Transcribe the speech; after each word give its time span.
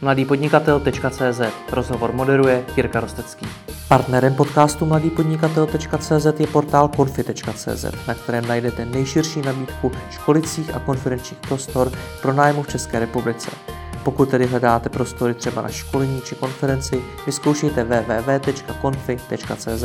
mladýpodnikatel.cz 0.00 1.40
Rozhovor 1.72 2.12
moderuje 2.12 2.64
Jirka 2.76 3.00
Rostecký. 3.00 3.46
Partnerem 3.88 4.34
podcastu 4.34 4.86
mladýpodnikatel.cz 4.86 6.40
je 6.40 6.46
portál 6.46 6.88
konfi.cz, 6.88 7.84
na 8.08 8.14
kterém 8.14 8.46
najdete 8.46 8.84
nejširší 8.84 9.42
nabídku 9.42 9.92
školicích 10.10 10.74
a 10.74 10.78
konferenčních 10.78 11.40
prostor 11.40 11.92
pro 12.22 12.32
nájmu 12.32 12.62
v 12.62 12.68
České 12.68 12.98
republice. 12.98 13.50
Pokud 14.02 14.30
tedy 14.30 14.46
hledáte 14.46 14.88
prostory 14.88 15.34
třeba 15.34 15.62
na 15.62 15.68
školení 15.68 16.20
či 16.20 16.34
konferenci, 16.34 17.02
vyzkoušejte 17.26 17.84
www.konfi.cz. 17.84 19.84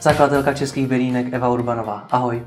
Zakladatelka 0.00 0.54
českých 0.54 0.86
bylínek 0.86 1.26
Eva 1.32 1.48
Urbanová. 1.48 2.06
Ahoj. 2.10 2.42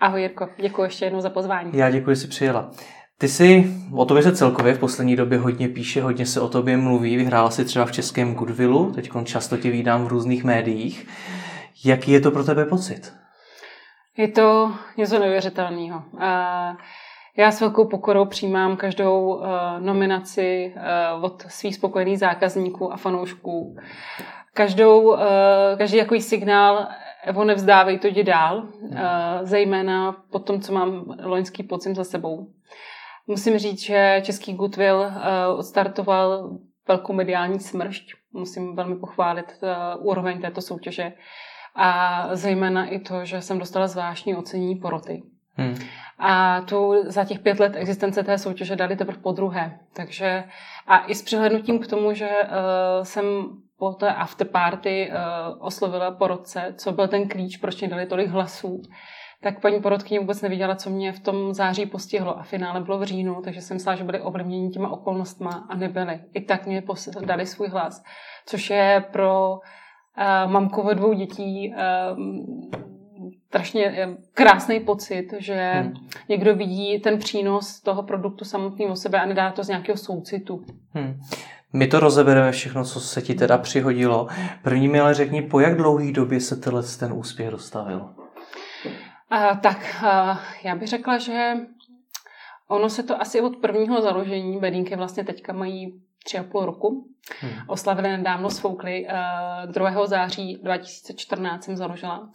Ahoj 0.00 0.22
Jirko, 0.22 0.48
děkuji 0.60 0.82
ještě 0.82 1.04
jednou 1.04 1.20
za 1.20 1.30
pozvání. 1.30 1.70
Já 1.74 1.90
děkuji, 1.90 2.14
že 2.14 2.20
jsi 2.20 2.28
přijela. 2.28 2.70
Ty 3.18 3.28
si 3.28 3.74
o 3.96 4.04
tobě 4.04 4.22
se 4.22 4.36
celkově 4.36 4.74
v 4.74 4.78
poslední 4.78 5.16
době 5.16 5.38
hodně 5.38 5.68
píše, 5.68 6.02
hodně 6.02 6.26
se 6.26 6.40
o 6.40 6.48
tobě 6.48 6.76
mluví. 6.76 7.16
Vyhrála 7.16 7.50
si 7.50 7.64
třeba 7.64 7.84
v 7.84 7.92
českém 7.92 8.34
Goodwillu, 8.34 8.92
teď 8.92 9.10
často 9.24 9.56
tě 9.56 9.70
vídám 9.70 10.04
v 10.04 10.08
různých 10.08 10.44
médiích. 10.44 11.08
Jaký 11.84 12.10
je 12.10 12.20
to 12.20 12.30
pro 12.30 12.44
tebe 12.44 12.64
pocit? 12.64 13.12
Je 14.16 14.28
to 14.28 14.72
něco 14.96 15.18
neuvěřitelného. 15.18 16.02
Já 17.36 17.50
s 17.50 17.60
velkou 17.60 17.84
pokorou 17.84 18.24
přijímám 18.24 18.76
každou 18.76 19.42
nominaci 19.78 20.74
od 21.20 21.42
svých 21.48 21.74
spokojených 21.74 22.18
zákazníků 22.18 22.92
a 22.92 22.96
fanoušků. 22.96 23.76
Každou, 24.54 25.16
každý 25.78 25.98
takový 25.98 26.22
signál 26.22 26.86
Evo, 27.24 27.44
nevzdávej 27.44 27.98
to, 27.98 28.06
jdi 28.06 28.24
dál, 28.24 28.62
zejména 29.42 30.16
po 30.30 30.38
tom, 30.38 30.60
co 30.60 30.72
mám 30.72 31.04
loňský 31.22 31.62
podzim 31.62 31.94
za 31.94 32.04
sebou. 32.04 32.46
Musím 33.26 33.58
říct, 33.58 33.80
že 33.80 34.20
Český 34.24 34.54
Goodwill 34.54 34.96
uh, 34.96 35.58
odstartoval 35.58 36.58
velkou 36.88 37.12
mediální 37.12 37.60
smršť. 37.60 38.14
Musím 38.32 38.76
velmi 38.76 38.96
pochválit 38.96 39.46
uh, 39.62 40.06
úroveň 40.06 40.40
této 40.40 40.60
soutěže. 40.60 41.12
A 41.74 42.28
zejména 42.32 42.86
i 42.86 42.98
to, 42.98 43.24
že 43.24 43.40
jsem 43.40 43.58
dostala 43.58 43.86
zvláštní 43.86 44.34
ocenění 44.34 44.76
poroty. 44.76 45.22
Hmm. 45.56 45.74
A 46.18 46.60
tu 46.60 46.94
za 47.06 47.24
těch 47.24 47.38
pět 47.38 47.60
let 47.60 47.72
existence 47.76 48.22
té 48.22 48.38
soutěže 48.38 48.76
dali 48.76 48.96
teprve 48.96 49.18
po 49.18 49.32
druhé. 49.32 49.78
Takže 49.92 50.44
a 50.86 51.06
i 51.06 51.14
s 51.14 51.22
přihlednutím 51.22 51.78
k 51.78 51.86
tomu, 51.86 52.14
že 52.14 52.28
uh, 52.28 53.04
jsem 53.04 53.24
po 53.78 53.92
té 53.92 54.14
afterparty 54.14 55.10
uh, 55.10 55.66
oslovila 55.66 56.10
porodce, 56.10 56.74
co 56.78 56.92
byl 56.92 57.08
ten 57.08 57.28
klíč, 57.28 57.56
proč 57.56 57.80
mě 57.80 57.88
dali 57.88 58.06
tolik 58.06 58.28
hlasů, 58.28 58.82
tak 59.44 59.60
paní 59.60 59.80
porodkyně 59.80 60.20
vůbec 60.20 60.42
neviděla, 60.42 60.74
co 60.74 60.90
mě 60.90 61.12
v 61.12 61.20
tom 61.20 61.54
září 61.54 61.86
postihlo. 61.86 62.38
A 62.38 62.42
finále 62.42 62.80
bylo 62.80 62.98
v 62.98 63.04
říjnu, 63.04 63.42
takže 63.44 63.60
jsem 63.60 63.74
myslela, 63.74 63.96
že 63.96 64.04
byly 64.04 64.20
ovlivněni 64.20 64.70
těma 64.70 64.88
okolnostma 64.88 65.66
a 65.68 65.76
nebyly. 65.76 66.20
I 66.32 66.40
tak 66.40 66.66
mě 66.66 66.82
dali 67.24 67.46
svůj 67.46 67.68
hlas, 67.68 68.04
což 68.46 68.70
je 68.70 69.04
pro 69.12 69.50
uh, 69.50 70.52
mamku 70.52 70.94
dvou 70.94 71.12
dětí 71.12 71.74
uh, 71.74 72.18
strašně 73.46 74.08
krásný 74.34 74.80
pocit, 74.80 75.34
že 75.38 75.72
hmm. 75.74 75.92
někdo 76.28 76.54
vidí 76.54 76.98
ten 76.98 77.18
přínos 77.18 77.80
toho 77.80 78.02
produktu 78.02 78.44
samotného 78.44 78.96
sebe 78.96 79.20
a 79.20 79.26
nedá 79.26 79.50
to 79.50 79.64
z 79.64 79.68
nějakého 79.68 79.98
soucitu. 79.98 80.64
Hmm. 80.90 81.20
My 81.72 81.86
to 81.86 82.00
rozebereme 82.00 82.52
všechno, 82.52 82.84
co 82.84 83.00
se 83.00 83.22
ti 83.22 83.34
teda 83.34 83.58
přihodilo. 83.58 84.26
První 84.62 84.88
mi 84.88 85.00
ale 85.00 85.14
řekni, 85.14 85.42
po 85.42 85.60
jak 85.60 85.76
dlouhý 85.76 86.12
době 86.12 86.40
se 86.40 86.56
tenhle 86.56 86.82
ten 86.98 87.12
úspěch 87.12 87.50
dostavil? 87.50 88.23
Uh, 89.32 89.60
tak 89.60 89.78
uh, 90.02 90.38
já 90.64 90.76
bych 90.76 90.88
řekla, 90.88 91.18
že 91.18 91.54
ono 92.68 92.88
se 92.88 93.02
to 93.02 93.20
asi 93.20 93.40
od 93.40 93.56
prvního 93.56 94.02
založení, 94.02 94.60
bedínky 94.60 94.96
vlastně 94.96 95.24
teďka 95.24 95.52
mají 95.52 96.02
tři 96.24 96.38
a 96.38 96.42
půl 96.42 96.64
roku. 96.64 97.08
Hmm. 97.40 97.52
Oslavili 97.66 98.08
nedávno 98.08 98.50
svoukli. 98.50 99.06
Uh, 99.66 99.72
2. 99.72 100.06
září 100.06 100.58
2014 100.62 101.64
jsem 101.64 101.76
založila 101.76 102.30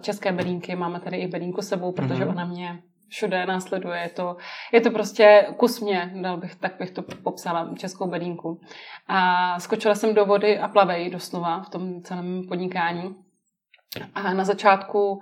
české 0.00 0.32
bedínky. 0.32 0.76
Máme 0.76 1.00
tady 1.00 1.16
i 1.16 1.26
bedínku 1.26 1.62
sebou, 1.62 1.92
protože 1.92 2.24
hmm. 2.24 2.28
ona 2.28 2.44
mě 2.44 2.82
všude 3.08 3.46
následuje. 3.46 4.00
Je 4.00 4.08
to, 4.08 4.36
je 4.72 4.80
to 4.80 4.90
prostě 4.90 5.46
kus 5.56 5.80
mě, 5.80 6.12
dal 6.22 6.36
bych, 6.36 6.54
tak 6.54 6.78
bych 6.78 6.90
to 6.90 7.02
popsala, 7.02 7.74
českou 7.78 8.10
bedínku. 8.10 8.60
A 9.08 9.60
skočila 9.60 9.94
jsem 9.94 10.14
do 10.14 10.26
vody 10.26 10.58
a 10.58 10.68
plavej 10.68 11.10
doslova 11.10 11.62
v 11.62 11.70
tom 11.70 12.02
celém 12.02 12.42
podnikání. 12.48 13.14
A 14.14 14.34
na 14.34 14.44
začátku 14.44 15.12
uh, 15.12 15.20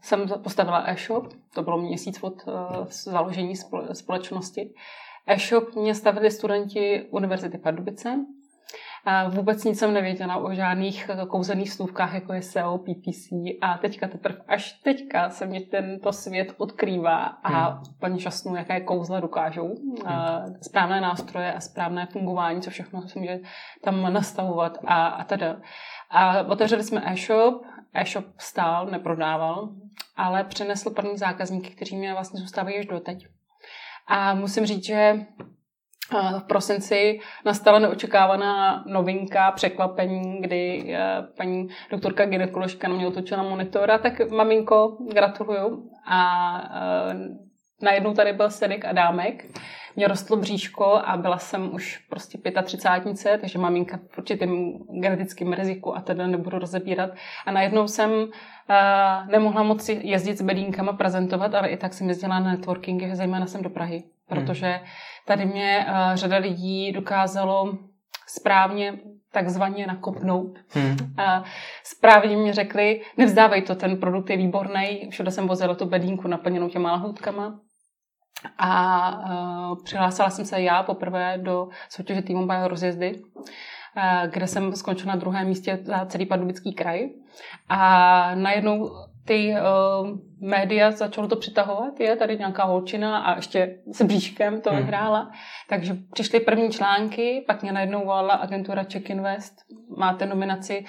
jsem 0.00 0.28
postavila 0.42 0.84
e-shop, 0.86 1.24
to 1.54 1.62
bylo 1.62 1.78
měsíc 1.78 2.22
od 2.22 2.34
uh, 2.46 2.54
založení 2.88 3.54
společnosti. 3.92 4.74
E-shop 5.26 5.74
mě 5.74 5.94
stavili 5.94 6.30
studenti 6.30 7.06
Univerzity 7.10 7.58
Pardubice. 7.58 8.18
A 9.08 9.28
vůbec 9.28 9.64
nic 9.64 9.78
jsem 9.78 9.94
nevěděla 9.94 10.36
o 10.36 10.54
žádných 10.54 11.10
kouzelných 11.28 11.72
slůvkách, 11.72 12.14
jako 12.14 12.32
je 12.32 12.42
SEO, 12.42 12.78
PPC 12.78 13.28
a 13.60 13.78
teďka 13.78 14.08
teprve 14.08 14.38
až 14.48 14.72
teďka 14.72 15.30
se 15.30 15.46
mě 15.46 15.60
tento 15.60 16.12
svět 16.12 16.54
odkrývá 16.58 17.24
a 17.24 17.68
hmm. 17.68 17.82
paní 18.00 18.20
šťastnou, 18.20 18.56
jaké 18.56 18.80
kouzla 18.80 19.20
dokážou. 19.20 19.74
Hmm. 20.06 20.54
Správné 20.62 21.00
nástroje 21.00 21.52
a 21.52 21.60
správné 21.60 22.06
fungování, 22.12 22.60
co 22.60 22.70
všechno 22.70 23.08
se 23.08 23.18
může 23.18 23.38
tam 23.84 24.12
nastavovat 24.12 24.78
a, 24.84 25.06
a 25.06 25.24
teda. 25.24 25.56
A 26.10 26.42
otevřeli 26.42 26.82
jsme 26.82 27.02
e-shop, 27.06 27.62
e-shop 27.94 28.24
stál, 28.38 28.86
neprodával, 28.86 29.68
ale 30.16 30.44
přinesl 30.44 30.90
první 30.90 31.16
zákazníky, 31.16 31.70
kteří 31.70 31.96
mě 31.96 32.12
vlastně 32.12 32.40
zůstávají 32.40 32.78
až 32.78 32.86
doteď. 32.86 33.26
A 34.08 34.34
musím 34.34 34.66
říct, 34.66 34.84
že 34.84 35.26
v 36.38 36.42
prosinci 36.42 37.18
nastala 37.44 37.78
neočekávaná 37.78 38.84
novinka, 38.86 39.50
překvapení, 39.50 40.40
kdy 40.40 40.94
paní 41.36 41.68
doktorka 41.90 42.26
gynekoložka 42.26 42.88
na 42.88 42.94
mě 42.94 43.06
otočila 43.06 43.42
monitora, 43.42 43.98
tak 43.98 44.30
maminko, 44.30 44.96
gratuluju. 45.12 45.90
A 46.10 46.60
najednou 47.82 48.14
tady 48.14 48.32
byl 48.32 48.50
Sedik 48.50 48.84
Adámek, 48.84 49.44
mě 49.96 50.08
rostlo 50.08 50.36
bříško 50.36 50.84
a 50.84 51.16
byla 51.16 51.38
jsem 51.38 51.74
už 51.74 51.98
prostě 51.98 52.38
35, 52.64 53.40
takže 53.40 53.58
maminka 53.58 53.98
v 54.10 54.18
určitém 54.18 54.72
genetickém 55.00 55.52
riziku 55.52 55.96
a 55.96 56.00
teda 56.00 56.26
nebudu 56.26 56.58
rozebírat. 56.58 57.10
A 57.46 57.50
najednou 57.50 57.88
jsem 57.88 58.10
uh, 58.10 58.28
nemohla 59.30 59.62
moc 59.62 59.88
jezdit 59.88 60.38
s 60.38 60.42
bedínkama, 60.42 60.92
prezentovat, 60.92 61.54
ale 61.54 61.68
i 61.68 61.76
tak 61.76 61.94
jsem 61.94 62.08
jezdila 62.08 62.38
na 62.38 62.50
networkingy, 62.50 63.14
zejména 63.14 63.46
jsem 63.46 63.62
do 63.62 63.70
Prahy, 63.70 64.04
protože 64.28 64.80
tady 65.26 65.46
mě 65.46 65.86
uh, 65.88 66.14
řada 66.14 66.36
lidí 66.36 66.92
dokázalo 66.92 67.78
správně 68.28 68.98
takzvaně 69.32 69.86
nakopnout. 69.86 70.58
Hmm. 70.68 70.96
A 71.18 71.44
správně 71.84 72.36
mi 72.36 72.52
řekli, 72.52 73.00
nevzdávej 73.16 73.62
to, 73.62 73.74
ten 73.74 73.96
produkt 73.96 74.30
je 74.30 74.36
výborný. 74.36 75.08
Všude 75.10 75.30
jsem 75.30 75.48
vozila 75.48 75.74
tu 75.74 75.86
bedínku 75.86 76.28
naplněnou 76.28 76.68
těma 76.68 76.92
lahoutkama. 76.92 77.60
A 78.58 79.10
uh, 79.18 79.82
přihlásila 79.84 80.30
jsem 80.30 80.44
se 80.44 80.62
já 80.62 80.82
poprvé 80.82 81.38
do 81.38 81.68
soutěže 81.88 82.22
týmu 82.22 82.46
Bio 82.46 82.68
rozjezdy, 82.68 83.14
uh, 83.14 84.30
kde 84.30 84.46
jsem 84.46 84.76
skončila 84.76 85.14
na 85.14 85.20
druhém 85.20 85.46
místě 85.46 85.78
za 85.82 86.06
celý 86.06 86.26
Pardubický 86.26 86.74
kraj. 86.74 87.08
A 87.68 88.34
najednou 88.34 88.90
ty 89.24 89.54
uh, 89.54 90.08
média 90.40 90.90
začalo 90.90 91.28
to 91.28 91.36
přitahovat, 91.36 92.00
je 92.00 92.16
tady 92.16 92.38
nějaká 92.38 92.64
holčina 92.64 93.18
a 93.18 93.36
ještě 93.36 93.78
s 93.92 94.02
bříškem 94.02 94.60
to 94.60 94.70
hmm. 94.70 94.78
vyhrála. 94.78 95.30
Takže 95.68 95.96
přišly 96.12 96.40
první 96.40 96.70
články, 96.70 97.44
pak 97.46 97.62
mě 97.62 97.72
najednou 97.72 98.04
volala 98.04 98.34
agentura 98.34 98.84
Check 98.92 99.10
Invest, 99.10 99.54
máte 99.98 100.26
nominaci 100.26 100.84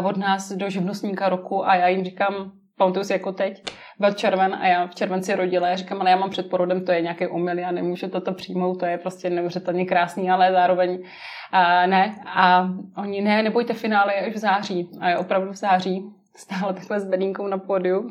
uh, 0.00 0.06
od 0.06 0.16
nás 0.16 0.52
do 0.52 0.70
živnostníka 0.70 1.28
roku 1.28 1.66
a 1.66 1.74
já 1.74 1.88
jim 1.88 2.04
říkám, 2.04 2.52
pamatuju 2.78 3.04
si 3.04 3.12
jako 3.12 3.32
teď, 3.32 3.62
byl 3.98 4.12
červen 4.12 4.54
a 4.54 4.66
já 4.66 4.86
v 4.86 4.94
červenci 4.94 5.34
rodila, 5.34 5.68
já 5.68 5.76
říkám, 5.76 6.00
ale 6.00 6.10
já 6.10 6.16
mám 6.16 6.30
před 6.30 6.50
porodem, 6.50 6.84
to 6.84 6.92
je 6.92 7.00
nějaký 7.00 7.26
omyl, 7.26 7.58
já 7.58 7.70
nemůžu 7.70 8.08
toto 8.08 8.32
přijmout, 8.32 8.80
to 8.80 8.86
je 8.86 8.98
prostě 8.98 9.30
neuvěřitelně 9.30 9.86
krásný, 9.86 10.30
ale 10.30 10.52
zároveň 10.52 10.90
uh, 10.90 11.86
ne. 11.86 12.14
A 12.26 12.68
oni, 12.96 13.20
ne, 13.20 13.42
nebojte, 13.42 13.74
finále 13.74 14.14
je 14.14 14.26
až 14.26 14.34
v 14.34 14.38
září. 14.38 14.90
A 15.00 15.08
je 15.08 15.18
opravdu 15.18 15.52
v 15.52 15.56
září 15.56 16.04
stála 16.36 16.72
takhle 16.72 17.00
s 17.00 17.04
bedínkou 17.04 17.46
na 17.46 17.58
pódiu. 17.58 18.10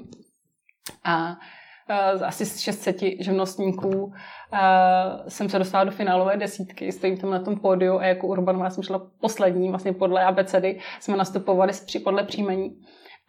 A 1.04 1.30
uh, 1.30 2.24
asi 2.24 2.46
z 2.46 2.60
600 2.60 3.02
živnostníků 3.20 3.90
uh, 3.90 4.12
jsem 5.28 5.50
se 5.50 5.60
dostala 5.60 5.84
do 5.84 5.92
finálové 5.92 6.38
desítky, 6.38 6.92
stojím 6.92 7.18
tam 7.18 7.32
na 7.32 7.40
tom 7.40 7.60
pódiu 7.60 8.00
a 8.00 8.06
jako 8.06 8.28
Urbanová 8.28 8.70
jsem 8.70 8.84
šla 8.84 9.08
poslední, 9.22 9.70
vlastně 9.70 9.94
podle 9.94 10.24
abecedy 10.24 10.80
jsme 11.00 11.18
nastupovali 11.18 11.74
podle 12.04 12.24
příjmení. 12.24 12.70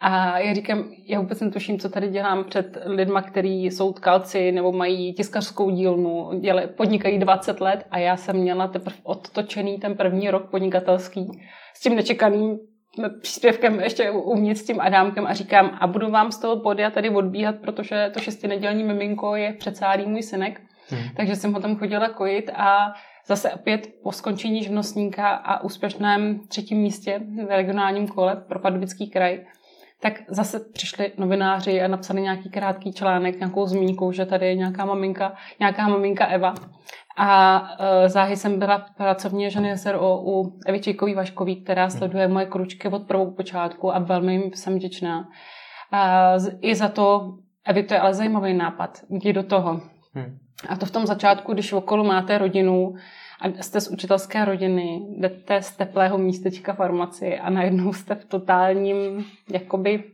A 0.00 0.38
já 0.38 0.54
říkám, 0.54 0.84
já 1.06 1.20
vůbec 1.20 1.40
netuším, 1.40 1.78
co 1.78 1.88
tady 1.88 2.08
dělám 2.08 2.44
před 2.44 2.78
lidma, 2.84 3.22
kteří 3.22 3.64
jsou 3.64 3.92
tkalci 3.92 4.52
nebo 4.52 4.72
mají 4.72 5.14
tiskařskou 5.14 5.70
dílnu, 5.70 6.40
děle, 6.40 6.66
podnikají 6.66 7.18
20 7.18 7.60
let 7.60 7.86
a 7.90 7.98
já 7.98 8.16
jsem 8.16 8.36
měla 8.36 8.68
teprve 8.68 8.96
odtočený 9.02 9.78
ten 9.78 9.96
první 9.96 10.30
rok 10.30 10.50
podnikatelský 10.50 11.42
s 11.74 11.80
tím 11.80 11.96
nečekaným 11.96 12.58
příspěvkem 13.22 13.80
ještě 13.80 14.10
uvnitř 14.10 14.60
s 14.60 14.66
tím 14.66 14.80
Adámkem 14.80 15.26
a 15.26 15.34
říkám, 15.34 15.78
a 15.80 15.86
budu 15.86 16.10
vám 16.10 16.32
z 16.32 16.38
toho 16.38 16.60
podia 16.60 16.90
tady 16.90 17.10
odbíhat, 17.10 17.54
protože 17.56 18.10
to 18.14 18.20
šestinedělní 18.20 18.84
miminko 18.84 19.36
je 19.36 19.52
v 19.52 19.56
předsálí 19.56 20.06
můj 20.06 20.22
synek. 20.22 20.60
Hmm. 20.88 21.02
Takže 21.16 21.36
jsem 21.36 21.52
ho 21.52 21.60
tam 21.60 21.76
chodila 21.76 22.08
kojit 22.08 22.50
a 22.54 22.92
zase 23.26 23.52
opět 23.52 23.88
po 24.02 24.12
skončení 24.12 24.62
živnostníka 24.62 25.28
a 25.28 25.62
úspěšném 25.62 26.40
třetím 26.48 26.78
místě 26.78 27.20
v 27.46 27.48
regionálním 27.48 28.08
kole 28.08 28.36
pro 28.48 28.58
Pardubický 28.58 29.10
kraj, 29.10 29.40
tak 30.00 30.12
zase 30.28 30.60
přišli 30.72 31.12
novináři 31.18 31.82
a 31.82 31.88
napsali 31.88 32.22
nějaký 32.22 32.50
krátký 32.50 32.92
článek, 32.92 33.38
nějakou 33.38 33.66
zmínku, 33.66 34.12
že 34.12 34.26
tady 34.26 34.46
je 34.46 34.54
nějaká 34.54 34.84
maminka, 34.84 35.34
nějaká 35.60 35.88
maminka 35.88 36.26
Eva. 36.26 36.54
A 37.16 37.60
uh, 37.60 38.08
záhy 38.08 38.36
jsem 38.36 38.58
byla 38.58 38.86
pracovně 38.96 39.50
ženy 39.50 39.78
SRO 39.78 40.20
u 40.22 40.58
Evy 40.66 40.80
Číkový 40.80 41.14
Vaškový, 41.14 41.62
která 41.62 41.82
hmm. 41.82 41.90
sleduje 41.90 42.28
moje 42.28 42.46
kručky 42.46 42.88
od 42.88 43.06
prvou 43.06 43.30
počátku 43.30 43.94
a 43.94 43.98
velmi 43.98 44.32
jim 44.32 44.50
jsem 44.54 44.74
vděčná. 44.74 45.18
Uh, 45.18 46.46
I 46.60 46.74
za 46.74 46.88
to, 46.88 47.34
Evi, 47.66 47.82
to 47.82 47.94
je 47.94 48.00
ale 48.00 48.14
zajímavý 48.14 48.54
nápad, 48.54 48.98
jdi 49.10 49.32
do 49.32 49.42
toho. 49.42 49.80
Hmm. 50.14 50.38
A 50.68 50.76
to 50.76 50.86
v 50.86 50.90
tom 50.90 51.06
začátku, 51.06 51.52
když 51.52 51.72
okolo 51.72 52.04
máte 52.04 52.38
rodinu 52.38 52.94
a 53.40 53.62
jste 53.62 53.80
z 53.80 53.88
učitelské 53.88 54.44
rodiny, 54.44 55.00
jdete 55.18 55.62
z 55.62 55.76
teplého 55.76 56.18
místečka 56.18 56.72
farmaci 56.72 57.38
a 57.38 57.50
najednou 57.50 57.92
jste 57.92 58.14
v 58.14 58.24
totálním, 58.24 59.24
jakoby, 59.52 60.04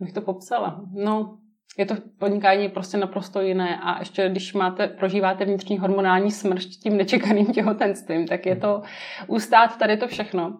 bych 0.00 0.12
to 0.12 0.20
popsala, 0.20 0.84
no, 0.94 1.38
je 1.78 1.86
to 1.86 1.94
podnikání 2.18 2.68
prostě 2.68 2.96
naprosto 2.96 3.40
jiné 3.40 3.80
a 3.82 3.98
ještě 3.98 4.28
když 4.28 4.54
máte, 4.54 4.88
prožíváte 4.88 5.44
vnitřní 5.44 5.78
hormonální 5.78 6.30
smršť 6.30 6.82
tím 6.82 6.96
nečekaným 6.96 7.46
těhotenstvím, 7.46 8.26
tak 8.26 8.46
je 8.46 8.56
to 8.56 8.82
ustát 9.26 9.78
tady 9.78 9.96
to 9.96 10.08
všechno. 10.08 10.58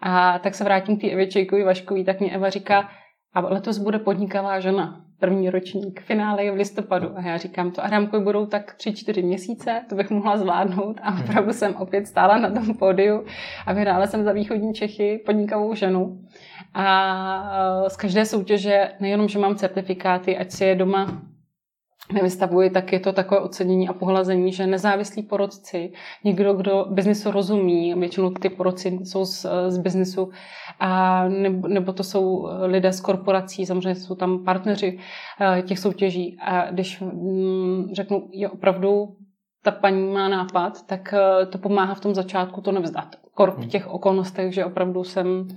A 0.00 0.38
tak 0.38 0.54
se 0.54 0.64
vrátím 0.64 0.96
k 0.96 1.00
té 1.00 1.10
Evě 1.10 1.26
Čejkovi 1.26 1.64
Vaškový, 1.64 2.04
tak 2.04 2.20
mě 2.20 2.32
Eva 2.32 2.50
říká, 2.50 2.88
a 3.34 3.40
letos 3.40 3.78
bude 3.78 3.98
podnikavá 3.98 4.60
žena 4.60 5.04
první 5.24 5.50
ročník. 5.50 6.00
Finále 6.00 6.44
je 6.44 6.52
v 6.52 6.54
listopadu. 6.54 7.08
A 7.16 7.20
já 7.20 7.36
říkám, 7.36 7.70
to 7.70 7.84
Adamko 7.84 8.20
budou 8.20 8.46
tak 8.46 8.74
tři, 8.74 8.92
čtyři 8.92 9.22
měsíce, 9.22 9.82
to 9.88 9.94
bych 9.94 10.10
mohla 10.10 10.36
zvládnout. 10.36 11.00
A 11.02 11.18
opravdu 11.20 11.52
jsem 11.52 11.76
opět 11.76 12.06
stála 12.06 12.38
na 12.38 12.50
tom 12.50 12.74
pódiu 12.74 13.24
a 13.66 13.72
vyhrála 13.72 14.06
jsem 14.06 14.24
za 14.24 14.32
východní 14.32 14.74
Čechy 14.74 15.22
podnikavou 15.26 15.74
ženu. 15.74 16.20
A 16.74 17.84
z 17.88 17.96
každé 17.96 18.26
soutěže 18.26 18.90
nejenom, 19.00 19.28
že 19.28 19.38
mám 19.38 19.56
certifikáty, 19.56 20.38
ať 20.38 20.50
si 20.50 20.64
je 20.64 20.74
doma 20.74 21.22
nevystavuji, 22.12 22.70
tak 22.70 22.92
je 22.92 23.00
to 23.00 23.12
takové 23.12 23.40
ocenění 23.40 23.88
a 23.88 23.92
pohlazení, 23.92 24.52
že 24.52 24.66
nezávislí 24.66 25.22
porodci, 25.22 25.92
někdo, 26.24 26.54
kdo 26.54 26.86
biznisu 26.90 27.30
rozumí, 27.30 27.94
většinou 27.94 28.30
ty 28.30 28.48
porodci 28.48 28.98
jsou 29.04 29.24
z, 29.24 29.46
z 29.68 29.78
biznisu, 29.78 30.30
a 30.80 31.24
nebo, 31.28 31.68
nebo 31.68 31.92
to 31.92 32.04
jsou 32.04 32.48
lidé 32.62 32.92
z 32.92 33.00
korporací, 33.00 33.66
samozřejmě 33.66 33.94
jsou 33.94 34.14
tam 34.14 34.44
partneři 34.44 34.98
eh, 35.40 35.62
těch 35.62 35.78
soutěží. 35.78 36.36
A 36.40 36.70
když 36.70 37.00
mm, 37.00 37.88
řeknu, 37.92 38.28
je 38.32 38.50
opravdu 38.50 39.16
ta 39.62 39.70
paní 39.70 40.12
má 40.12 40.28
nápad, 40.28 40.86
tak 40.86 41.14
eh, 41.14 41.46
to 41.46 41.58
pomáhá 41.58 41.94
v 41.94 42.00
tom 42.00 42.14
začátku 42.14 42.60
to 42.60 42.72
nevzdat. 42.72 43.16
Kor 43.34 43.50
v 43.50 43.58
hmm. 43.58 43.68
těch 43.68 43.88
okolnostech, 43.88 44.54
že 44.54 44.64
opravdu 44.64 45.04
jsem 45.04 45.48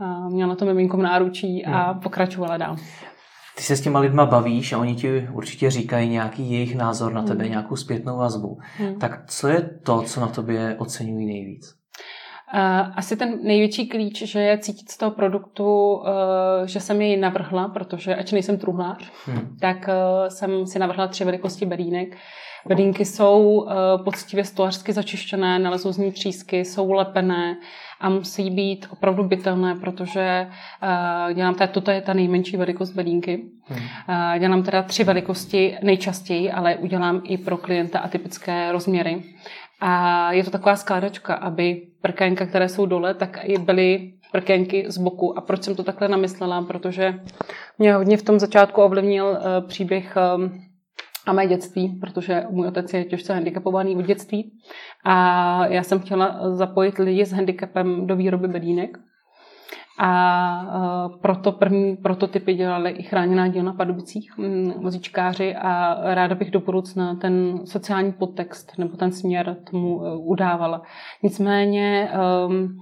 eh, 0.00 0.30
měla 0.30 0.54
to 0.54 0.64
miminko 0.64 0.96
v 0.96 1.02
náručí 1.02 1.64
a 1.66 1.90
hmm. 1.90 2.00
pokračovala 2.00 2.56
dál. 2.56 2.76
Ty 3.58 3.64
se 3.64 3.76
s 3.76 3.80
těma 3.80 4.00
lidma 4.00 4.26
bavíš 4.26 4.72
a 4.72 4.78
oni 4.78 4.94
ti 4.94 5.28
určitě 5.32 5.70
říkají 5.70 6.08
nějaký 6.08 6.52
jejich 6.52 6.76
názor 6.76 7.12
na 7.12 7.22
tebe, 7.22 7.42
hmm. 7.42 7.50
nějakou 7.50 7.76
zpětnou 7.76 8.18
vazbu. 8.18 8.58
Hmm. 8.76 8.98
Tak 8.98 9.30
co 9.30 9.48
je 9.48 9.70
to, 9.82 10.02
co 10.02 10.20
na 10.20 10.26
tobě 10.26 10.76
oceňují 10.78 11.26
nejvíc? 11.26 11.74
Asi 12.96 13.16
ten 13.16 13.38
největší 13.42 13.88
klíč, 13.88 14.22
že 14.22 14.40
je 14.40 14.58
cítit 14.58 14.90
z 14.90 14.96
toho 14.96 15.10
produktu, 15.10 16.00
eh, 16.06 16.68
že 16.68 16.80
jsem 16.80 17.00
jej 17.00 17.16
navrhla, 17.16 17.68
protože 17.68 18.16
ač 18.16 18.32
nejsem 18.32 18.58
truhlář, 18.58 19.12
hmm. 19.26 19.56
tak 19.60 19.88
eh, 19.88 20.30
jsem 20.30 20.66
si 20.66 20.78
navrhla 20.78 21.08
tři 21.08 21.24
velikosti 21.24 21.66
bedínek. 21.66 22.16
Bedínky 22.66 23.04
jsou 23.04 23.66
eh, 23.68 23.74
poctivě 24.04 24.44
stolařsky 24.44 24.92
začištěné, 24.92 25.58
nalezou 25.58 25.92
z 25.92 25.98
ní 25.98 26.12
třísky, 26.12 26.64
jsou 26.64 26.92
lepené 26.92 27.56
a 28.00 28.08
musí 28.08 28.50
být 28.50 28.86
opravdu 28.90 29.24
bytelné, 29.24 29.74
protože 29.74 30.46
dělám 31.34 31.54
teda, 31.54 31.66
toto 31.66 31.90
je 31.90 32.00
ta 32.00 32.12
nejmenší 32.12 32.56
velikost 32.56 32.90
bedínky. 32.90 33.44
Hmm. 33.64 34.38
Dělám 34.38 34.62
teda 34.62 34.82
tři 34.82 35.04
velikosti 35.04 35.78
nejčastěji, 35.82 36.50
ale 36.50 36.76
udělám 36.76 37.20
i 37.24 37.38
pro 37.38 37.56
klienta 37.56 37.98
atypické 37.98 38.72
rozměry. 38.72 39.22
A 39.80 40.32
je 40.32 40.44
to 40.44 40.50
taková 40.50 40.76
skládačka, 40.76 41.34
aby 41.34 41.82
prkénka, 42.00 42.46
které 42.46 42.68
jsou 42.68 42.86
dole, 42.86 43.14
tak 43.14 43.38
i 43.42 43.58
byly 43.58 44.12
prkénky 44.32 44.84
z 44.88 44.98
boku. 44.98 45.38
A 45.38 45.40
proč 45.40 45.62
jsem 45.62 45.74
to 45.74 45.82
takhle 45.82 46.08
namyslela? 46.08 46.62
Protože 46.62 47.20
mě 47.78 47.94
hodně 47.94 48.16
v 48.16 48.22
tom 48.22 48.38
začátku 48.38 48.82
ovlivnil 48.82 49.38
příběh 49.66 50.16
a 51.28 51.32
mé 51.32 51.46
dětství, 51.46 51.88
protože 52.00 52.44
můj 52.50 52.68
otec 52.68 52.94
je 52.94 53.04
těžce 53.04 53.34
handicapovaný 53.34 53.96
od 53.96 54.04
dětství. 54.04 54.52
A 55.04 55.66
já 55.66 55.82
jsem 55.82 56.00
chtěla 56.00 56.54
zapojit 56.54 56.98
lidi 56.98 57.26
s 57.26 57.32
handicapem 57.32 58.06
do 58.06 58.16
výroby 58.16 58.48
bedínek. 58.48 58.98
A 60.00 60.62
uh, 60.62 61.20
proto 61.20 61.52
první 61.52 61.96
prototypy 61.96 62.54
dělali 62.54 62.90
i 62.90 63.02
chráněná 63.02 63.48
dílna 63.48 63.72
Padubicích, 63.72 64.38
mm, 64.38 64.72
vozíčkáři 64.82 65.54
a 65.54 65.96
ráda 66.14 66.34
bych 66.34 66.50
do 66.50 66.60
budoucna 66.60 67.14
ten 67.14 67.60
sociální 67.64 68.12
podtext 68.12 68.78
nebo 68.78 68.96
ten 68.96 69.12
směr 69.12 69.56
tomu 69.70 69.96
uh, 69.96 70.30
udávala. 70.30 70.82
Nicméně 71.22 72.10
um, 72.46 72.80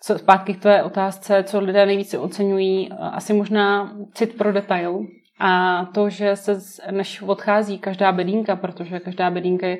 co, 0.00 0.18
zpátky 0.18 0.54
k 0.54 0.60
tvé 0.60 0.82
otázce, 0.82 1.42
co 1.42 1.60
lidé 1.60 1.86
nejvíce 1.86 2.18
oceňují, 2.18 2.88
asi 2.92 3.32
možná 3.32 3.92
cit 4.14 4.38
pro 4.38 4.52
detail, 4.52 5.06
a 5.40 5.84
to, 5.94 6.10
že 6.10 6.36
se, 6.36 6.58
než 6.90 7.22
odchází 7.22 7.78
každá 7.78 8.12
bedínka, 8.12 8.56
protože 8.56 9.00
každá 9.00 9.30
bedínka 9.30 9.66
je 9.66 9.78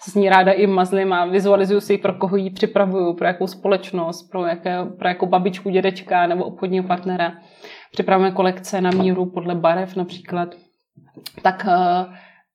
se 0.00 0.10
s 0.10 0.14
ní 0.14 0.28
ráda 0.28 0.52
i 0.52 0.66
mazlím 0.66 1.12
a 1.12 1.24
vizualizuju 1.24 1.80
si, 1.80 1.98
pro 1.98 2.12
koho 2.12 2.36
ji 2.36 2.50
připravuju, 2.50 3.14
pro 3.14 3.26
jakou 3.26 3.46
společnost, 3.46 4.30
pro, 4.30 4.46
jaké, 4.46 4.84
pro 4.98 5.08
jakou 5.08 5.26
babičku, 5.26 5.70
dědečka 5.70 6.26
nebo 6.26 6.44
obchodního 6.44 6.84
partnera. 6.84 7.32
Připravujeme 7.92 8.34
kolekce 8.34 8.80
na 8.80 8.90
míru 8.90 9.30
podle 9.30 9.54
barev 9.54 9.96
například. 9.96 10.54
Tak 11.42 11.66
eh, 11.68 12.06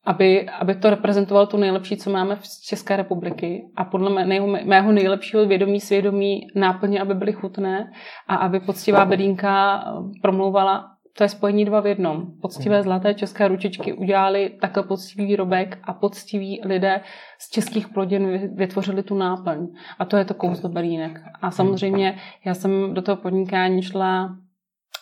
aby, 0.05 0.49
aby 0.49 0.75
to 0.75 0.89
reprezentovalo 0.89 1.47
to 1.47 1.57
nejlepší, 1.57 1.97
co 1.97 2.09
máme 2.09 2.35
v 2.35 2.43
České 2.65 2.95
republiky 2.95 3.63
a 3.75 3.83
podle 3.83 4.25
mého, 4.25 4.47
mého 4.47 4.91
nejlepšího 4.91 5.45
vědomí, 5.45 5.79
svědomí 5.79 6.47
náplně, 6.55 7.01
aby 7.01 7.13
byly 7.13 7.33
chutné 7.33 7.91
a 8.27 8.35
aby 8.35 8.59
poctivá 8.59 9.05
bedínka 9.05 9.83
promlouvala 10.21 10.85
to 11.17 11.23
je 11.23 11.29
spojení 11.29 11.65
dva 11.65 11.79
v 11.79 11.85
jednom. 11.85 12.31
Poctivé 12.41 12.75
hmm. 12.75 12.83
zlaté 12.83 13.13
české 13.13 13.47
ručičky 13.47 13.93
udělali 13.93 14.57
takhle 14.61 14.83
poctivý 14.83 15.25
výrobek 15.25 15.79
a 15.83 15.93
poctiví 15.93 16.61
lidé 16.65 17.01
z 17.39 17.49
českých 17.49 17.87
plodin 17.87 18.55
vytvořili 18.55 19.03
tu 19.03 19.15
náplň. 19.15 19.67
A 19.99 20.05
to 20.05 20.17
je 20.17 20.25
to 20.25 20.33
kouzlo 20.33 20.69
belínek. 20.69 21.21
A 21.41 21.51
samozřejmě 21.51 22.17
já 22.45 22.53
jsem 22.53 22.93
do 22.93 23.01
toho 23.01 23.15
podnikání 23.15 23.81
šla 23.81 24.37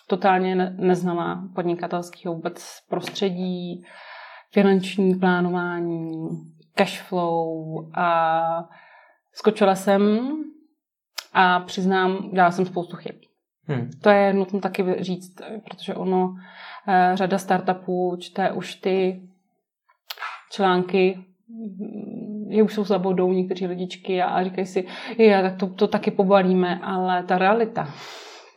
totálně 0.08 0.56
neznala 0.56 1.44
podnikatelského 1.56 2.36
vůbec 2.36 2.78
prostředí, 2.90 3.84
finanční 4.52 5.16
plánování, 5.16 6.12
cash 6.76 7.02
flow 7.02 7.90
a 7.94 8.70
skočila 9.34 9.76
jsem 9.76 10.32
a 11.34 11.60
přiznám, 11.60 12.30
dělala 12.32 12.52
jsem 12.52 12.66
spoustu 12.66 12.96
chyb. 12.96 13.31
Hmm. 13.68 13.90
To 14.02 14.10
je 14.10 14.34
nutno 14.34 14.60
taky 14.60 14.86
říct, 15.00 15.42
protože 15.70 15.96
ono, 15.96 16.36
eh, 16.88 17.12
řada 17.14 17.38
startupů 17.38 18.16
čte 18.20 18.52
už 18.52 18.76
ty 18.76 19.22
články, 20.52 21.20
mm, 21.50 22.52
je 22.52 22.64
už 22.64 22.74
jsou 22.74 22.84
za 22.84 23.00
bodou 23.00 23.32
někteří 23.32 23.68
lidičky 23.68 24.22
a 24.22 24.44
říkají 24.44 24.68
si, 24.68 24.88
je, 25.18 25.42
tak 25.42 25.56
to, 25.58 25.68
to 25.68 25.88
taky 25.88 26.12
pobalíme, 26.12 26.80
ale 26.84 27.24
ta 27.24 27.38
realita, 27.38 27.90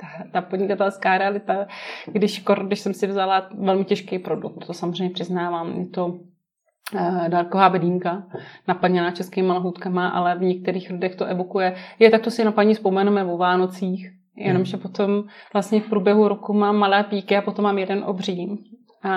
ta, 0.01 0.07
ta 0.33 0.41
podnikatelská 0.41 1.19
realita, 1.19 1.67
když, 2.13 2.45
když 2.67 2.81
jsem 2.81 2.95
si 2.95 3.07
vzala 3.07 3.49
velmi 3.59 3.85
těžký 3.85 4.19
produkt, 4.19 4.67
to 4.67 4.75
samozřejmě 4.75 5.15
přiznávám, 5.15 5.81
je 5.81 5.87
to 5.87 6.07
uh, 6.07 7.29
dárková 7.29 7.69
bedínka, 7.69 8.27
naplněná 8.69 9.11
českými 9.11 9.49
lahůdkama, 9.49 10.09
ale 10.09 10.39
v 10.39 10.43
některých 10.43 10.91
lidech 10.91 11.17
to 11.17 11.25
evokuje. 11.25 11.75
Je, 11.99 12.11
tak 12.11 12.23
to 12.23 12.31
si 12.31 12.45
na 12.45 12.53
paní 12.53 12.75
vzpomeneme 12.75 13.25
o 13.25 13.37
Vánocích, 13.37 14.11
Jenomže 14.37 14.76
potom 14.76 15.25
vlastně 15.53 15.81
v 15.81 15.88
průběhu 15.88 16.29
roku 16.29 16.53
mám 16.53 16.76
malé 16.76 17.05
píky 17.05 17.37
a 17.37 17.43
potom 17.43 17.62
mám 17.62 17.79
jeden 17.79 18.05
obří. 18.05 18.59
A, 19.03 19.12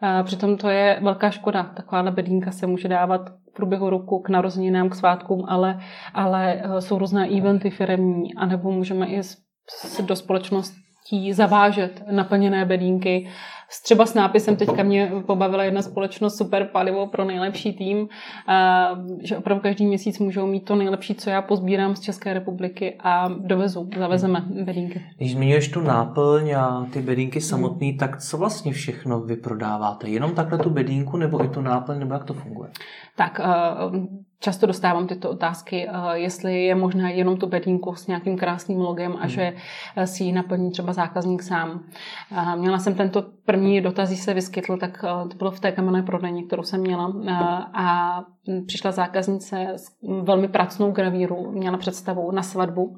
a 0.00 0.22
přitom 0.22 0.56
to 0.56 0.68
je 0.68 0.98
velká 1.02 1.30
škoda. 1.30 1.62
Takováhle 1.62 2.10
bedínka 2.10 2.50
se 2.50 2.66
může 2.66 2.88
dávat 2.88 3.20
v 3.50 3.54
průběhu 3.56 3.90
roku 3.90 4.18
k 4.18 4.28
narozeninám, 4.28 4.88
k 4.88 4.94
svátkům, 4.94 5.44
ale, 5.48 5.80
ale 6.14 6.54
e, 6.54 6.80
jsou 6.80 6.98
různé 6.98 7.28
eventy 7.28 7.70
firemní, 7.70 8.34
anebo 8.34 8.70
můžeme 8.70 9.06
i 9.06 9.20
do 10.06 10.16
společností 10.16 11.32
zavážet 11.32 12.02
naplněné 12.10 12.64
bedínky 12.64 13.30
třeba 13.82 14.06
s 14.06 14.14
nápisem, 14.14 14.56
teďka 14.56 14.82
mě 14.82 15.12
pobavila 15.26 15.64
jedna 15.64 15.82
společnost 15.82 16.36
Super 16.36 16.68
palivo 16.72 17.06
pro 17.06 17.24
nejlepší 17.24 17.72
tým, 17.72 18.08
že 19.22 19.36
opravdu 19.36 19.62
každý 19.62 19.86
měsíc 19.86 20.18
můžou 20.18 20.46
mít 20.46 20.64
to 20.64 20.76
nejlepší, 20.76 21.14
co 21.14 21.30
já 21.30 21.42
pozbírám 21.42 21.96
z 21.96 22.00
České 22.00 22.34
republiky 22.34 22.96
a 23.00 23.28
dovezu, 23.28 23.88
zavezeme 23.98 24.44
bedínky. 24.64 25.02
Když 25.16 25.32
zmiňuješ 25.32 25.68
tu 25.68 25.80
náplň 25.80 26.52
a 26.52 26.86
ty 26.92 27.02
bedínky 27.02 27.40
samotný, 27.40 27.88
hmm. 27.88 27.98
tak 27.98 28.20
co 28.20 28.38
vlastně 28.38 28.72
všechno 28.72 29.20
vyprodáváte? 29.20 30.08
Jenom 30.08 30.34
takhle 30.34 30.58
tu 30.58 30.70
bedínku 30.70 31.16
nebo 31.16 31.44
i 31.44 31.48
tu 31.48 31.60
náplň, 31.60 31.98
nebo 31.98 32.14
jak 32.14 32.24
to 32.24 32.34
funguje? 32.34 32.70
Tak 33.16 33.40
často 34.44 34.66
dostávám 34.66 35.06
tyto 35.06 35.30
otázky, 35.30 35.88
eh, 35.88 36.18
jestli 36.18 36.64
je 36.64 36.74
možné 36.74 37.14
jenom 37.14 37.36
tu 37.36 37.46
bedínku 37.46 37.94
s 37.94 38.06
nějakým 38.06 38.38
krásným 38.38 38.80
logem 38.80 39.12
a 39.12 39.20
hmm. 39.20 39.28
že 39.28 39.52
eh, 39.96 40.06
si 40.06 40.24
ji 40.24 40.32
naplní 40.32 40.70
třeba 40.70 40.92
zákazník 40.92 41.42
sám. 41.42 41.84
Měla 42.56 42.78
jsem 42.78 42.94
tento 42.94 43.24
první 43.54 43.80
dotaz, 43.80 44.10
se 44.10 44.34
vyskytl, 44.34 44.76
tak 44.76 45.04
eh, 45.04 45.28
to 45.28 45.36
bylo 45.36 45.50
v 45.50 45.60
té 45.60 45.72
kamenné 45.72 46.02
prodejně, 46.02 46.42
kterou 46.42 46.62
jsem 46.62 46.80
měla 46.80 47.12
a 47.74 48.20
přišla 48.66 48.92
zákaznice 48.92 49.66
s 49.76 49.88
velmi 50.22 50.48
pracnou 50.48 50.92
gravíru, 50.92 51.50
měla 51.52 51.78
představu 51.78 52.30
na 52.30 52.42
svatbu 52.42 52.96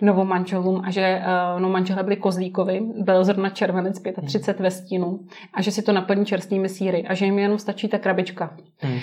novou 0.00 0.24
manželům 0.24 0.82
a 0.84 0.90
že 0.90 1.22
no, 1.58 1.68
manželé 1.68 2.02
byli 2.02 2.16
kozlíkovi, 2.16 2.80
byl 2.98 3.24
zrovna 3.24 3.50
červenec 3.50 4.02
35 4.26 4.56
hmm. 4.56 4.64
ve 4.64 4.70
stínu 4.70 5.20
a 5.54 5.62
že 5.62 5.70
si 5.70 5.82
to 5.82 5.92
naplní 5.92 6.26
čerstvými 6.26 6.68
síry 6.68 7.06
a 7.06 7.14
že 7.14 7.24
jim 7.24 7.38
jenom 7.38 7.58
stačí 7.58 7.88
ta 7.88 7.98
krabička. 7.98 8.56
Hmm. 8.78 8.98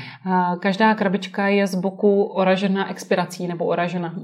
Každá 0.60 0.96
krabička 0.96 1.48
je 1.48 1.68
z 1.68 1.75
boku 1.75 2.24
oražena 2.24 2.89
expirací 2.89 3.48
nebo 3.48 3.66
oražena. 3.66 4.16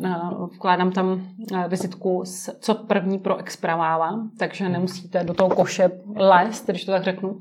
Vkládám 0.54 0.92
tam 0.92 1.28
vizitku, 1.68 2.24
co 2.60 2.76
první 2.76 3.20
pro 3.20 3.38
expirovává, 3.38 4.20
takže 4.38 4.70
nemusíte 4.70 5.24
do 5.24 5.34
toho 5.34 5.50
koše 5.50 5.92
lézt, 6.16 6.63
když 6.72 6.86
to 6.86 6.92
tak 6.92 7.04
řeknu. 7.04 7.40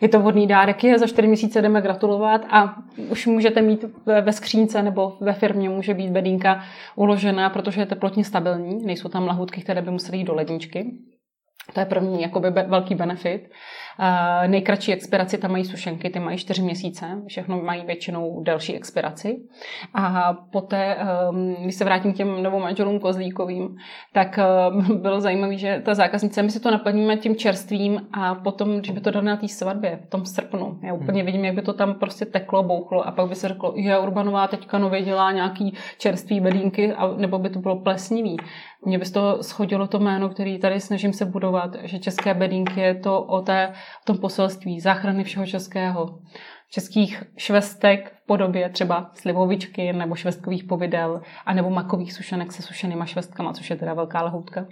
Je 0.00 0.08
to 0.08 0.20
vhodný 0.20 0.46
dárek, 0.46 0.84
je 0.84 0.98
za 0.98 1.06
čtyři 1.06 1.28
měsíce 1.28 1.62
jdeme 1.62 1.82
gratulovat 1.82 2.46
a 2.50 2.74
už 3.10 3.26
můžete 3.26 3.62
mít 3.62 3.84
ve 4.06 4.32
skřínce 4.32 4.82
nebo 4.82 5.16
ve 5.20 5.32
firmě 5.32 5.68
může 5.68 5.94
být 5.94 6.10
bedínka 6.10 6.64
uložená, 6.96 7.50
protože 7.50 7.80
je 7.80 7.86
teplotně 7.86 8.24
stabilní, 8.24 8.84
nejsou 8.84 9.08
tam 9.08 9.26
lahutky, 9.26 9.60
které 9.60 9.82
by 9.82 9.90
musely 9.90 10.18
jít 10.18 10.24
do 10.24 10.34
ledničky. 10.34 10.86
To 11.72 11.80
je 11.80 11.86
první 11.86 12.22
jakoby 12.22 12.50
velký 12.50 12.94
benefit. 12.94 13.50
Nejkratší 14.46 14.92
expiraci 14.92 15.38
tam 15.38 15.50
mají 15.50 15.64
sušenky, 15.64 16.10
ty 16.10 16.20
mají 16.20 16.38
4 16.38 16.62
měsíce, 16.62 17.22
všechno 17.26 17.62
mají 17.62 17.84
většinou 17.86 18.42
delší 18.42 18.76
expiraci. 18.76 19.38
A 19.94 20.32
poté, 20.32 20.96
um, 21.30 21.54
když 21.62 21.74
se 21.74 21.84
vrátím 21.84 22.12
k 22.12 22.16
těm 22.16 22.42
novou 22.42 22.60
manželům 22.60 23.00
kozlíkovým, 23.00 23.76
tak 24.12 24.38
uh, 24.70 24.96
bylo 24.96 25.20
zajímavé, 25.20 25.56
že 25.56 25.82
ta 25.84 25.94
zákaznice, 25.94 26.42
my 26.42 26.50
si 26.50 26.60
to 26.60 26.70
naplníme 26.70 27.16
tím 27.16 27.36
čerstvím 27.36 28.06
a 28.12 28.34
potom, 28.34 28.78
když 28.78 28.90
by 28.90 29.00
to 29.00 29.10
dali 29.10 29.26
na 29.26 29.36
té 29.36 29.48
svatbě, 29.48 30.00
v 30.06 30.10
tom 30.10 30.26
srpnu, 30.26 30.78
já 30.82 30.94
úplně 30.94 31.22
hmm. 31.22 31.26
vidím, 31.26 31.44
jak 31.44 31.54
by 31.54 31.62
to 31.62 31.72
tam 31.72 31.94
prostě 31.94 32.24
teklo, 32.24 32.62
bouchlo 32.62 33.06
a 33.06 33.10
pak 33.10 33.28
by 33.28 33.34
se 33.34 33.48
řeklo, 33.48 33.74
že 33.76 33.98
Urbanová 33.98 34.46
teďka 34.46 34.78
nově 34.78 35.02
dělá 35.02 35.32
nějaký 35.32 35.74
čerstvý 35.98 36.40
bedínky, 36.40 36.92
a, 36.92 37.14
nebo 37.16 37.38
by 37.38 37.50
to 37.50 37.58
bylo 37.58 37.76
plesnivý. 37.76 38.36
Mně 38.84 38.98
by 38.98 39.04
z 39.04 39.10
toho 39.10 39.42
schodilo 39.42 39.86
to 39.86 39.98
jméno, 39.98 40.28
který 40.28 40.58
tady 40.58 40.80
snažím 40.80 41.12
se 41.12 41.24
budovat, 41.24 41.76
že 41.82 41.98
české 41.98 42.34
bedínky 42.34 42.80
je 42.80 42.94
to 42.94 43.22
o, 43.22 43.40
té, 43.40 43.72
o 44.02 44.04
tom 44.04 44.18
poselství 44.18 44.80
záchrany 44.80 45.24
všeho 45.24 45.46
českého. 45.46 46.18
Českých 46.70 47.22
švestek 47.36 48.12
v 48.22 48.26
podobě 48.26 48.68
třeba 48.68 49.10
slivovičky 49.14 49.92
nebo 49.92 50.14
švestkových 50.14 50.64
povidel, 50.64 51.20
anebo 51.46 51.70
makových 51.70 52.12
sušenek 52.12 52.52
se 52.52 52.62
sušenýma 52.62 53.06
švestkama, 53.06 53.52
což 53.52 53.70
je 53.70 53.76
teda 53.76 53.94
velká 53.94 54.22
lahoutka. 54.22 54.66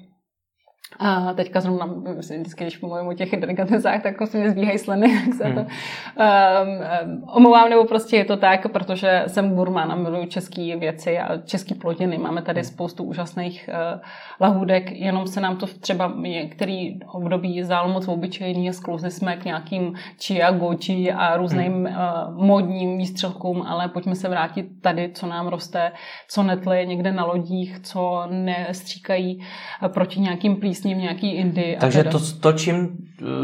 A 0.99 1.35
teďka 1.35 1.61
zrovna, 1.61 1.89
vždycky, 2.19 2.65
když 2.65 2.81
mluvím 2.81 3.09
o 3.09 3.15
těch 3.15 3.41
delikatesách, 3.41 4.03
tak 4.03 4.17
se 4.25 4.39
mě 4.39 4.51
zbíhají 4.51 4.79
sliny, 4.79 5.21
tak 5.25 5.35
se 5.35 5.45
hmm. 5.45 5.55
to 5.55 5.61
um, 5.61 5.69
um, 5.69 7.25
omlouvám, 7.29 7.71
nebo 7.71 7.85
prostě 7.85 8.17
je 8.17 8.25
to 8.25 8.37
tak, 8.37 8.73
protože 8.73 9.25
jsem 9.27 9.55
gurmán 9.55 9.93
a 9.93 9.97
miluju 9.97 10.27
české 10.27 10.77
věci 10.77 11.19
a 11.19 11.37
české 11.37 11.75
plodiny. 11.75 12.19
Máme 12.19 12.43
tady 12.43 12.61
hmm. 12.61 12.69
spoustu 12.69 13.05
úžasných 13.05 13.71
uh, 13.95 14.01
lahůdek, 14.41 14.93
jenom 14.93 15.27
se 15.27 15.41
nám 15.41 15.57
to 15.57 15.67
třeba 15.67 16.13
některý 16.17 17.01
období 17.13 17.63
zdálo 17.63 17.89
moc 17.93 18.09
obyčejný 18.09 18.69
a 18.69 18.73
sklouzli 18.73 19.11
jsme 19.11 19.37
k 19.37 19.45
nějakým 19.45 19.95
chia, 20.23 20.51
goji 20.51 21.13
a 21.13 21.37
různým 21.37 21.73
hmm. 21.73 21.87
uh, 21.87 22.45
modním 22.47 22.99
výstřelkům, 22.99 23.63
ale 23.63 23.89
pojďme 23.89 24.15
se 24.15 24.29
vrátit 24.29 24.67
tady, 24.81 25.11
co 25.15 25.27
nám 25.27 25.49
roste, 25.49 25.93
co 26.29 26.43
netle 26.43 26.87
někde 26.87 27.13
na 27.13 27.25
lodích, 27.25 27.79
co 27.83 28.23
nestříkají 28.31 29.39
uh, 29.83 29.89
proti 29.89 30.21
nějakým 30.21 30.57
plísním 30.57 30.80
s 30.81 30.85
ním 30.85 30.99
nějaký 30.99 31.33
Indii. 31.33 31.77
Takže 31.81 32.05
to, 32.05 32.19
to, 32.41 32.53
čím 32.53 32.89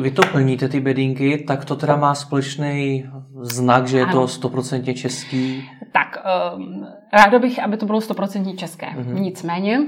vy 0.01 0.11
to 0.11 0.23
plníte, 0.33 0.69
ty 0.69 0.81
bedínky, 0.81 1.39
tak 1.39 1.65
to 1.65 1.77
teda 1.77 1.97
má 1.97 2.15
společný 2.15 3.05
znak, 3.43 3.87
že 3.87 3.99
je 3.99 4.05
ano. 4.05 4.13
to 4.13 4.29
stoprocentně 4.29 4.95
český? 4.95 5.69
Tak, 5.93 6.19
um, 6.57 6.87
ráda 7.13 7.39
bych, 7.39 7.63
aby 7.63 7.77
to 7.77 7.87
bylo 7.87 8.01
stoprocentně 8.01 8.57
české. 8.57 8.87
Mm-hmm. 8.87 9.21
Nicméně, 9.21 9.81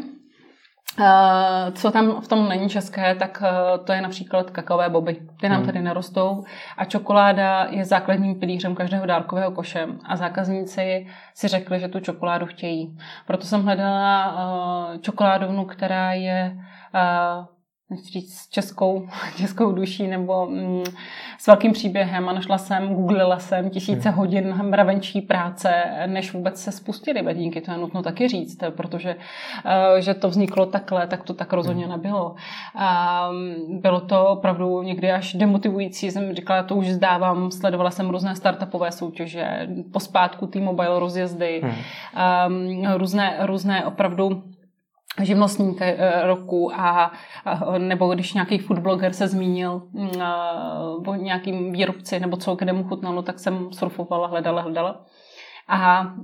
Uh, 1.00 1.75
co 1.75 1.90
tam 1.90 2.21
v 2.21 2.28
tom 2.28 2.49
není 2.49 2.69
české, 2.69 3.14
tak 3.14 3.43
uh, 3.43 3.85
to 3.85 3.93
je 3.93 4.00
například 4.00 4.50
kakaové 4.50 4.88
boby. 4.88 5.17
Ty 5.40 5.49
nám 5.49 5.59
hmm. 5.59 5.67
tady 5.67 5.83
nerostou 5.83 6.45
a 6.78 6.85
čokoláda 6.85 7.67
je 7.71 7.85
základním 7.85 8.35
pilířem 8.35 8.75
každého 8.75 9.07
dárkového 9.07 9.50
koše 9.50 9.87
a 10.05 10.17
zákazníci 10.17 11.07
si 11.35 11.49
řekli, 11.49 11.81
že 11.81 11.88
tu 11.88 12.00
čokoládu 12.00 12.47
chtějí. 12.47 12.97
Proto 13.26 13.47
jsem 13.47 13.62
hledala 13.62 14.35
čokoládovnu, 15.00 15.64
která 15.64 16.12
je 16.12 16.57
nechci 17.90 18.11
říct, 18.11 18.49
českou, 18.50 19.09
českou 19.37 19.73
duší 19.73 20.07
nebo 20.07 20.47
mm, 20.47 20.85
s 21.38 21.47
velkým 21.47 21.73
příběhem 21.73 22.28
a 22.28 22.33
našla 22.33 22.59
jsem, 22.59 22.95
googlila 22.95 23.38
jsem 23.38 23.71
tisíce 23.71 24.09
hmm. 24.09 24.18
hodin 24.18 24.54
mravenčí 24.54 25.21
práce, 25.21 25.85
než 26.07 26.33
vůbec 26.33 26.62
se 26.62 26.73
spustily 26.73 27.23
bedínky, 27.23 27.61
to 27.61 27.71
je 27.71 27.76
nutno 27.78 28.02
taky 28.02 28.28
říct, 28.28 28.59
protože 28.76 29.14
uh, 29.14 29.99
že 29.99 30.14
to 30.14 30.28
vzniklo 30.28 30.66
takhle, 30.66 31.07
tak 31.07 31.23
to 31.23 31.35
tak 31.35 31.52
rozhodně 31.52 31.85
hmm. 31.85 31.92
nebylo. 31.92 32.35
Um, 32.35 33.80
bylo 33.80 34.00
to 34.00 34.26
opravdu 34.26 34.83
někdy 34.83 35.12
až 35.12 35.35
demotivující, 35.35 36.11
jsem 36.11 36.35
říkala, 36.35 36.62
to 36.62 36.76
už 36.76 36.88
zdávám, 36.88 37.50
sledovala 37.50 37.90
jsem 37.90 38.11
různé 38.11 38.37
startupové 38.37 38.92
soutěže, 38.92 39.68
pospátku 39.92 40.47
T-Mobile 40.47 41.00
rozjezdy, 41.00 41.61
hmm. 41.62 41.73
um, 42.47 42.92
různé, 42.97 43.37
různé 43.40 43.87
opravdu 43.87 44.42
živnostník 45.25 45.78
eh, 45.80 46.26
roku 46.26 46.72
a, 46.75 47.12
nebo 47.78 48.14
když 48.14 48.34
nějaký 48.34 48.58
foodbloger 48.58 49.12
se 49.12 49.28
zmínil 49.28 49.82
mm, 49.92 50.10
o 51.06 51.14
nějakým 51.14 51.72
výrobci 51.72 52.20
nebo 52.20 52.37
co, 52.37 52.54
kde 52.54 52.72
mu 52.72 52.84
chutnalo, 52.84 53.22
tak 53.22 53.38
jsem 53.38 53.72
surfovala, 53.72 54.28
hledala, 54.28 54.62
hledala. 54.62 55.04
A 55.68 56.14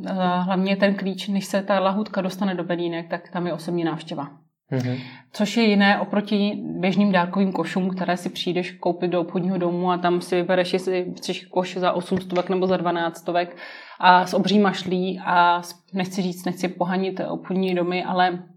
hlavně 0.41 0.77
ten 0.77 0.95
klíč, 0.95 1.29
než 1.29 1.45
se 1.45 1.63
ta 1.63 1.81
lahutka 1.81 2.21
dostane 2.21 2.55
do 2.55 2.65
bedínek, 2.65 3.09
tak 3.09 3.31
tam 3.31 3.47
je 3.47 3.53
osobní 3.53 3.85
návštěva. 3.85 4.29
Mm-hmm. 4.73 5.01
Což 5.33 5.57
je 5.57 5.65
jiné 5.65 6.01
oproti 6.01 6.63
běžným 6.81 7.13
dárkovým 7.13 7.53
košům, 7.53 7.91
které 7.91 8.17
si 8.17 8.29
přijdeš 8.29 8.71
koupit 8.71 9.09
do 9.09 9.21
obchodního 9.21 9.59
domu 9.59 9.91
a 9.91 9.99
tam 9.99 10.21
si 10.21 10.37
vybereš, 10.37 10.73
jestli 10.73 11.13
chceš 11.17 11.45
koš 11.45 11.77
za 11.77 11.93
8 11.93 12.19
stovek 12.19 12.49
nebo 12.49 12.67
za 12.67 12.77
12 12.77 13.17
stovek 13.17 13.57
a 14.01 14.27
s 14.27 14.35
obří 14.35 14.59
mašlí 14.59 15.21
a 15.25 15.63
nechci 15.93 16.23
říct, 16.23 16.45
nechci 16.45 16.69
pohanit 16.69 17.21
obchodní 17.29 17.75
domy, 17.75 18.05
ale 18.05 18.29
a 18.29 18.54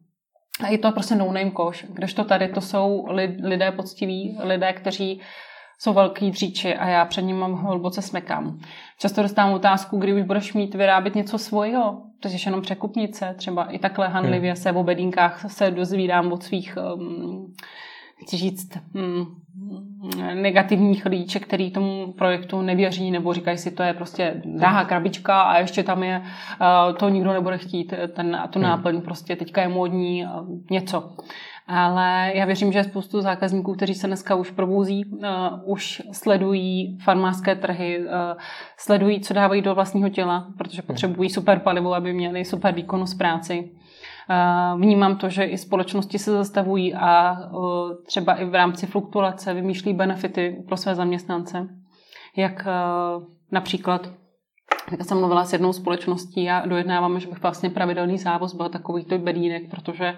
je 0.69 0.77
to 0.77 0.91
prostě 0.91 1.15
no-name 1.15 1.51
koš, 1.51 1.85
kdežto 1.89 2.23
tady 2.23 2.47
to 2.47 2.61
jsou 2.61 3.07
lidé 3.43 3.71
poctiví, 3.71 4.37
lidé, 4.43 4.73
kteří 4.73 5.21
jsou 5.79 5.93
velký 5.93 6.31
dříči 6.31 6.75
a 6.75 6.87
já 6.87 7.05
před 7.05 7.21
ním 7.21 7.37
mám 7.37 7.53
hluboce 7.53 8.01
smekám. 8.01 8.59
Často 8.99 9.21
dostávám 9.21 9.53
otázku, 9.53 9.97
kdy 9.97 10.13
už 10.13 10.21
budeš 10.21 10.53
mít 10.53 10.75
vyrábět 10.75 11.15
něco 11.15 11.37
svojho, 11.37 12.01
to 12.19 12.27
je 12.27 12.37
jenom 12.45 12.61
překupnice, 12.61 13.35
třeba 13.37 13.65
i 13.65 13.79
takhle 13.79 14.07
hanlivě 14.07 14.51
hmm. 14.51 14.61
se 14.61 14.71
v 14.71 14.77
obedínkách 14.77 15.51
se 15.51 15.71
dozvídám 15.71 16.31
od 16.31 16.43
svých 16.43 16.77
um, 16.95 17.53
chci 18.23 18.37
říct, 18.37 18.69
mm, 18.93 19.25
negativních 20.33 21.05
lidí, 21.05 21.39
který 21.39 21.71
tomu 21.71 22.13
projektu 22.17 22.61
nevěří 22.61 23.11
nebo 23.11 23.33
říkají 23.33 23.57
si, 23.57 23.71
to 23.71 23.83
je 23.83 23.93
prostě 23.93 24.41
drahá 24.45 24.85
krabička 24.85 25.41
a 25.41 25.57
ještě 25.57 25.83
tam 25.83 26.03
je, 26.03 26.21
eh, 26.21 26.93
to 26.93 27.09
nikdo 27.09 27.33
nebude 27.33 27.57
chtít, 27.57 27.93
ten, 28.13 28.41
tu 28.49 28.59
hmm. 28.59 28.67
náplň 28.69 29.01
prostě 29.01 29.35
teďka 29.35 29.61
je 29.61 29.67
módní 29.67 30.25
eh, 30.25 30.29
něco. 30.71 31.09
Ale 31.69 32.31
já 32.35 32.45
věřím, 32.45 32.71
že 32.71 32.79
je 32.79 32.83
spoustu 32.83 33.21
zákazníků, 33.21 33.73
kteří 33.73 33.93
se 33.93 34.07
dneska 34.07 34.35
už 34.35 34.51
probouzí, 34.51 35.05
uh, 35.05 35.23
už 35.65 36.01
sledují 36.11 36.97
farmářské 37.03 37.55
trhy, 37.55 37.99
uh, 37.99 38.05
sledují, 38.77 39.21
co 39.21 39.33
dávají 39.33 39.61
do 39.61 39.75
vlastního 39.75 40.09
těla, 40.09 40.47
protože 40.57 40.81
hmm. 40.81 40.87
potřebují 40.87 41.29
super 41.29 41.59
palivo, 41.59 41.93
aby 41.93 42.13
měli 42.13 42.45
super 42.45 42.73
výkonnost 42.73 43.17
práci. 43.17 43.71
Vnímám 44.77 45.17
to, 45.17 45.29
že 45.29 45.43
i 45.43 45.57
společnosti 45.57 46.19
se 46.19 46.31
zastavují 46.31 46.95
a 46.95 47.37
třeba 48.05 48.33
i 48.33 48.45
v 48.45 48.55
rámci 48.55 48.87
fluktuace 48.87 49.53
vymýšlí 49.53 49.93
benefity 49.93 50.63
pro 50.67 50.77
své 50.77 50.95
zaměstnance. 50.95 51.67
Jak 52.37 52.67
například 53.51 54.09
jak 54.91 55.03
jsem 55.03 55.19
mluvila 55.19 55.45
s 55.45 55.53
jednou 55.53 55.73
společností 55.73 56.49
a 56.49 56.65
dojednáváme, 56.67 57.19
že 57.19 57.27
bych 57.27 57.41
vlastně 57.41 57.69
pravidelný 57.69 58.17
závoz 58.17 58.53
byl 58.53 58.69
takový 58.69 59.05
to 59.05 59.17
bedínek, 59.17 59.69
protože 59.69 60.17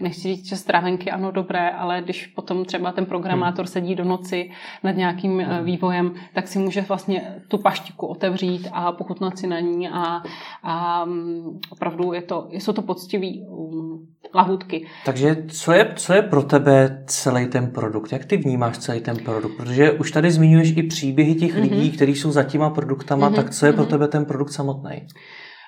nechci 0.00 0.22
říct, 0.22 0.48
že 0.48 0.56
strávenky 0.56 1.10
ano 1.10 1.30
dobré, 1.30 1.70
ale 1.70 2.02
když 2.02 2.26
potom 2.26 2.64
třeba 2.64 2.92
ten 2.92 3.06
programátor 3.06 3.66
sedí 3.66 3.94
do 3.94 4.04
noci 4.04 4.50
nad 4.82 4.90
nějakým 4.90 5.38
hmm. 5.38 5.64
vývojem, 5.64 6.14
tak 6.34 6.48
si 6.48 6.58
může 6.58 6.80
vlastně 6.80 7.34
tu 7.48 7.58
paštiku 7.58 8.06
otevřít 8.06 8.68
a 8.72 8.92
pochutnat 8.92 9.38
si 9.38 9.46
na 9.46 9.60
ní 9.60 9.88
a, 9.88 10.22
a 10.62 11.04
mm, 11.04 11.60
opravdu 11.70 12.12
je 12.12 12.22
to, 12.22 12.48
jsou 12.50 12.72
to 12.72 12.82
poctivý 12.82 13.46
um, 13.48 14.06
lahůdky. 14.34 14.86
Takže 15.04 15.44
co 15.48 15.72
je, 15.72 15.92
co 15.96 16.12
je 16.12 16.22
pro 16.22 16.42
tebe 16.42 17.04
celý 17.06 17.46
ten 17.46 17.70
produkt? 17.70 18.12
Jak 18.12 18.24
ty 18.24 18.36
vnímáš 18.36 18.78
celý 18.78 19.00
ten 19.00 19.16
produkt? 19.16 19.56
Protože 19.56 19.92
už 19.92 20.10
tady 20.10 20.30
zmiňuješ 20.30 20.76
i 20.76 20.82
příběhy 20.82 21.34
těch 21.34 21.56
mm-hmm. 21.56 21.70
lidí, 21.70 21.90
kteří 21.90 22.14
jsou 22.14 22.30
za 22.30 22.42
těma 22.42 22.70
produktama, 22.70 23.30
mm-hmm. 23.30 23.34
tak 23.34 23.50
co 23.50 23.66
je 23.66 23.72
pro 23.72 23.82
mhm. 23.82 23.90
tebe 23.90 24.08
ten 24.08 24.24
produkt 24.24 24.50
samotný? 24.50 25.06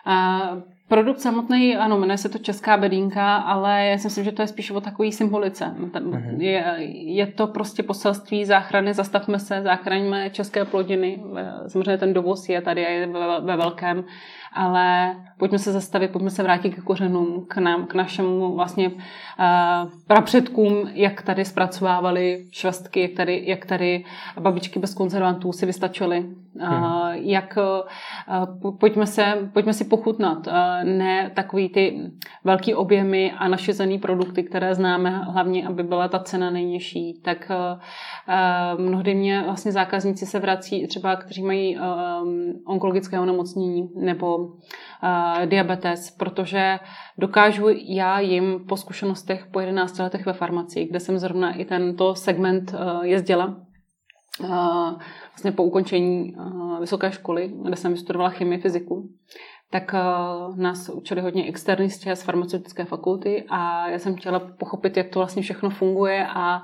Uh, 0.06 0.62
Produkt 0.88 1.20
samotný, 1.20 1.76
ano, 1.76 1.98
jmenuje 1.98 2.18
se 2.18 2.28
to 2.28 2.38
Česká 2.38 2.76
bedínka, 2.76 3.36
ale 3.36 3.86
já 3.86 3.98
si 3.98 4.06
myslím, 4.06 4.24
že 4.24 4.32
to 4.32 4.42
je 4.42 4.48
spíš 4.48 4.70
o 4.70 4.80
takový 4.80 5.12
symbolice. 5.12 5.64
Mm-hmm. 5.64 6.40
Je, 6.40 6.76
je 7.14 7.26
to 7.26 7.46
prostě 7.46 7.82
poselství 7.82 8.44
záchrany, 8.44 8.94
zastavme 8.94 9.38
se, 9.38 9.62
zachraňme 9.62 10.30
české 10.30 10.64
plodiny. 10.64 11.22
Samozřejmě 11.66 11.98
ten 11.98 12.12
dovoz 12.12 12.48
je 12.48 12.60
tady 12.60 12.80
je 12.80 13.06
ve, 13.06 13.40
ve 13.40 13.56
velkém, 13.56 14.04
ale 14.56 15.16
pojďme 15.38 15.58
se 15.58 15.72
zastavit, 15.72 16.10
pojďme 16.10 16.30
se 16.30 16.42
vrátit 16.42 16.70
k 16.70 16.82
kořenům, 16.82 17.46
k 17.48 17.56
nám, 17.56 17.86
k 17.86 17.94
našemu 17.94 18.54
vlastně 18.54 18.88
uh, 18.88 19.90
prapředkům, 20.06 20.90
jak 20.94 21.22
tady 21.22 21.44
zpracovávali 21.44 22.46
švestky, 22.50 23.00
jak 23.00 23.10
tady, 23.16 23.42
jak 23.46 23.66
tady 23.66 24.04
babičky 24.40 24.78
bez 24.78 24.94
konzervantů 24.94 25.52
si 25.52 25.66
vystačily. 25.66 26.26
Hmm. 26.60 26.82
Uh, 26.82 27.10
jak 27.12 27.58
uh, 27.58 28.78
pojďme, 28.78 29.06
se, 29.06 29.50
pojďme 29.52 29.72
si 29.72 29.84
pochutnat, 29.84 30.46
uh, 30.46 30.52
ne 30.84 31.30
takový 31.34 31.68
ty 31.68 32.10
velký 32.44 32.74
objemy 32.74 33.32
a 33.32 33.48
našezený 33.48 33.98
produkty, 33.98 34.42
které 34.42 34.74
známe, 34.74 35.10
hlavně, 35.10 35.66
aby 35.66 35.82
byla 35.82 36.08
ta 36.08 36.18
cena 36.18 36.50
nejnižší. 36.50 37.20
Tak 37.24 37.50
uh, 37.50 38.80
mnohdy 38.80 39.14
mě 39.14 39.42
vlastně 39.42 39.72
zákazníci 39.72 40.26
se 40.26 40.38
vrací, 40.38 40.86
třeba 40.86 41.16
kteří 41.16 41.42
mají 41.42 41.76
uh, 41.76 41.82
onkologické 42.64 43.20
onemocnění 43.20 43.90
nebo 43.96 44.45
diabetes, 45.44 46.10
protože 46.10 46.78
dokážu 47.18 47.66
já 47.88 48.20
jim 48.20 48.64
po 48.68 48.76
zkušenostech 48.76 49.46
po 49.46 49.60
11 49.60 49.98
letech 49.98 50.26
ve 50.26 50.32
farmacii, 50.32 50.88
kde 50.88 51.00
jsem 51.00 51.18
zrovna 51.18 51.54
i 51.54 51.64
tento 51.64 52.14
segment 52.14 52.74
uh, 52.74 53.02
jezdila, 53.02 53.56
uh, 54.40 54.48
vlastně 55.30 55.52
po 55.52 55.64
ukončení 55.64 56.36
vysoké 56.80 57.12
školy, 57.12 57.52
kde 57.62 57.76
jsem 57.76 57.92
vystudovala 57.92 58.30
chemii, 58.30 58.60
fyziku, 58.60 59.08
tak 59.70 59.94
nás 60.56 60.88
učili 60.88 61.20
hodně 61.20 61.48
externisti 61.48 62.16
z 62.16 62.22
farmaceutické 62.22 62.84
fakulty 62.84 63.44
a 63.48 63.88
já 63.88 63.98
jsem 63.98 64.16
chtěla 64.16 64.40
pochopit, 64.58 64.96
jak 64.96 65.08
to 65.08 65.18
vlastně 65.18 65.42
všechno 65.42 65.70
funguje 65.70 66.26
a 66.26 66.62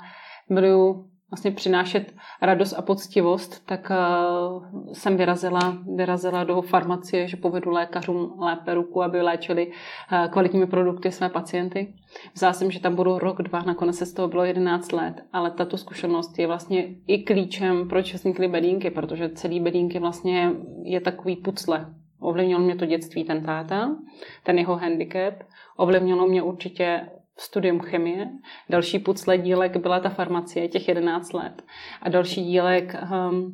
miluju 0.50 1.11
vlastně 1.32 1.50
přinášet 1.50 2.14
radost 2.42 2.72
a 2.72 2.82
poctivost, 2.82 3.66
tak 3.66 3.90
uh, 3.90 4.92
jsem 4.92 5.16
vyrazila, 5.16 5.78
vyrazila 5.94 6.44
do 6.44 6.62
farmacie, 6.62 7.28
že 7.28 7.36
povedu 7.36 7.70
lékařům 7.70 8.34
lépe 8.38 8.74
ruku, 8.74 9.02
aby 9.02 9.22
léčili 9.22 9.66
uh, 9.66 10.28
kvalitními 10.32 10.66
produkty 10.66 11.12
své 11.12 11.28
pacienty. 11.28 11.94
Vzala 12.34 12.52
jsem, 12.52 12.70
že 12.70 12.80
tam 12.80 12.94
budu 12.96 13.18
rok, 13.18 13.42
dva, 13.42 13.62
nakonec 13.62 13.96
se 13.96 14.06
z 14.06 14.12
toho 14.12 14.28
bylo 14.28 14.44
11 14.44 14.92
let, 14.92 15.14
ale 15.32 15.50
tato 15.50 15.76
zkušenost 15.76 16.38
je 16.38 16.46
vlastně 16.46 16.88
i 17.06 17.22
klíčem, 17.22 17.88
proč 17.88 18.14
vznikly 18.14 18.48
bedínky, 18.48 18.90
protože 18.90 19.28
celý 19.28 19.60
bedínky 19.60 19.98
vlastně 19.98 20.52
je 20.82 21.00
takový 21.00 21.36
pucle. 21.36 21.86
Ovlivnilo 22.20 22.60
mě 22.60 22.76
to 22.76 22.86
dětství 22.86 23.24
ten 23.24 23.42
táta, 23.42 23.96
ten 24.44 24.58
jeho 24.58 24.76
handicap, 24.76 25.34
ovlivnilo 25.76 26.26
mě 26.26 26.42
určitě 26.42 27.08
studium 27.42 27.80
chemie. 27.80 28.28
Další 28.70 28.98
pucle 28.98 29.38
dílek 29.38 29.76
byla 29.76 30.00
ta 30.00 30.08
farmacie, 30.08 30.68
těch 30.68 30.88
11 30.88 31.32
let. 31.32 31.62
A 32.02 32.08
další 32.08 32.44
dílek, 32.44 32.96
um, 33.30 33.52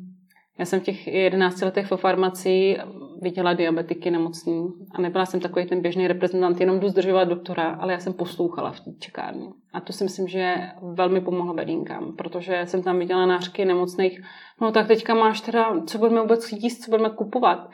já 0.59 0.65
jsem 0.65 0.79
v 0.79 0.83
těch 0.83 1.07
11 1.07 1.61
letech 1.61 1.91
ve 1.91 1.97
farmacii 1.97 2.77
viděla 3.21 3.53
diabetiky 3.53 4.11
nemocní 4.11 4.67
a 4.95 5.01
nebyla 5.01 5.25
jsem 5.25 5.39
takový 5.39 5.65
ten 5.65 5.81
běžný 5.81 6.07
reprezentant, 6.07 6.59
jenom 6.59 6.79
jdu 6.79 6.89
zdržovat 6.89 7.23
doktora, 7.23 7.77
ale 7.79 7.93
já 7.93 7.99
jsem 7.99 8.13
poslouchala 8.13 8.71
v 8.71 8.79
té 8.79 8.91
čekárně. 8.99 9.47
A 9.73 9.81
to 9.81 9.93
si 9.93 10.03
myslím, 10.03 10.27
že 10.27 10.55
velmi 10.93 11.21
pomohlo 11.21 11.53
bedínkám, 11.53 12.15
protože 12.15 12.61
jsem 12.65 12.83
tam 12.83 12.99
viděla 12.99 13.25
nářky 13.25 13.65
nemocných, 13.65 14.21
no 14.61 14.71
tak 14.71 14.87
teďka 14.87 15.13
máš 15.13 15.41
teda, 15.41 15.81
co 15.85 15.97
budeme 15.97 16.21
vůbec 16.21 16.51
jíst, 16.51 16.83
co 16.83 16.91
budeme 16.91 17.09
kupovat. 17.09 17.69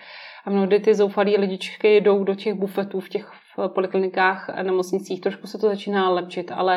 A 0.46 0.50
mnohdy 0.50 0.80
ty 0.80 0.96
zoufalí 0.96 1.38
lidičky 1.38 1.98
jdou 1.98 2.24
do 2.24 2.36
těch 2.36 2.54
bufetů 2.54 3.00
v 3.00 3.10
těch 3.10 3.32
v 3.58 3.68
poliklinikách 3.68 4.50
a 4.50 4.64
nemocnicích. 4.64 5.22
Trošku 5.22 5.48
se 5.48 5.58
to 5.58 5.68
začíná 5.68 6.10
lepšit, 6.10 6.52
ale 6.52 6.76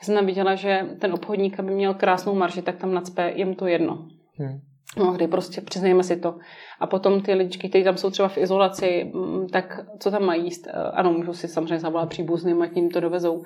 já 0.00 0.06
jsem 0.06 0.14
tam 0.14 0.26
viděla, 0.26 0.54
že 0.54 0.86
ten 1.00 1.12
obchodník, 1.12 1.60
aby 1.60 1.74
měl 1.74 1.94
krásnou 1.94 2.34
marži, 2.34 2.62
tak 2.62 2.76
tam 2.76 2.94
nacpe 2.94 3.32
jim 3.36 3.54
to 3.54 3.66
jedno. 3.66 4.08
Hmm. 4.38 4.60
No, 4.96 5.12
kdy 5.12 5.26
prostě 5.26 5.60
přiznejme 5.60 6.02
si 6.02 6.16
to. 6.16 6.38
A 6.80 6.86
potom 6.86 7.20
ty 7.20 7.34
lidičky, 7.34 7.68
kteří 7.68 7.84
tam 7.84 7.96
jsou 7.96 8.10
třeba 8.10 8.28
v 8.28 8.38
izolaci, 8.38 9.10
mm, 9.14 9.48
tak 9.48 9.80
co 9.98 10.10
tam 10.10 10.24
mají 10.24 10.44
jíst? 10.44 10.66
Eh, 10.66 10.72
ano, 10.72 11.12
můžu 11.12 11.32
si 11.32 11.48
samozřejmě 11.48 11.80
zavolat 11.80 12.08
příbuzným 12.08 12.62
a 12.62 12.66
tím 12.66 12.90
to 12.90 13.00
dovezou. 13.00 13.42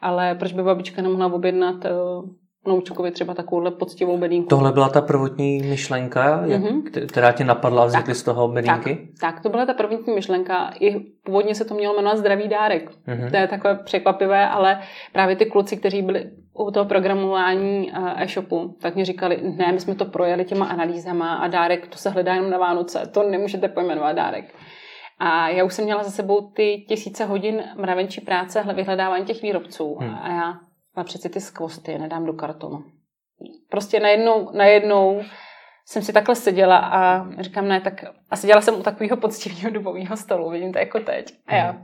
Ale 0.00 0.34
proč 0.34 0.52
by 0.52 0.62
babička 0.62 1.02
nemohla 1.02 1.32
objednat 1.32 1.84
eh, 1.84 1.90
Noučkovi 2.68 3.10
třeba 3.10 3.34
takovouhle 3.34 3.70
poctivou 3.70 4.18
bedínku. 4.18 4.48
Tohle 4.48 4.72
byla 4.72 4.88
ta 4.88 5.00
prvotní 5.00 5.62
myšlenka, 5.62 6.42
mm-hmm. 6.46 7.06
která 7.06 7.32
tě 7.32 7.44
napadla 7.44 7.82
a 7.82 7.86
vznikly 7.86 8.14
z 8.14 8.22
toho 8.22 8.48
bedínky? 8.48 8.96
Tak, 9.20 9.34
tak, 9.34 9.42
to 9.42 9.48
byla 9.48 9.66
ta 9.66 9.74
prvotní 9.74 10.14
myšlenka. 10.14 10.70
I 10.80 11.00
původně 11.00 11.54
se 11.54 11.64
to 11.64 11.74
mělo 11.74 11.94
jmenovat 11.94 12.18
Zdravý 12.18 12.48
dárek. 12.48 12.90
Mm-hmm. 12.90 13.30
To 13.30 13.36
je 13.36 13.48
takové 13.48 13.74
překvapivé, 13.74 14.48
ale 14.48 14.80
právě 15.12 15.36
ty 15.36 15.46
kluci, 15.46 15.76
kteří 15.76 16.02
byli 16.02 16.30
u 16.58 16.70
toho 16.70 16.86
programování 16.86 17.92
eh, 17.92 18.24
e-shopu, 18.24 18.76
tak 18.80 18.96
mi 18.96 19.04
říkali, 19.04 19.40
ne, 19.56 19.72
my 19.72 19.80
jsme 19.80 19.94
to 19.94 20.04
projeli 20.04 20.44
těma 20.44 20.66
analýzama 20.66 21.34
a 21.34 21.48
dárek, 21.48 21.86
to 21.86 21.98
se 21.98 22.10
hledá 22.10 22.34
jenom 22.34 22.50
na 22.50 22.58
Vánoce, 22.58 23.10
to 23.14 23.22
nemůžete 23.22 23.68
pojmenovat 23.68 24.16
dárek. 24.16 24.54
A 25.18 25.48
já 25.48 25.64
už 25.64 25.74
jsem 25.74 25.84
měla 25.84 26.02
za 26.02 26.10
sebou 26.10 26.40
ty 26.40 26.84
tisíce 26.88 27.24
hodin 27.24 27.62
mravenčí 27.76 28.20
práce 28.20 28.64
vyhledávání 28.74 29.24
těch 29.24 29.42
výrobců. 29.42 29.96
Hmm. 30.00 30.14
A 30.22 30.28
já 30.28 30.54
ale 30.98 31.04
přeci 31.04 31.28
ty 31.28 31.40
skvosty 31.40 31.98
nedám 31.98 32.26
do 32.26 32.32
kartonu. 32.32 32.84
Prostě 33.70 34.00
najednou, 34.00 34.50
najednou 34.52 35.22
jsem 35.86 36.02
si 36.02 36.12
takhle 36.12 36.34
seděla 36.34 36.78
a 36.78 37.30
říkám, 37.40 37.68
ne, 37.68 37.80
tak 37.80 38.04
a 38.30 38.36
seděla 38.36 38.60
jsem 38.60 38.80
u 38.80 38.82
takového 38.82 39.16
poctivého 39.16 39.70
dubového 39.70 40.16
stolu, 40.16 40.50
vidím 40.50 40.72
to 40.72 40.78
jako 40.78 41.00
teď. 41.00 41.34
A 41.46 41.54
já, 41.54 41.82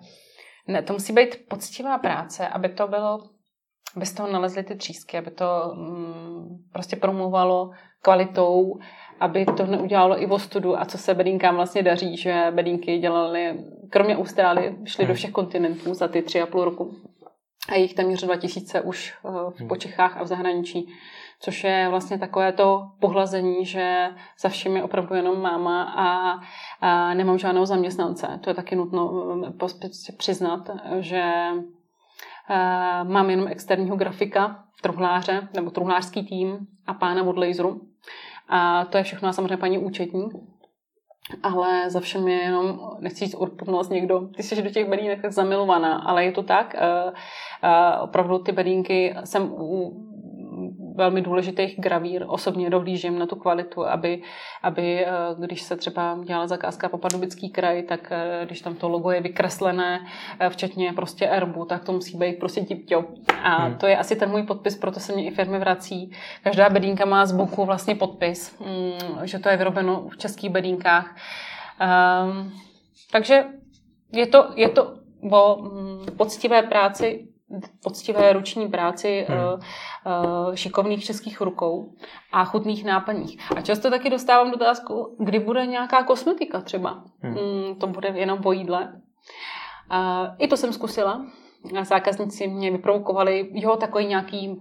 ne, 0.68 0.82
to 0.82 0.92
musí 0.92 1.12
být 1.12 1.48
poctivá 1.48 1.98
práce, 1.98 2.48
aby 2.48 2.68
to 2.68 2.88
bylo, 2.88 3.18
aby 3.96 4.06
z 4.06 4.14
toho 4.14 4.32
nalezly 4.32 4.62
ty 4.62 4.76
třísky, 4.76 5.18
aby 5.18 5.30
to 5.30 5.72
mm, 5.74 6.48
prostě 6.72 6.96
promluvalo 6.96 7.70
kvalitou, 8.02 8.78
aby 9.20 9.46
to 9.46 9.66
neudělalo 9.66 10.22
i 10.22 10.26
ostudu 10.26 10.80
a 10.80 10.84
co 10.84 10.98
se 10.98 11.14
bedínkám 11.14 11.56
vlastně 11.56 11.82
daří, 11.82 12.16
že 12.16 12.46
bedínky 12.50 12.98
dělali, 12.98 13.64
kromě 13.90 14.16
Austrálie, 14.16 14.74
šli 14.84 15.04
do 15.04 15.08
mhm. 15.08 15.16
všech 15.16 15.30
kontinentů 15.30 15.94
za 15.94 16.08
ty 16.08 16.22
tři 16.22 16.42
a 16.42 16.46
půl 16.46 16.64
roku 16.64 16.96
a 17.68 17.74
jich 17.74 17.94
téměř 17.94 18.24
2000 18.24 18.80
už 18.80 19.14
eh, 19.24 19.28
v 19.28 19.58
hmm. 19.58 19.68
Počechách 19.68 20.16
a 20.16 20.22
v 20.22 20.26
zahraničí, 20.26 20.88
což 21.40 21.64
je 21.64 21.86
vlastně 21.90 22.18
takové 22.18 22.52
to 22.52 22.90
pohlazení, 23.00 23.66
že 23.66 24.08
za 24.40 24.48
všem 24.48 24.76
je 24.76 24.82
opravdu 24.82 25.14
jenom 25.14 25.42
máma 25.42 25.82
a, 25.82 26.38
a 26.80 27.14
nemám 27.14 27.38
žádného 27.38 27.66
zaměstnance. 27.66 28.40
To 28.40 28.50
je 28.50 28.54
taky 28.54 28.76
nutno 28.76 29.24
eh, 29.46 30.12
přiznat, 30.16 30.70
že 31.00 31.22
eh, 32.50 33.04
mám 33.04 33.30
jenom 33.30 33.48
externího 33.48 33.96
grafika, 33.96 34.64
truhláře 34.82 35.48
nebo 35.54 35.70
truhlářský 35.70 36.26
tým 36.26 36.66
a 36.86 36.94
pána 36.94 37.22
od 37.22 37.38
laseru. 37.38 37.80
A 38.48 38.84
to 38.84 38.98
je 38.98 39.04
všechno 39.04 39.32
samozřejmě 39.32 39.56
paní 39.56 39.78
účetní, 39.78 40.28
ale 41.42 41.90
za 41.90 42.00
všem 42.00 42.28
je 42.28 42.36
jenom, 42.36 42.80
nechci 42.98 43.24
říct 43.24 43.34
urputnost 43.34 43.90
někdo, 43.90 44.20
ty 44.36 44.42
jsi 44.42 44.62
do 44.62 44.70
těch 44.70 44.88
bedínek 44.88 45.32
zamilovaná, 45.32 45.96
ale 45.96 46.24
je 46.24 46.32
to 46.32 46.42
tak, 46.42 46.76
uh, 46.76 47.12
uh, 47.12 48.02
opravdu 48.02 48.38
ty 48.38 48.52
bedínky 48.52 49.14
jsem 49.24 49.52
u 49.52 49.92
velmi 50.94 51.22
důležitých 51.22 51.80
gravír. 51.80 52.24
Osobně 52.26 52.70
dohlížím 52.70 53.18
na 53.18 53.26
tu 53.26 53.36
kvalitu, 53.36 53.86
aby, 53.86 54.22
aby 54.62 55.06
eh, 55.06 55.10
když 55.38 55.62
se 55.62 55.76
třeba 55.76 56.18
dělala 56.24 56.46
zakázka 56.46 56.88
po 56.88 56.98
Pardubický 56.98 57.50
kraj, 57.50 57.82
tak 57.82 58.12
když 58.44 58.60
tam 58.60 58.74
to 58.74 58.88
logo 58.88 59.10
je 59.10 59.20
vykreslené, 59.20 60.00
včetně 60.48 60.92
prostě 60.92 61.26
erbu, 61.26 61.64
tak 61.64 61.84
to 61.84 61.92
musí 61.92 62.18
být 62.18 62.38
prostě 62.38 62.60
tip 62.60 62.86
A 63.42 63.56
hmm. 63.56 63.78
to 63.78 63.86
je 63.86 63.96
asi 63.96 64.16
ten 64.16 64.30
můj 64.30 64.42
podpis, 64.42 64.76
proto 64.76 65.00
se 65.00 65.12
mě 65.12 65.26
i 65.26 65.30
firmy 65.30 65.58
vrací. 65.58 66.10
Každá 66.42 66.68
bedínka 66.68 67.04
má 67.04 67.26
z 67.26 67.32
boku 67.32 67.64
vlastně 67.64 67.94
podpis, 67.94 68.58
mm, 68.58 69.26
že 69.26 69.38
to 69.38 69.48
je 69.48 69.56
vyrobeno 69.56 70.08
v 70.08 70.16
českých 70.16 70.50
bedínkách. 70.50 71.16
Um, 71.80 72.52
takže 73.12 73.44
je 74.12 74.26
to, 74.26 74.50
je 74.56 74.68
to 74.68 74.94
o 75.30 75.62
mm, 75.62 76.06
poctivé 76.16 76.62
práci 76.62 77.28
poctivé 77.82 78.32
ruční 78.32 78.68
práci 78.68 79.26
hmm. 79.28 79.38
uh, 79.38 80.54
šikovných 80.54 81.04
českých 81.04 81.40
rukou 81.40 81.92
a 82.32 82.44
chutných 82.44 82.84
náplních. 82.84 83.52
A 83.56 83.60
často 83.60 83.90
taky 83.90 84.10
dostávám 84.10 84.50
dotázku, 84.50 85.16
kdy 85.18 85.38
bude 85.38 85.66
nějaká 85.66 86.02
kosmetika 86.02 86.60
třeba. 86.60 87.04
Hmm. 87.20 87.34
Mm, 87.34 87.74
to 87.74 87.86
bude 87.86 88.08
jenom 88.08 88.38
po 88.38 88.52
jídle. 88.52 88.92
Uh, 89.90 90.34
I 90.38 90.48
to 90.48 90.56
jsem 90.56 90.72
zkusila. 90.72 91.26
zákazníci 91.82 92.48
mě 92.48 92.70
vyprovokovali, 92.70 93.50
jo, 93.52 93.76
takový 93.76 94.06
nějaký 94.06 94.60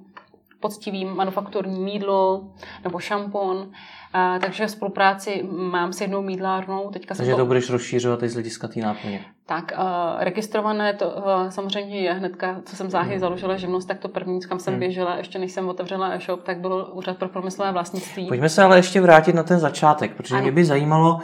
poctivý 0.64 1.06
manufakturní 1.06 1.80
mídlo 1.80 2.44
nebo 2.84 3.00
šampon. 3.00 3.72
A, 4.14 4.40
takže 4.40 4.68
v 4.68 4.72
spolupráci 4.72 5.44
mám 5.52 5.94
s 5.94 6.02
jednou 6.02 6.22
mídlárnou. 6.22 6.90
Teďka 6.90 7.16
takže 7.16 7.32
to... 7.32 7.38
to 7.38 7.46
budeš 7.46 7.70
rozšířovat 7.70 8.24
i 8.24 8.30
z 8.30 8.34
hlediska 8.34 8.68
té 8.68 8.80
náplně. 8.80 9.26
Tak, 9.46 9.74
uh, 9.78 10.24
registrované 10.24 10.94
to 10.94 11.10
uh, 11.10 11.50
samozřejmě 11.50 12.00
je 12.00 12.14
hnedka, 12.14 12.62
co 12.66 12.76
jsem 12.76 12.90
záhy 12.90 13.14
mm. 13.14 13.20
založila 13.20 13.58
živnost, 13.58 13.88
tak 13.88 14.00
to 14.00 14.10
první, 14.10 14.40
kam 14.42 14.60
jsem 14.60 14.74
mm. 14.74 14.80
běžela, 14.80 15.16
ještě 15.16 15.40
než 15.40 15.52
jsem 15.52 15.70
otevřela 15.70 16.14
e-shop, 16.14 16.44
tak 16.44 16.58
byl 16.60 16.90
úřad 16.94 17.18
pro 17.18 17.30
promyslové 17.30 17.72
vlastnictví. 17.72 18.28
Pojďme 18.28 18.50
se 18.50 18.64
ale 18.64 18.78
ještě 18.78 19.02
vrátit 19.02 19.36
na 19.36 19.44
ten 19.44 19.60
začátek, 19.60 20.16
protože 20.16 20.36
ano. 20.36 20.44
mě 20.44 20.52
by 20.52 20.66
zajímalo, 20.66 21.20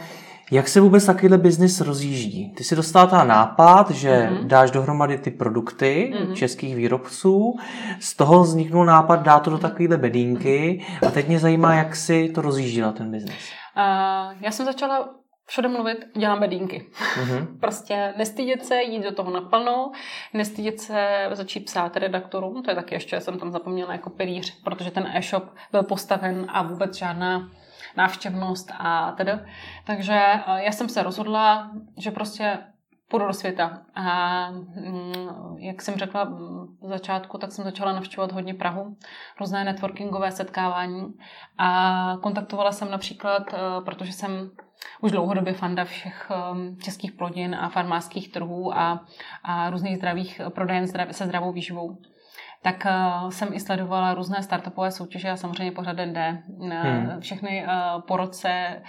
jak 0.50 0.68
se 0.68 0.80
vůbec 0.80 1.06
takovýhle 1.06 1.38
biznis 1.38 1.80
rozjíždí? 1.80 2.52
Ty 2.56 2.64
si 2.64 2.76
dostala 2.76 3.06
ta 3.06 3.24
nápad, 3.24 3.90
že 3.90 4.10
mm-hmm. 4.10 4.46
dáš 4.46 4.70
dohromady 4.70 5.18
ty 5.18 5.30
produkty 5.30 6.12
mm-hmm. 6.14 6.32
českých 6.32 6.76
výrobců, 6.76 7.56
z 8.00 8.16
toho 8.16 8.42
vzniknul 8.42 8.84
nápad 8.84 9.22
dát 9.22 9.40
to 9.40 9.50
do 9.50 9.58
takovéhle 9.58 9.96
bedínky 9.96 10.86
a 11.06 11.10
teď 11.10 11.28
mě 11.28 11.38
zajímá, 11.38 11.74
jak 11.74 11.96
si 11.96 12.28
to 12.28 12.42
rozjíždila 12.42 12.92
ten 12.92 13.10
biznis. 13.10 13.52
Uh, 13.76 14.34
já 14.40 14.50
jsem 14.50 14.66
začala 14.66 15.08
všude 15.46 15.68
mluvit, 15.68 15.98
dělám 16.16 16.40
bedínky. 16.40 16.86
Mm-hmm. 16.92 17.46
prostě 17.60 18.14
nestydět 18.16 18.66
se, 18.66 18.82
jít 18.82 19.02
do 19.02 19.12
toho 19.14 19.30
naplno, 19.30 19.92
nestydět 20.34 20.80
se 20.80 21.28
začít 21.32 21.60
psát 21.60 21.96
redaktorům, 21.96 22.62
to 22.62 22.70
je 22.70 22.74
taky 22.74 22.94
ještě, 22.94 23.20
jsem 23.20 23.38
tam 23.38 23.50
zapomněla 23.50 23.92
jako 23.92 24.10
pilíř, 24.10 24.62
protože 24.64 24.90
ten 24.90 25.10
e-shop 25.14 25.44
byl 25.72 25.82
postaven 25.82 26.46
a 26.48 26.62
vůbec 26.62 26.96
žádná 26.96 27.50
návštěvnost 27.96 28.72
a 28.78 29.12
tedy. 29.12 29.32
Takže 29.86 30.14
eh, 30.14 30.64
já 30.64 30.72
jsem 30.72 30.88
se 30.88 31.02
rozhodla, 31.02 31.70
že 31.98 32.10
prostě 32.10 32.58
půjdu 33.10 33.26
do 33.26 33.32
světa. 33.32 33.82
A 33.94 34.50
mm, 34.50 35.56
jak 35.58 35.82
jsem 35.82 35.94
řekla 35.94 36.24
v 36.24 36.88
začátku, 36.88 37.38
tak 37.38 37.52
jsem 37.52 37.64
začala 37.64 37.92
navštěvovat 37.92 38.32
hodně 38.32 38.54
Prahu, 38.54 38.96
různé 39.40 39.64
networkingové 39.64 40.32
setkávání 40.32 41.14
a 41.58 42.16
kontaktovala 42.22 42.72
jsem 42.72 42.90
například, 42.90 43.42
eh, 43.54 43.58
protože 43.84 44.12
jsem 44.12 44.50
už 45.00 45.10
dlouhodobě 45.10 45.52
fanda 45.52 45.84
všech 45.84 46.30
eh, 46.30 46.82
českých 46.82 47.12
plodin 47.12 47.54
a 47.54 47.68
farmářských 47.68 48.32
trhů 48.32 48.78
a, 48.78 49.06
a 49.42 49.70
různých 49.70 49.96
zdravých 49.96 50.40
prodejen 50.54 50.86
se 51.10 51.26
zdravou 51.26 51.52
výživou 51.52 51.98
tak 52.62 52.86
uh, 52.86 53.30
jsem 53.30 53.48
i 53.52 53.60
sledovala 53.60 54.14
různé 54.14 54.42
startupové 54.42 54.90
soutěže 54.90 55.30
a 55.30 55.36
samozřejmě 55.36 55.72
pořád 55.72 55.96
D. 55.96 56.42
Hmm. 56.60 57.20
Všechny 57.20 57.64
uh, 57.64 58.00
po 58.00 58.16
roce 58.16 58.82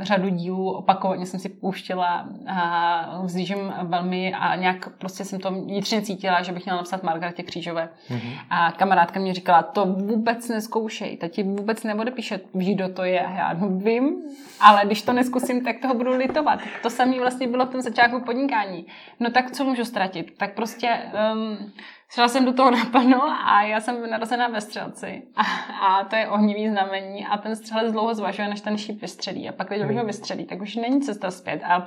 řadu 0.00 0.28
dílů 0.28 0.72
opakovaně 0.72 1.26
jsem 1.26 1.40
si 1.40 1.48
pouštěla 1.48 2.28
a 2.48 3.20
vzlížím 3.22 3.74
velmi 3.82 4.34
a 4.34 4.56
nějak 4.56 4.88
prostě 4.98 5.24
jsem 5.24 5.40
to 5.40 5.50
vnitřně 5.50 6.02
cítila, 6.02 6.42
že 6.42 6.52
bych 6.52 6.64
měla 6.64 6.76
napsat 6.76 7.02
Margaretě 7.02 7.42
Křížové. 7.42 7.88
Hmm. 8.08 8.20
A 8.50 8.72
kamarádka 8.72 9.20
mě 9.20 9.34
říkala, 9.34 9.62
to 9.62 9.86
vůbec 9.86 10.48
neskoušej, 10.48 11.16
ta 11.16 11.28
ti 11.28 11.42
vůbec 11.42 11.84
neodepíše, 11.84 12.40
víš, 12.54 12.74
kdo 12.74 12.88
to 12.88 13.04
je. 13.04 13.20
A 13.20 13.30
já 13.30 13.52
no, 13.52 13.68
vím, 13.68 14.16
ale 14.60 14.82
když 14.84 15.02
to 15.02 15.12
neskusím, 15.12 15.64
tak 15.64 15.76
toho 15.82 15.94
budu 15.94 16.16
litovat. 16.16 16.60
To 16.82 16.90
samé 16.90 17.18
vlastně 17.18 17.48
bylo 17.48 17.66
v 17.66 17.70
tom 17.70 17.80
začátku 17.80 18.20
podnikání. 18.20 18.86
No 19.20 19.30
tak 19.30 19.50
co 19.50 19.64
můžu 19.64 19.84
ztratit? 19.84 20.38
Tak 20.38 20.54
prostě 20.54 20.98
um, 21.32 21.72
Šla 22.14 22.28
jsem 22.28 22.44
do 22.44 22.52
toho 22.52 22.70
napadlo 22.70 23.22
a 23.46 23.62
já 23.62 23.80
jsem 23.80 24.10
narozená 24.10 24.48
ve 24.48 24.60
střelci. 24.60 25.22
A, 25.36 25.42
a 25.86 26.04
to 26.04 26.16
je 26.16 26.28
ohnivý 26.28 26.68
znamení 26.68 27.26
a 27.26 27.38
ten 27.38 27.56
střelec 27.56 27.92
dlouho 27.92 28.14
zvažuje, 28.14 28.48
než 28.48 28.60
ten 28.60 28.78
šíp 28.78 29.00
vystřelí. 29.00 29.48
A 29.48 29.52
pak, 29.52 29.68
když 29.68 29.90
už 29.90 29.96
ho 29.96 30.04
vystřelí, 30.04 30.46
tak 30.46 30.60
už 30.60 30.76
není 30.76 31.00
cesta 31.00 31.30
zpět. 31.30 31.62
A, 31.64 31.86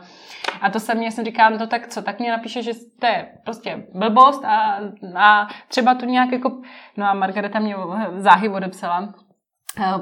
a 0.62 0.70
to 0.70 0.80
se 0.80 0.96
mě, 0.96 1.12
jsem 1.12 1.26
říkala, 1.26 1.50
no 1.50 1.68
tak 1.68 1.88
co, 1.88 2.02
tak 2.02 2.20
mě 2.20 2.32
napíše, 2.32 2.62
že 2.62 2.72
to 3.00 3.08
je 3.08 3.28
prostě 3.46 3.88
blbost 3.94 4.46
a, 4.46 4.80
a 5.16 5.48
třeba 5.68 5.96
to 5.96 6.06
nějak 6.06 6.32
jako... 6.32 6.62
No 6.98 7.06
a 7.06 7.14
Margareta 7.14 7.60
mě 7.60 7.76
záhy 8.18 8.50
odepsala, 8.50 9.14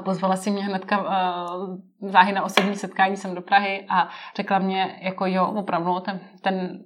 Pozvala 0.04 0.36
si 0.36 0.50
mě 0.50 0.64
hnedka 0.64 0.96
záhy 2.02 2.32
na 2.32 2.42
osobní 2.42 2.76
setkání 2.76 3.16
jsem 3.16 3.34
do 3.34 3.42
Prahy 3.42 3.84
a 3.88 4.08
řekla 4.36 4.58
mě, 4.58 4.98
jako 5.00 5.26
jo, 5.26 5.46
opravdu 5.46 6.00
ten, 6.00 6.20
ten 6.40 6.78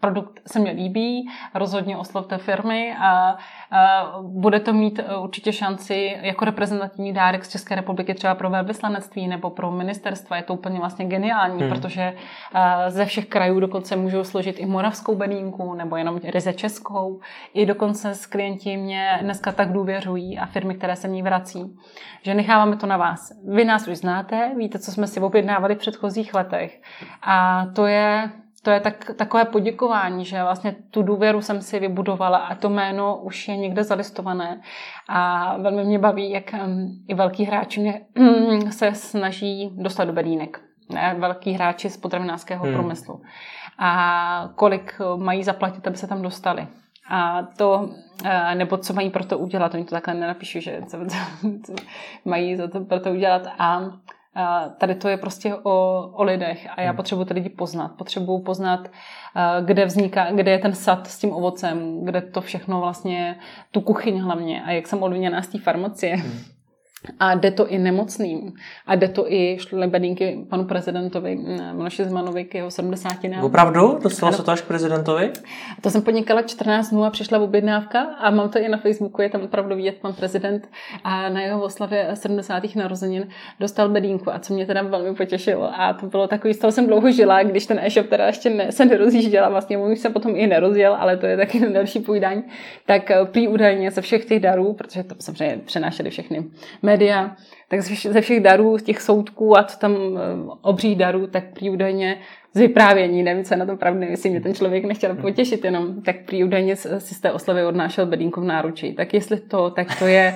produkt 0.00 0.40
se 0.46 0.58
mi 0.58 0.70
líbí, 0.70 1.28
rozhodně 1.54 1.96
oslovte 1.96 2.38
firmy 2.38 2.96
a, 3.00 3.08
a 3.08 3.36
bude 4.22 4.60
to 4.60 4.72
mít 4.72 5.00
určitě 5.20 5.52
šanci 5.52 6.18
jako 6.20 6.44
reprezentativní 6.44 7.12
dárek 7.12 7.44
z 7.44 7.48
České 7.48 7.74
republiky 7.74 8.14
třeba 8.14 8.34
pro 8.34 8.50
velvyslanectví 8.50 9.28
nebo 9.28 9.50
pro 9.50 9.70
ministerstva. 9.70 10.36
Je 10.36 10.42
to 10.42 10.54
úplně 10.54 10.78
vlastně 10.78 11.04
geniální, 11.04 11.60
hmm. 11.60 11.70
protože 11.70 12.14
ze 12.88 13.06
všech 13.06 13.26
krajů 13.26 13.60
dokonce 13.60 13.96
můžou 13.96 14.24
složit 14.24 14.60
i 14.60 14.66
moravskou 14.66 15.14
bedínku 15.14 15.74
nebo 15.74 15.96
jenom 15.96 16.20
ryze 16.24 16.52
českou. 16.52 17.20
I 17.54 17.66
dokonce 17.66 18.14
s 18.14 18.26
klienti 18.26 18.76
mě 18.76 19.18
dneska 19.22 19.52
tak 19.52 19.72
důvěřují 19.72 20.38
a 20.38 20.46
firmy, 20.46 20.74
které 20.74 20.96
se 20.96 21.08
ní 21.08 21.22
vrací, 21.22 21.76
že 22.22 22.34
necháváme 22.34 22.76
to 22.76 22.86
na 22.86 22.96
vás. 22.96 23.32
Vy 23.48 23.64
nás 23.64 23.88
už 23.88 23.96
znáte, 23.96 24.52
víte, 24.64 24.78
co 24.78 24.92
jsme 24.92 25.06
si 25.06 25.20
objednávali 25.20 25.74
v 25.74 25.78
předchozích 25.78 26.34
letech. 26.34 26.80
A 27.22 27.66
to 27.74 27.86
je, 27.86 28.30
to 28.62 28.70
je 28.70 28.80
tak, 28.80 29.10
takové 29.16 29.44
poděkování, 29.44 30.24
že 30.24 30.42
vlastně 30.42 30.76
tu 30.90 31.02
důvěru 31.02 31.42
jsem 31.42 31.62
si 31.62 31.80
vybudovala 31.80 32.38
a 32.38 32.54
to 32.54 32.70
jméno 32.70 33.16
už 33.16 33.48
je 33.48 33.56
někde 33.56 33.84
zalistované. 33.84 34.60
A 35.08 35.56
velmi 35.56 35.84
mě 35.84 35.98
baví, 35.98 36.30
jak 36.30 36.54
i 37.08 37.14
velký 37.14 37.44
hráči 37.44 37.80
mě, 37.80 38.00
se 38.70 38.94
snaží 38.94 39.70
dostat 39.76 40.04
do 40.04 40.12
bedínek. 40.12 40.60
Ne? 40.92 41.16
Velký 41.18 41.52
hráči 41.52 41.90
z 41.90 41.96
potravinářského 41.96 42.64
hmm. 42.64 42.74
průmyslu. 42.74 43.22
A 43.78 44.48
kolik 44.54 44.98
mají 45.16 45.44
zaplatit, 45.44 45.86
aby 45.86 45.96
se 45.96 46.06
tam 46.06 46.22
dostali. 46.22 46.66
A 47.08 47.42
to, 47.42 47.90
eh, 48.24 48.54
nebo 48.54 48.76
co 48.76 48.92
mají 48.92 49.10
pro 49.10 49.24
to 49.24 49.38
udělat, 49.38 49.74
oni 49.74 49.84
to 49.84 49.90
takhle 49.90 50.14
nenapíšu, 50.14 50.60
že 50.60 50.82
co, 50.86 50.98
co, 51.06 51.16
co 51.66 51.74
mají 52.24 52.56
za 52.56 52.68
to 52.68 52.80
pro 52.80 53.00
to 53.00 53.10
udělat. 53.10 53.42
A 53.58 53.80
tady 54.78 54.94
to 54.94 55.08
je 55.08 55.16
prostě 55.16 55.54
o, 55.54 56.08
o 56.12 56.22
lidech 56.22 56.68
a 56.76 56.80
já 56.80 56.88
hmm. 56.88 56.96
potřebuji 56.96 57.24
ty 57.24 57.34
lidi 57.34 57.48
poznat. 57.48 57.92
Potřebuji 57.98 58.38
poznat, 58.38 58.88
kde 59.64 59.84
vzniká, 59.84 60.32
kde 60.32 60.50
je 60.50 60.58
ten 60.58 60.74
sad 60.74 61.06
s 61.06 61.18
tím 61.18 61.32
ovocem, 61.32 62.04
kde 62.04 62.20
to 62.20 62.40
všechno 62.40 62.80
vlastně, 62.80 63.36
tu 63.70 63.80
kuchyň 63.80 64.20
hlavně 64.20 64.62
a 64.64 64.70
jak 64.70 64.86
jsem 64.86 65.02
odviněná 65.02 65.42
z 65.42 65.48
té 65.48 65.58
farmacie. 65.58 66.16
Hmm 66.16 66.53
a 67.20 67.34
jde 67.34 67.50
to 67.50 67.68
i 67.68 67.78
nemocným. 67.78 68.52
A 68.86 68.94
jde 68.94 69.08
to 69.08 69.32
i 69.32 69.58
šlebedínky 69.60 70.46
panu 70.48 70.64
prezidentovi 70.64 71.38
Miloši 71.72 72.04
Zmanovi 72.04 72.44
k 72.44 72.54
jeho 72.54 72.70
70. 72.70 73.12
Opravdu? 73.42 73.98
Dostalo 74.02 74.32
se 74.32 74.42
to 74.42 74.50
až 74.50 74.60
k 74.60 74.64
prezidentovi? 74.64 75.32
To 75.80 75.90
jsem 75.90 76.02
podnikala 76.02 76.42
14 76.42 76.90
dnů 76.90 77.04
a 77.04 77.10
přišla 77.10 77.38
objednávka 77.38 78.00
a 78.00 78.30
mám 78.30 78.48
to 78.48 78.58
i 78.58 78.68
na 78.68 78.78
Facebooku, 78.78 79.22
je 79.22 79.28
tam 79.30 79.42
opravdu 79.42 79.76
vidět 79.76 79.96
pan 80.00 80.12
prezident 80.12 80.68
a 81.04 81.28
na 81.28 81.40
jeho 81.40 81.62
oslavě 81.62 82.10
70. 82.14 82.74
narozenin 82.76 83.28
dostal 83.60 83.88
bedínku 83.88 84.34
a 84.34 84.38
co 84.38 84.54
mě 84.54 84.66
teda 84.66 84.82
velmi 84.82 85.14
potěšilo 85.14 85.80
a 85.80 85.92
to 85.92 86.06
bylo 86.06 86.28
takový, 86.28 86.54
z 86.54 86.58
toho 86.58 86.72
jsem 86.72 86.86
dlouho 86.86 87.10
žila, 87.10 87.42
když 87.42 87.66
ten 87.66 87.80
e-shop 87.82 88.08
teda 88.08 88.26
ještě 88.26 88.50
ne, 88.50 88.72
se 88.72 88.84
nerozjížděla, 88.84 89.48
vlastně 89.48 89.78
on 89.78 89.92
už 89.92 89.98
se 89.98 90.10
potom 90.10 90.36
i 90.36 90.46
nerozjel, 90.46 90.96
ale 90.98 91.16
to 91.16 91.26
je 91.26 91.36
taky 91.36 91.60
další 91.72 92.00
půjdání, 92.00 92.42
tak 92.86 93.10
prý 93.24 93.48
údajně 93.48 93.90
ze 93.90 94.00
všech 94.00 94.24
těch 94.24 94.40
darů, 94.40 94.72
protože 94.72 95.02
to 95.02 95.14
samozřejmě 95.18 95.60
přenášeli 95.64 96.10
všechny 96.10 96.44
média, 96.94 97.36
tak 97.68 97.82
ze 97.82 98.20
všech 98.20 98.40
darů, 98.40 98.78
těch 98.78 99.02
soudků 99.02 99.58
a 99.58 99.64
co 99.64 99.78
tam 99.78 99.92
eh, 99.94 100.20
obří 100.62 100.94
darů, 100.94 101.26
tak 101.26 101.44
prý 101.54 101.70
údajně 101.70 102.18
z 102.54 102.60
vyprávění, 102.60 103.22
nevím, 103.22 103.44
co 103.44 103.54
je 103.54 103.58
na 103.58 103.66
tom 103.66 103.78
pravdy, 103.78 104.06
jestli 104.06 104.30
mě 104.30 104.40
ten 104.40 104.54
člověk 104.54 104.84
nechtěl 104.84 105.12
hmm. 105.12 105.22
potěšit 105.22 105.64
jenom, 105.64 106.02
tak 106.02 106.16
prý 106.24 106.44
údajně 106.44 106.76
si 106.76 107.14
z 107.14 107.20
té 107.20 107.32
oslavy 107.32 107.64
odnášel 107.64 108.06
bedínku 108.06 108.40
v 108.40 108.44
náručí. 108.44 108.94
Tak 108.94 109.14
jestli 109.14 109.40
to, 109.40 109.70
tak 109.70 109.98
to 109.98 110.06
je, 110.06 110.34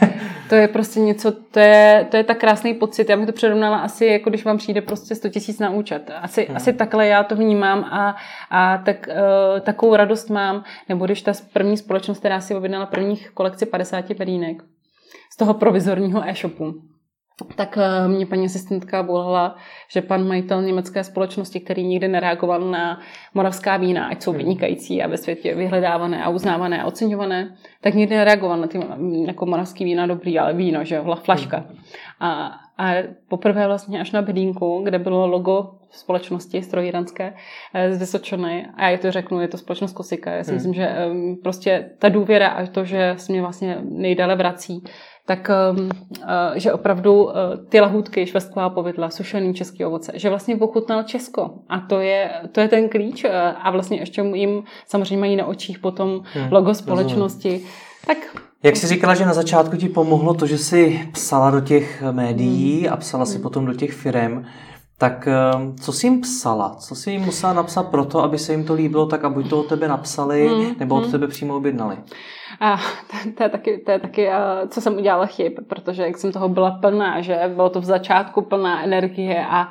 to 0.49 0.55
je 0.55 0.69
prostě 0.69 1.01
něco, 1.01 1.33
to 1.33 1.61
je, 1.61 2.07
to 2.11 2.17
je 2.17 2.25
tak 2.25 2.39
krásný 2.39 2.75
pocit. 2.75 3.09
Já 3.09 3.17
bych 3.17 3.27
to 3.27 3.33
přirovnala 3.33 3.79
asi, 3.79 4.07
jako 4.07 4.31
když 4.31 4.45
vám 4.45 4.59
přijde 4.59 4.81
prostě 4.81 5.15
100 5.15 5.29
tisíc 5.29 5.59
na 5.59 5.71
účet. 5.71 6.11
Asi, 6.23 6.45
hmm. 6.45 6.57
asi 6.57 6.73
takhle 6.73 7.07
já 7.07 7.23
to 7.23 7.37
vnímám 7.37 7.85
a, 7.85 8.17
a 8.51 8.79
tak, 8.79 9.09
uh, 9.09 9.61
takovou 9.61 9.97
radost 9.97 10.31
mám. 10.31 10.65
Nebo 10.89 11.05
když 11.05 11.23
ta 11.23 11.33
první 11.53 11.77
společnost, 11.77 12.19
která 12.19 12.41
si 12.41 12.55
objednala 12.55 12.87
prvních 12.87 13.31
kolekci 13.31 13.67
50 13.67 14.13
bedínek, 14.13 14.63
z 15.33 15.37
toho 15.37 15.55
provizorního 15.55 16.29
e-shopu. 16.29 16.75
Tak 17.57 17.79
eh, 17.79 18.09
mě 18.09 18.27
paní 18.27 18.47
asistentka 18.47 19.03
volala, 19.03 19.57
že 19.93 20.03
pan 20.03 20.29
majitel 20.29 20.63
německé 20.63 21.05
společnosti, 21.05 21.61
který 21.61 21.87
nikdy 21.87 22.09
nereagoval 22.09 22.61
na 22.61 23.01
moravská 23.35 23.77
vína, 23.77 24.07
ať 24.07 24.23
jsou 24.23 24.31
hmm. 24.31 24.39
vynikající 24.39 25.03
a 25.03 25.09
ve 25.09 25.17
světě 25.17 25.55
vyhledávané 25.55 26.25
a 26.25 26.29
uznávané 26.29 26.83
a 26.83 26.87
oceňované, 26.87 27.57
tak 27.81 27.95
nikdy 27.95 28.17
nereagoval 28.17 28.59
na 28.59 28.67
ty 28.67 28.81
jako 29.27 29.47
moravský 29.47 29.85
vína 29.85 30.07
dobrý, 30.07 30.39
ale 30.39 30.55
víno, 30.55 30.85
že 30.85 30.95
jo, 30.95 31.17
flaška. 31.23 31.57
Hmm. 31.57 31.79
A, 32.21 32.51
a 32.79 32.95
poprvé 33.29 33.67
vlastně 33.67 34.01
až 34.01 34.13
na 34.13 34.23
bedínku, 34.23 34.81
kde 34.85 34.99
bylo 34.99 35.27
logo 35.27 35.71
společnosti 35.91 36.63
strojírenské 36.63 37.35
eh, 37.75 37.93
z 37.93 37.99
Vysočany, 37.99 38.67
a 38.77 38.89
já 38.89 38.99
to 38.99 39.11
řeknu, 39.11 39.41
je 39.41 39.49
to 39.49 39.59
společnost 39.59 39.93
Kosika. 39.93 40.31
Já 40.31 40.45
si 40.45 40.51
hmm. 40.51 40.57
myslím, 40.57 40.75
že 40.75 40.97
prostě 41.43 41.91
ta 41.99 42.09
důvěra 42.09 42.49
a 42.49 42.67
to, 42.67 42.85
že 42.85 43.15
se 43.17 43.33
mě 43.33 43.41
vlastně 43.41 43.79
nejdále 43.83 44.37
vrací, 44.37 44.85
tak 45.27 45.51
um, 45.77 45.91
že 46.55 46.73
opravdu 46.73 47.29
ty 47.69 47.81
lahůdky, 47.81 48.27
švestková 48.27 48.71
povidla, 48.71 49.11
sušený 49.11 49.55
český 49.55 49.85
ovoce, 49.85 50.13
že 50.15 50.29
vlastně 50.29 50.57
pochutnal 50.57 51.03
Česko. 51.03 51.51
A 51.69 51.81
to 51.81 52.01
je, 52.01 52.31
to 52.53 52.61
je 52.61 52.69
ten 52.69 52.89
klíč. 52.89 53.25
A 53.63 53.71
vlastně 53.71 53.99
ještě 53.99 54.23
jim 54.35 54.63
samozřejmě 54.87 55.17
mají 55.17 55.37
na 55.37 55.47
očích 55.47 55.79
potom 55.79 56.23
hmm, 56.33 56.53
logo 56.53 56.75
společnosti. 56.75 57.49
Rozumím. 57.49 57.88
Tak 58.09 58.19
jak 58.63 58.77
jsi 58.77 58.87
říkala, 58.87 59.15
že 59.15 59.27
na 59.27 59.35
začátku 59.35 59.77
ti 59.77 59.89
pomohlo 59.89 60.35
to, 60.35 60.47
že 60.47 60.59
jsi 60.59 61.09
psala 61.13 61.51
do 61.51 61.61
těch 61.61 62.03
médií 62.11 62.81
hmm. 62.81 62.93
a 62.93 62.97
psala 62.97 63.27
si 63.27 63.35
hmm. 63.35 63.43
potom 63.43 63.67
do 63.67 63.75
těch 63.75 63.93
firm, 63.93 64.45
tak 64.99 65.29
ehm, 65.29 65.77
co 65.77 65.93
jsi 65.93 66.07
jim 66.07 66.21
psala? 66.21 66.75
Co 66.75 66.95
jsi 66.95 67.11
jim 67.11 67.23
musela 67.23 67.53
napsat 67.53 67.83
proto, 67.83 68.23
aby 68.23 68.39
se 68.39 68.53
jim 68.53 68.65
to 68.65 68.75
líbilo, 68.75 69.07
tak 69.07 69.25
aby 69.25 69.45
to 69.45 69.61
od 69.61 69.69
tebe 69.69 69.89
napsali 69.89 70.49
hmm. 70.49 70.75
nebo 70.79 70.95
od 70.95 71.11
tebe 71.11 71.29
přímo 71.29 71.57
objednali? 71.57 71.97
A 72.61 72.77
to, 73.11 73.31
to 73.37 73.43
je 73.43 73.49
taky, 73.49 73.79
to 73.79 73.91
je 73.91 73.99
taky 73.99 74.29
co 74.69 74.81
jsem 74.81 74.97
udělala 74.97 75.27
chyb, 75.27 75.53
protože 75.69 76.03
jak 76.03 76.19
jsem 76.19 76.33
toho 76.33 76.49
byla 76.49 76.71
plná, 76.71 77.21
že 77.21 77.53
bylo 77.55 77.71
to 77.71 77.81
v 77.81 77.85
začátku 77.85 78.43
plná 78.43 78.85
energie 78.85 79.47
a, 79.47 79.69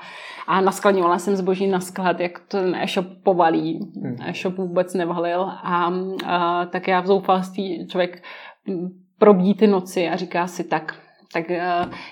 a 0.48 0.62
naskladňovala 0.62 1.20
jsem 1.20 1.36
zboží 1.36 1.68
na 1.68 1.80
sklad, 1.80 2.20
jak 2.20 2.40
to 2.40 2.58
ten 2.58 2.76
e-shop 2.76 3.06
povalí. 3.24 3.80
Hmm. 4.04 4.16
E-shop 4.22 4.56
vůbec 4.56 4.94
nevalil 4.94 5.42
a, 5.42 5.94
a 6.26 6.66
tak 6.66 6.88
já 6.88 7.00
v 7.02 7.08
zoufalství 7.08 7.88
člověk 7.88 8.24
probdí 9.20 9.54
ty 9.54 9.68
noci 9.68 10.10
a 10.10 10.16
říká 10.16 10.48
si 10.48 10.64
tak, 10.64 10.96
tak 11.34 11.46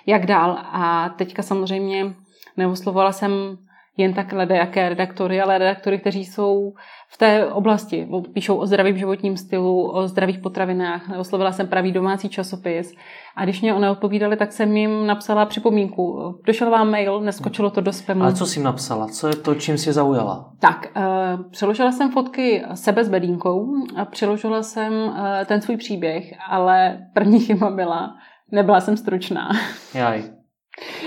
jak 0.06 0.26
dál. 0.26 0.58
A 0.60 1.10
teďka 1.10 1.42
samozřejmě 1.42 2.16
neoslovovala 2.58 3.12
jsem 3.12 3.58
jen 3.98 4.14
tak 4.14 4.34
jaké 4.50 4.90
redaktory, 4.90 5.42
ale 5.42 5.58
redaktory, 5.58 6.00
kteří 6.00 6.26
jsou 6.26 6.74
v 7.10 7.18
té 7.18 7.46
oblasti. 7.46 8.08
Píšou 8.34 8.56
o 8.56 8.66
zdravém 8.66 8.98
životním 8.98 9.38
stylu, 9.38 9.92
o 9.92 10.08
zdravých 10.08 10.40
potravinách. 10.40 11.02
Oslovila 11.18 11.52
jsem 11.52 11.68
pravý 11.68 11.92
domácí 11.92 12.30
časopis. 12.30 12.94
A 13.36 13.44
když 13.44 13.62
mě 13.62 13.80
neodpovídali, 13.80 14.38
tak 14.38 14.52
jsem 14.52 14.78
jim 14.78 15.08
napsala 15.08 15.46
připomínku. 15.46 16.36
Došel 16.46 16.70
vám 16.70 16.90
mail, 16.90 17.22
neskočilo 17.22 17.70
to 17.70 17.82
do 17.82 17.94
spamu. 17.94 18.24
Ale 18.24 18.34
co 18.34 18.46
jsi 18.46 18.64
napsala? 18.64 19.08
Co 19.08 19.28
je 19.28 19.36
to, 19.36 19.56
čím 19.56 19.78
jsi 19.78 19.94
zaujala? 19.94 20.52
Tak, 20.60 20.88
uh, 20.96 21.50
přeložila 21.52 21.92
jsem 21.92 22.12
fotky 22.12 22.64
sebe 22.74 23.04
s 23.04 23.10
bedínkou 23.10 23.68
a 23.96 24.06
přeložila 24.06 24.64
jsem 24.64 24.94
uh, 24.94 25.16
ten 25.46 25.62
svůj 25.62 25.78
příběh, 25.78 26.34
ale 26.50 26.98
první 27.14 27.40
chyba 27.40 27.70
byla, 27.70 28.16
nebyla 28.52 28.82
jsem 28.82 28.98
stručná. 28.98 29.50
Jaj 29.94 30.24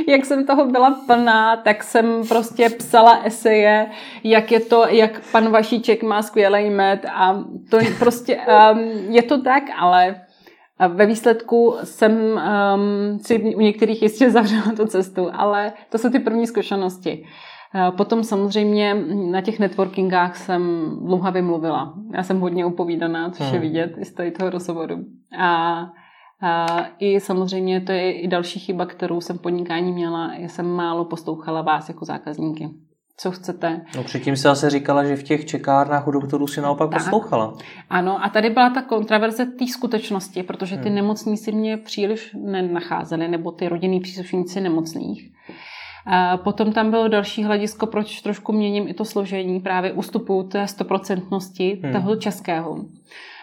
jak 0.09 0.25
jsem 0.25 0.47
toho 0.47 0.67
byla 0.67 1.01
plná, 1.07 1.57
tak 1.57 1.83
jsem 1.83 2.29
prostě 2.29 2.71
psala 2.71 3.21
eseje, 3.25 3.87
jak 4.25 4.53
je 4.53 4.61
to, 4.61 4.85
jak 4.89 5.21
pan 5.33 5.51
Vašíček 5.51 6.03
má 6.03 6.23
skvělý 6.23 6.71
med 6.71 7.07
a 7.15 7.45
to 7.71 7.77
je 7.77 7.91
prostě, 7.99 8.39
um, 8.73 8.79
je 9.15 9.23
to 9.23 9.43
tak, 9.43 9.63
ale 9.79 10.21
ve 10.89 11.07
výsledku 11.07 11.77
jsem 11.85 12.13
um, 12.13 13.19
si 13.19 13.55
u 13.57 13.61
některých 13.61 14.03
jistě 14.03 14.31
zavřela 14.31 14.73
tu 14.77 14.87
cestu, 14.87 15.29
ale 15.33 15.73
to 15.91 15.99
jsou 15.99 16.11
ty 16.11 16.19
první 16.19 16.47
zkušenosti. 16.47 17.27
Potom 17.97 18.25
samozřejmě 18.25 18.95
na 19.31 19.41
těch 19.41 19.59
networkingách 19.59 20.37
jsem 20.37 20.91
dlouhavě 21.03 21.43
mluvila. 21.43 21.95
Já 22.15 22.23
jsem 22.23 22.41
hodně 22.41 22.67
upovídaná, 22.67 23.31
což 23.31 23.47
je 23.47 23.53
hmm. 23.53 23.61
vidět 23.61 23.95
i 23.99 24.05
z 24.05 24.15
toho 24.39 24.51
rozhovoru. 24.51 24.97
A 25.39 25.81
I 26.99 27.21
samozřejmě 27.21 27.81
to 27.81 27.93
je 27.93 28.13
i 28.13 28.29
další 28.29 28.61
chyba, 28.61 28.87
kterou 28.87 29.21
jsem 29.21 29.39
podnikání 29.39 29.93
měla. 29.93 30.35
Já 30.35 30.49
jsem 30.49 30.67
málo 30.67 31.05
poslouchala 31.05 31.63
vás 31.63 31.89
jako 31.89 32.05
zákazníky. 32.05 32.69
Co 33.21 33.31
chcete? 33.31 33.81
No 33.97 34.05
předtím 34.05 34.37
se 34.37 34.49
asi 34.49 34.71
říkala, 34.71 35.05
že 35.05 35.17
v 35.17 35.23
těch 35.23 35.45
čekárnách 35.45 36.09
u 36.09 36.11
doktorů 36.11 36.47
si 36.47 36.61
naopak 36.61 36.91
tak. 36.91 36.99
poslouchala. 36.99 37.55
Ano, 37.91 38.25
a 38.25 38.29
tady 38.29 38.51
byla 38.51 38.71
ta 38.71 38.83
kontraverze 38.83 39.47
té 39.47 39.67
skutečnosti, 39.67 40.43
protože 40.43 40.77
ty 40.77 40.89
hmm. 40.89 40.95
nemocní 40.95 41.37
si 41.37 41.53
mě 41.53 41.77
příliš 41.77 42.37
nenacházeli, 42.45 43.29
nebo 43.29 43.53
ty 43.53 43.69
rodinní 43.69 44.01
příslušníci 44.01 44.61
nemocných. 44.61 45.31
A 46.07 46.37
potom 46.37 46.73
tam 46.73 46.91
bylo 46.91 47.09
další 47.09 47.45
hledisko, 47.45 47.87
proč 47.87 48.21
trošku 48.21 48.53
měním 48.53 48.89
i 48.89 48.95
to 48.95 49.05
složení, 49.05 49.61
právě 49.61 49.93
ústupu 49.93 50.43
té 50.43 50.69
stoprocentnosti 50.69 51.81
hmm. 51.83 51.93
toho 51.93 52.17
českého. 52.17 52.85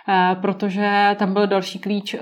Eh, 0.10 0.36
protože 0.41 1.15
tam 1.20 1.34
byl 1.34 1.48
další 1.48 1.80
klíč. 1.80 2.13
Eh, 2.13 2.20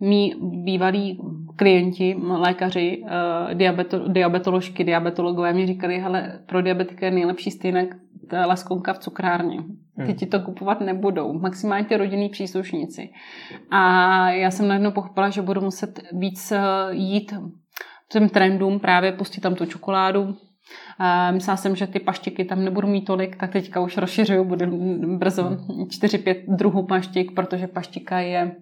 mý 0.00 0.34
bývalí 0.40 1.20
klienti, 1.56 2.16
lékaři, 2.22 3.04
eh, 3.06 3.54
diabeto, 3.54 4.08
diabetoložky, 4.08 4.84
diabetologové 4.84 5.52
mi 5.52 5.66
říkali, 5.66 5.98
hele, 5.98 6.40
pro 6.46 6.62
diabetika 6.62 7.06
je 7.06 7.12
nejlepší 7.12 7.50
stejnek 7.50 7.96
laskonka 8.46 8.92
v 8.92 8.98
cukrárně. 8.98 9.56
Ty 9.96 10.02
hmm. 10.02 10.14
ti 10.14 10.26
to 10.26 10.40
kupovat 10.40 10.80
nebudou. 10.80 11.32
Maximálně 11.32 11.84
ty 11.84 11.96
rodinní 11.96 12.28
příslušníci. 12.28 13.10
A 13.70 14.30
já 14.30 14.50
jsem 14.50 14.68
najednou 14.68 14.90
pochopila, 14.90 15.30
že 15.30 15.42
budu 15.42 15.60
muset 15.60 16.00
víc 16.12 16.52
jít 16.90 17.34
těm 18.12 18.28
trendům, 18.28 18.80
právě 18.80 19.12
pustit 19.12 19.40
tam 19.40 19.54
tu 19.54 19.66
čokoládu, 19.66 20.36
Myslela 21.30 21.56
jsem, 21.56 21.76
že 21.76 21.86
ty 21.86 22.00
paštiky 22.00 22.44
tam 22.44 22.64
nebudu 22.64 22.88
mít 22.88 23.04
tolik, 23.04 23.36
tak 23.36 23.52
teďka 23.52 23.80
už 23.80 23.96
rozšiřuju, 23.96 24.44
bude 24.44 24.66
brzo 25.16 25.42
4-5 25.42 26.46
hmm. 26.46 26.56
druhů 26.56 26.86
paštik, 26.86 27.32
protože 27.34 27.66
paštika 27.66 28.18
je 28.20 28.56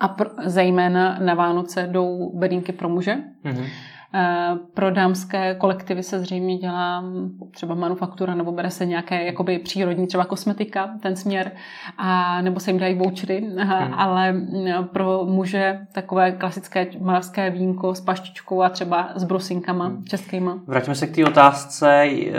a 0.00 0.08
pro, 0.08 0.30
zejména 0.44 1.18
na 1.18 1.34
Vánoce 1.34 1.86
jdou 1.86 2.38
bedínky 2.38 2.72
pro 2.72 2.88
muže. 2.88 3.16
Mm-hmm. 3.44 3.66
Eh, 4.14 4.56
pro 4.74 4.90
dámské 4.90 5.54
kolektivy 5.54 6.02
se 6.02 6.20
zřejmě 6.20 6.58
dělá 6.58 7.04
třeba 7.50 7.74
manufaktura 7.74 8.34
nebo 8.34 8.52
bere 8.52 8.70
se 8.70 8.86
nějaké 8.86 9.24
jakoby 9.24 9.58
přírodní 9.58 10.06
třeba 10.06 10.24
kosmetika, 10.24 10.90
ten 11.02 11.16
směr, 11.16 11.52
a, 11.98 12.40
nebo 12.42 12.60
se 12.60 12.70
jim 12.70 12.80
dají 12.80 12.94
vouchery, 12.94 13.40
hmm. 13.40 13.94
ale 13.94 14.32
mm, 14.32 14.88
pro 14.92 15.24
muže 15.24 15.78
takové 15.92 16.32
klasické 16.32 16.86
moravské 16.98 17.50
vínko 17.50 17.94
s 17.94 18.00
paštičkou 18.00 18.62
a 18.62 18.68
třeba 18.68 19.08
s 19.14 19.24
brusinkama 19.24 19.86
hmm. 19.86 20.04
českýma. 20.04 20.58
Vrátíme 20.66 20.94
se 20.94 21.06
k 21.06 21.14
té 21.14 21.24
otázce, 21.24 22.04
eh, 22.04 22.32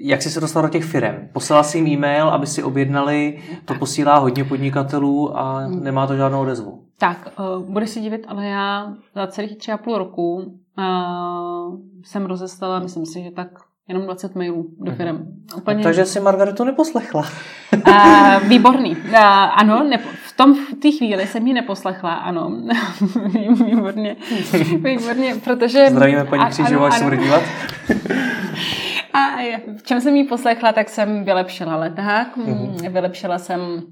jak 0.00 0.22
jsi 0.22 0.30
se 0.30 0.40
dostal 0.40 0.62
do 0.62 0.68
těch 0.68 0.84
firm? 0.84 1.28
Poslala 1.32 1.62
jsi 1.62 1.78
jim 1.78 1.86
e-mail, 1.86 2.28
aby 2.28 2.46
si 2.46 2.62
objednali, 2.62 3.38
to 3.64 3.74
posílá 3.74 4.18
hodně 4.18 4.44
podnikatelů 4.44 5.38
a 5.38 5.58
hmm. 5.58 5.84
nemá 5.84 6.06
to 6.06 6.16
žádnou 6.16 6.40
odezvu. 6.40 6.87
Tak, 6.98 7.28
uh, 7.38 7.64
bude 7.64 7.86
si 7.86 8.00
divit, 8.00 8.24
ale 8.28 8.46
já 8.46 8.94
za 9.14 9.26
celých 9.26 9.56
tři 9.56 9.72
a 9.72 9.76
půl 9.76 9.98
roku 9.98 10.34
uh, 10.78 11.80
jsem 12.04 12.26
rozeslala, 12.26 12.78
myslím 12.78 13.06
si, 13.06 13.22
že 13.22 13.30
tak 13.30 13.48
jenom 13.88 14.02
20 14.02 14.34
mailů 14.34 14.70
do 14.78 14.90
mhm. 14.90 14.96
firm. 14.96 15.26
Úplně... 15.56 15.82
Takže 15.82 16.04
si 16.04 16.20
Margaretu 16.20 16.64
neposlechla. 16.64 17.24
uh, 17.88 18.48
výborný. 18.48 18.96
Uh, 18.96 19.16
ano, 19.54 19.84
nepo, 19.84 20.08
v 20.26 20.36
tom 20.36 20.54
v 20.54 20.74
té 20.74 20.90
chvíli 20.90 21.26
jsem 21.26 21.46
ji 21.46 21.54
neposlechla, 21.54 22.14
ano. 22.14 22.52
výborně. 23.66 24.16
Výborně, 24.82 25.34
protože... 25.44 25.90
Zdravíme 25.90 26.24
paní 26.24 26.46
Křížová, 26.46 26.88
až 26.88 26.98
se 26.98 27.04
bude 27.04 27.16
dívat. 27.16 27.42
A 29.12 29.36
v 29.78 29.82
čem 29.82 30.00
jsem 30.00 30.16
ji 30.16 30.24
poslechla, 30.24 30.72
tak 30.72 30.88
jsem 30.88 31.24
vylepšila 31.24 31.76
leták, 31.76 32.36
mm-hmm. 32.36 32.92
vylepšila 32.92 33.38
jsem 33.38 33.82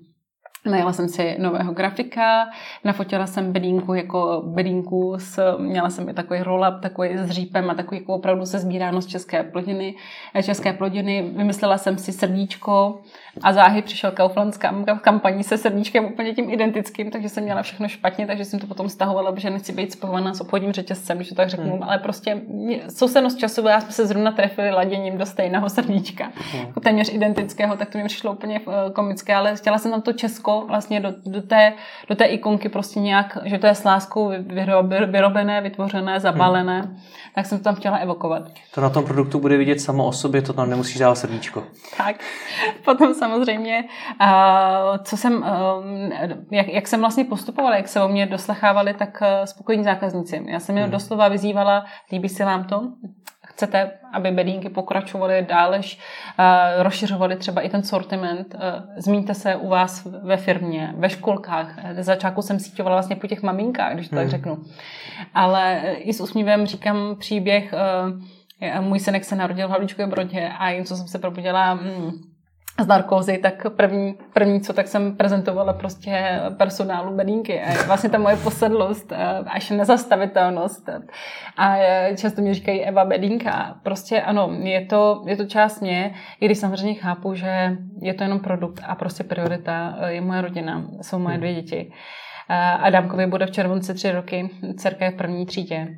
Najela 0.70 0.92
jsem 0.92 1.08
si 1.08 1.36
nového 1.38 1.72
grafika, 1.72 2.48
nafotila 2.84 3.26
jsem 3.26 3.52
bedínku 3.52 3.94
jako 3.94 4.42
bedínku, 4.46 5.14
s, 5.18 5.56
měla 5.58 5.90
jsem 5.90 6.08
i 6.08 6.14
takový 6.14 6.40
roll-up, 6.40 6.80
takový 6.80 7.18
s 7.18 7.30
řípem 7.30 7.70
a 7.70 7.74
takový 7.74 8.00
jako 8.00 8.14
opravdu 8.14 8.46
se 8.46 8.58
sbíráno 8.58 9.00
z 9.02 9.06
české 9.06 9.42
plodiny, 9.42 9.94
eh, 10.34 10.42
české 10.42 10.72
plodiny. 10.72 11.30
Vymyslela 11.36 11.78
jsem 11.78 11.98
si 11.98 12.12
srdíčko 12.12 12.98
a 13.42 13.52
záhy 13.52 13.82
přišel 13.82 14.10
Kaufland 14.10 14.54
s 14.54 14.58
kampaní 15.00 15.44
se 15.44 15.58
srdíčkem 15.58 16.04
úplně 16.04 16.34
tím 16.34 16.50
identickým, 16.50 17.10
takže 17.10 17.28
jsem 17.28 17.44
měla 17.44 17.62
všechno 17.62 17.88
špatně, 17.88 18.26
takže 18.26 18.44
jsem 18.44 18.60
to 18.60 18.66
potom 18.66 18.88
stahovala, 18.88 19.32
protože 19.32 19.50
nechci 19.50 19.72
být 19.72 19.92
spojovaná 19.92 20.34
s 20.34 20.40
obchodním 20.40 20.72
řetězcem, 20.72 21.16
když 21.16 21.28
to 21.28 21.34
tak 21.34 21.48
řeknu, 21.48 21.72
hmm. 21.72 21.82
ale 21.82 21.98
prostě 21.98 22.40
sousednost 22.88 23.38
času, 23.38 23.68
já 23.68 23.80
jsme 23.80 23.92
se 23.92 24.06
zrovna 24.06 24.32
trefili 24.32 24.70
laděním 24.70 25.18
do 25.18 25.26
stejného 25.26 25.68
srdíčka, 25.68 26.24
hmm. 26.52 26.66
jako 26.66 26.80
téměř 26.80 27.14
identického, 27.14 27.76
tak 27.76 27.90
to 27.90 27.98
mi 27.98 28.04
přišlo 28.04 28.32
úplně 28.32 28.60
eh, 28.68 28.90
komické, 28.92 29.34
ale 29.34 29.56
chtěla 29.56 29.78
jsem 29.78 29.90
tam 29.90 30.02
to 30.02 30.12
Česko 30.12 30.55
vlastně 30.66 31.00
do, 31.00 31.12
do, 31.26 31.42
té, 31.42 31.72
do 32.08 32.14
té 32.14 32.24
ikonky 32.24 32.68
prostě 32.68 33.00
nějak, 33.00 33.38
že 33.44 33.58
to 33.58 33.66
je 33.66 33.74
s 33.74 33.84
láskou 33.84 34.32
vyrobené, 35.06 35.60
vytvořené, 35.60 36.20
zabalené, 36.20 36.80
hmm. 36.80 36.96
tak 37.34 37.46
jsem 37.46 37.58
to 37.58 37.64
tam 37.64 37.74
chtěla 37.74 37.96
evokovat. 37.96 38.42
To 38.74 38.80
na 38.80 38.90
tom 38.90 39.04
produktu 39.04 39.40
bude 39.40 39.56
vidět 39.56 39.80
samo 39.80 40.06
o 40.06 40.12
sobě, 40.12 40.42
to 40.42 40.52
tam 40.52 40.70
nemusíš 40.70 40.98
dát 40.98 41.14
srdíčko. 41.14 41.64
Tak, 41.96 42.16
potom 42.84 43.14
samozřejmě, 43.14 43.84
co 45.04 45.16
jsem, 45.16 45.44
jak, 46.50 46.68
jak 46.68 46.88
jsem 46.88 47.00
vlastně 47.00 47.24
postupovala, 47.24 47.76
jak 47.76 47.88
se 47.88 48.02
o 48.02 48.08
mě 48.08 48.26
doslechávali, 48.26 48.94
tak 48.94 49.22
spokojení 49.44 49.84
zákazníci. 49.84 50.44
Já 50.48 50.60
jsem 50.60 50.76
je 50.76 50.82
hmm. 50.82 50.92
doslova 50.92 51.28
vyzývala, 51.28 51.84
líbí 52.12 52.28
se 52.28 52.44
vám 52.44 52.64
to? 52.64 52.82
Chcete, 53.56 53.90
aby 54.12 54.30
bedínky 54.30 54.68
pokračovaly 54.68 55.46
dále, 55.48 55.78
uh, 55.78 55.82
rozšiřovaly 56.82 57.36
třeba 57.36 57.60
i 57.60 57.68
ten 57.68 57.82
sortiment, 57.82 58.54
uh, 58.54 58.60
zmíňte 58.96 59.34
se 59.34 59.56
u 59.56 59.68
vás 59.68 60.04
ve 60.22 60.36
firmě, 60.36 60.94
ve 60.96 61.10
školkách. 61.10 61.78
Z 61.92 62.04
začátku 62.04 62.42
jsem 62.42 62.58
síťovala 62.58 62.96
vlastně 62.96 63.16
po 63.16 63.26
těch 63.26 63.42
maminkách, 63.42 63.94
když 63.94 64.08
to 64.08 64.16
hmm. 64.16 64.24
tak 64.24 64.30
řeknu. 64.30 64.58
Ale 65.34 65.80
i 65.98 66.12
s 66.12 66.20
úsměvem 66.20 66.66
říkám 66.66 67.16
příběh, 67.18 67.74
můj 68.80 69.00
synek 69.00 69.24
se 69.24 69.36
narodil 69.36 69.68
v 69.68 69.70
Havlíčkové 69.70 70.06
Brodě 70.08 70.48
a 70.58 70.70
jen 70.70 70.84
co 70.84 70.96
jsem 70.96 71.06
se 71.06 71.18
probudila, 71.18 71.72
hmm, 71.72 72.12
z 72.80 72.86
narkózy, 72.86 73.38
tak 73.38 73.66
první, 73.76 74.14
první 74.32 74.60
co, 74.60 74.72
tak 74.72 74.88
jsem 74.88 75.16
prezentovala 75.16 75.72
prostě 75.72 76.40
personálu 76.56 77.16
bedínky. 77.16 77.60
A 77.60 77.86
vlastně 77.86 78.10
ta 78.10 78.18
moje 78.18 78.36
posedlost, 78.36 79.12
až 79.46 79.70
nezastavitelnost. 79.70 80.88
A 81.56 81.76
často 82.16 82.42
mi 82.42 82.54
říkají 82.54 82.84
Eva 82.84 83.04
bedínka. 83.04 83.76
Prostě 83.82 84.22
ano, 84.22 84.50
je 84.62 84.86
to, 84.86 85.22
je 85.26 85.36
to 85.36 85.44
část 85.44 85.80
mě, 85.80 86.14
i 86.40 86.46
když 86.46 86.58
samozřejmě 86.58 86.94
chápu, 86.94 87.34
že 87.34 87.76
je 88.02 88.14
to 88.14 88.22
jenom 88.22 88.40
produkt 88.40 88.82
a 88.86 88.94
prostě 88.94 89.24
priorita 89.24 89.96
je 90.06 90.20
moje 90.20 90.40
rodina, 90.40 90.84
jsou 91.00 91.18
moje 91.18 91.38
dvě 91.38 91.54
děti. 91.54 91.92
Adamkovi 92.80 93.26
bude 93.26 93.46
v 93.46 93.50
červenci 93.50 93.94
tři 93.94 94.12
roky, 94.12 94.50
dcerka 94.76 95.04
je 95.04 95.10
v 95.10 95.16
první 95.16 95.46
třídě. 95.46 95.88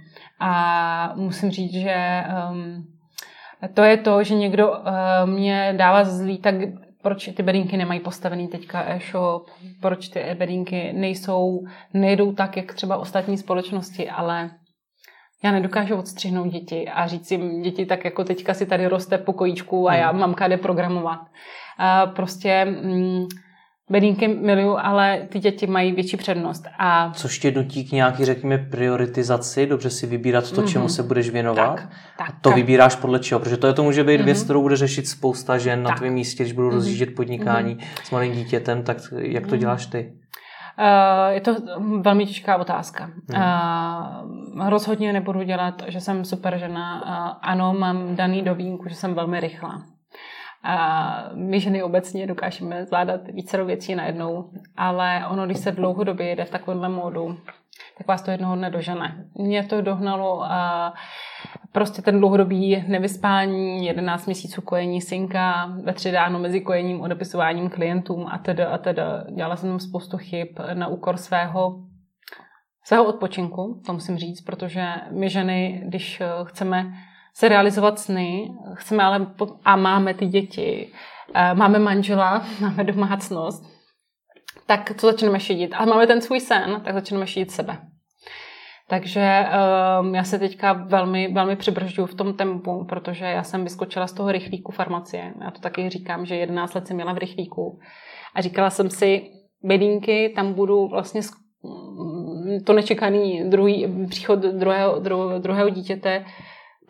A 0.41 1.13
musím 1.17 1.51
říct, 1.51 1.73
že 1.73 2.25
um, 2.51 2.85
to 3.75 3.83
je 3.83 3.97
to, 3.97 4.25
že 4.25 4.35
někdo 4.35 4.71
uh, 4.71 4.77
mě 5.25 5.75
dává 5.77 6.05
zlý, 6.05 6.39
tak 6.39 6.55
proč 7.03 7.31
ty 7.37 7.43
bedínky 7.43 7.77
nemají 7.77 8.01
postavený 8.01 8.49
teďka 8.49 8.85
e-shop, 8.89 9.47
proč 9.81 10.09
ty 10.09 10.21
bedínky 10.35 10.93
nejsou, 10.93 11.65
nejdou 11.95 12.33
tak, 12.33 12.57
jak 12.57 12.75
třeba 12.75 12.97
ostatní 12.97 13.39
společnosti, 13.39 14.11
ale 14.11 14.51
já 15.45 15.53
nedokážu 15.53 15.97
odstřihnout 15.97 16.49
děti 16.49 16.89
a 16.89 17.07
říct 17.07 17.31
jim, 17.31 17.63
děti 17.63 17.87
tak 17.87 18.05
jako 18.05 18.25
teďka 18.25 18.55
si 18.55 18.67
tady 18.67 18.87
roste 18.87 19.19
pokojíčku 19.19 19.89
a 19.89 19.95
já 19.95 20.13
mamka 20.13 20.49
jde 20.49 20.57
programovat. 20.57 21.21
Uh, 21.21 22.15
prostě 22.15 22.65
mm, 22.65 23.27
bedínky 23.91 24.29
miluju, 24.29 24.77
ale 24.79 25.23
ty 25.29 25.39
děti 25.39 25.67
mají 25.67 25.93
větší 25.93 26.17
přednost. 26.17 26.65
A... 26.79 27.13
Což 27.15 27.39
tě 27.39 27.51
nutí 27.51 27.85
k 27.89 27.93
nějaký, 27.93 28.25
řekněme, 28.25 28.59
prioritizaci, 28.59 29.67
dobře 29.67 29.91
si 29.91 30.07
vybírat 30.07 30.53
to, 30.53 30.63
mm-hmm. 30.63 30.69
čemu 30.73 30.89
se 30.89 31.03
budeš 31.03 31.31
věnovat. 31.31 31.77
Tak, 31.77 31.89
tak, 32.19 32.29
a 32.29 32.33
to 32.41 32.51
vybíráš 32.51 32.97
podle 32.97 33.19
čeho, 33.19 33.41
protože 33.41 33.57
to, 33.57 33.67
je 33.67 33.73
to 33.73 33.83
může 33.83 34.05
být 34.05 34.21
mm-hmm. 34.21 34.25
věc, 34.25 34.43
kterou 34.43 34.63
bude 34.63 34.77
řešit 34.77 35.09
spousta 35.09 35.59
žen 35.59 35.83
tak. 35.83 35.91
na 35.91 35.97
tvém 35.97 36.13
místě, 36.13 36.43
když 36.43 36.53
budou 36.53 36.69
mm-hmm. 36.69 36.75
rozjíždět 36.75 37.15
podnikání 37.15 37.77
mm-hmm. 37.77 38.03
s 38.05 38.11
malým 38.11 38.33
dítětem, 38.33 38.83
tak 38.83 38.97
jak 39.19 39.47
to 39.47 39.55
mm-hmm. 39.55 39.59
děláš 39.59 39.87
ty? 39.87 40.13
Uh, 40.79 41.35
je 41.35 41.41
to 41.41 41.57
velmi 42.01 42.27
těžká 42.27 42.57
otázka. 42.57 43.05
Hmm. 43.05 43.43
Uh, 44.57 44.69
rozhodně 44.69 45.13
nebudu 45.13 45.43
dělat, 45.43 45.83
že 45.87 46.01
jsem 46.01 46.25
super 46.25 46.59
žena. 46.59 47.03
Uh, 47.03 47.39
ano, 47.43 47.75
mám 47.75 48.17
daný 48.17 48.43
do 48.43 48.55
výjimku, 48.55 48.89
že 48.89 48.95
jsem 48.95 49.15
velmi 49.15 49.41
rychlá. 49.41 49.83
A 50.63 51.31
my 51.35 51.61
ženy 51.61 51.83
obecně 51.83 52.27
dokážeme 52.27 52.87
zvládat 52.87 53.21
více 53.29 53.65
věcí 53.65 53.95
najednou, 53.95 54.51
ale 54.77 55.27
ono, 55.31 55.47
když 55.47 55.59
se 55.59 55.73
dlouhodobě 55.73 56.27
jede 56.27 56.45
v 56.45 56.51
takovémhle 56.51 56.89
módu, 56.89 57.39
tak 57.99 58.07
vás 58.07 58.23
to 58.23 58.31
jednoho 58.31 58.57
dne 58.57 58.71
dožene. 58.71 59.25
Mě 59.35 59.65
to 59.65 59.81
dohnalo 59.81 60.43
a 60.43 60.93
prostě 61.73 62.03
ten 62.03 62.19
dlouhodobý 62.19 62.85
nevyspání, 62.89 63.87
11 63.87 64.27
měsíců 64.27 64.63
kojení 64.63 65.01
synka, 65.01 65.73
ve 65.85 65.93
tři 65.93 66.13
dáno 66.13 66.39
mezi 66.39 66.61
kojením, 66.61 67.01
odepisováním 67.01 67.71
klientům 67.71 68.27
a 68.27 68.39
teda 68.39 68.69
a 68.69 68.79
teda. 68.79 69.25
Dělala 69.35 69.57
jsem 69.57 69.81
spoustu 69.81 70.19
chyb 70.19 70.49
na 70.75 70.87
úkor 70.89 71.17
svého 71.17 71.85
svého 72.85 73.05
odpočinku, 73.05 73.83
to 73.87 73.93
musím 73.93 74.17
říct, 74.17 74.41
protože 74.41 74.87
my 75.11 75.29
ženy, 75.29 75.83
když 75.85 76.23
chceme 76.45 76.93
se 77.39 77.49
realizovat 77.49 77.99
sny, 77.99 78.51
chceme 78.75 79.03
ale 79.03 79.27
a 79.65 79.77
máme 79.77 80.15
ty 80.15 80.27
děti, 80.27 80.93
eh, 81.35 81.55
máme 81.55 81.79
manžela, 81.79 82.47
máme 82.61 82.85
domácnost, 82.85 83.65
tak 84.67 84.93
co 84.97 85.07
začneme 85.07 85.41
šidit? 85.41 85.75
A 85.75 85.85
máme 85.85 86.07
ten 86.07 86.21
svůj 86.21 86.41
sen, 86.41 86.81
tak 86.85 86.95
začneme 86.95 87.27
šidit 87.27 87.51
sebe. 87.51 87.79
Takže 88.89 89.47
um, 90.01 90.15
já 90.15 90.25
se 90.25 90.39
teďka 90.39 90.73
velmi, 90.73 91.33
velmi 91.33 91.57
přibržďuju 91.57 92.07
v 92.07 92.15
tom 92.15 92.35
tempu, 92.35 92.85
protože 92.89 93.25
já 93.25 93.43
jsem 93.43 93.65
vyskočila 93.65 94.07
z 94.07 94.13
toho 94.13 94.33
rychlíku 94.33 94.73
farmacie. 94.73 95.35
Já 95.45 95.51
to 95.51 95.61
taky 95.61 95.91
říkám, 95.91 96.27
že 96.27 96.37
11 96.37 96.75
let 96.75 96.87
jsem 96.87 96.97
měla 96.97 97.13
v 97.13 97.19
rychlíku. 97.19 97.79
A 98.35 98.41
říkala 98.41 98.71
jsem 98.71 98.91
si, 98.91 99.31
bedínky, 99.63 100.33
tam 100.37 100.55
budu 100.55 100.89
vlastně 100.89 101.21
to 102.65 102.73
nečekaný 102.73 103.51
druhý, 103.51 103.87
příchod 104.09 104.39
druhého, 104.39 104.99
druhého, 104.99 105.39
druhého 105.39 105.69
dítěte 105.69 106.25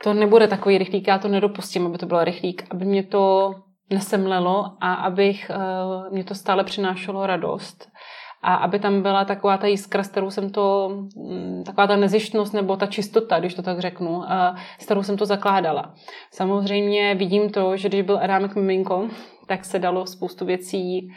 to 0.03 0.15
nebude 0.15 0.49
takový 0.49 0.79
rychlík, 0.79 1.09
já 1.09 1.19
to 1.19 1.29
nedopustím, 1.29 1.87
aby 1.87 1.99
to 1.99 2.07
bylo 2.07 2.25
rychlík, 2.25 2.67
aby 2.71 2.85
mě 2.85 3.03
to 3.03 3.55
nesemlelo 3.91 4.73
a 4.81 4.95
abych, 4.95 5.51
uh, 5.51 6.13
mě 6.13 6.25
to 6.25 6.35
stále 6.35 6.65
přinášelo 6.65 7.27
radost. 7.27 7.89
A 8.43 8.55
aby 8.55 8.79
tam 8.79 9.03
byla 9.03 9.25
taková 9.25 9.57
ta 9.57 9.67
jiskra, 9.67 10.03
s 10.03 10.09
kterou 10.09 10.31
jsem 10.31 10.51
to, 10.51 10.91
mm, 11.17 11.63
taková 11.67 11.87
ta 11.87 11.97
nezištnost 11.97 12.55
nebo 12.55 12.77
ta 12.77 12.87
čistota, 12.87 13.39
když 13.41 13.55
to 13.55 13.63
tak 13.63 13.81
řeknu, 13.81 14.17
uh, 14.17 14.25
s 14.79 14.85
kterou 14.85 15.03
jsem 15.03 15.17
to 15.17 15.27
zakládala. 15.27 15.95
Samozřejmě 16.33 17.15
vidím 17.15 17.51
to, 17.51 17.77
že 17.77 17.89
když 17.89 18.03
byl 18.03 18.19
Adámek 18.19 18.55
miminko, 18.55 19.09
tak 19.47 19.65
se 19.65 19.79
dalo 19.79 20.07
spoustu 20.07 20.45
věcí 20.45 21.09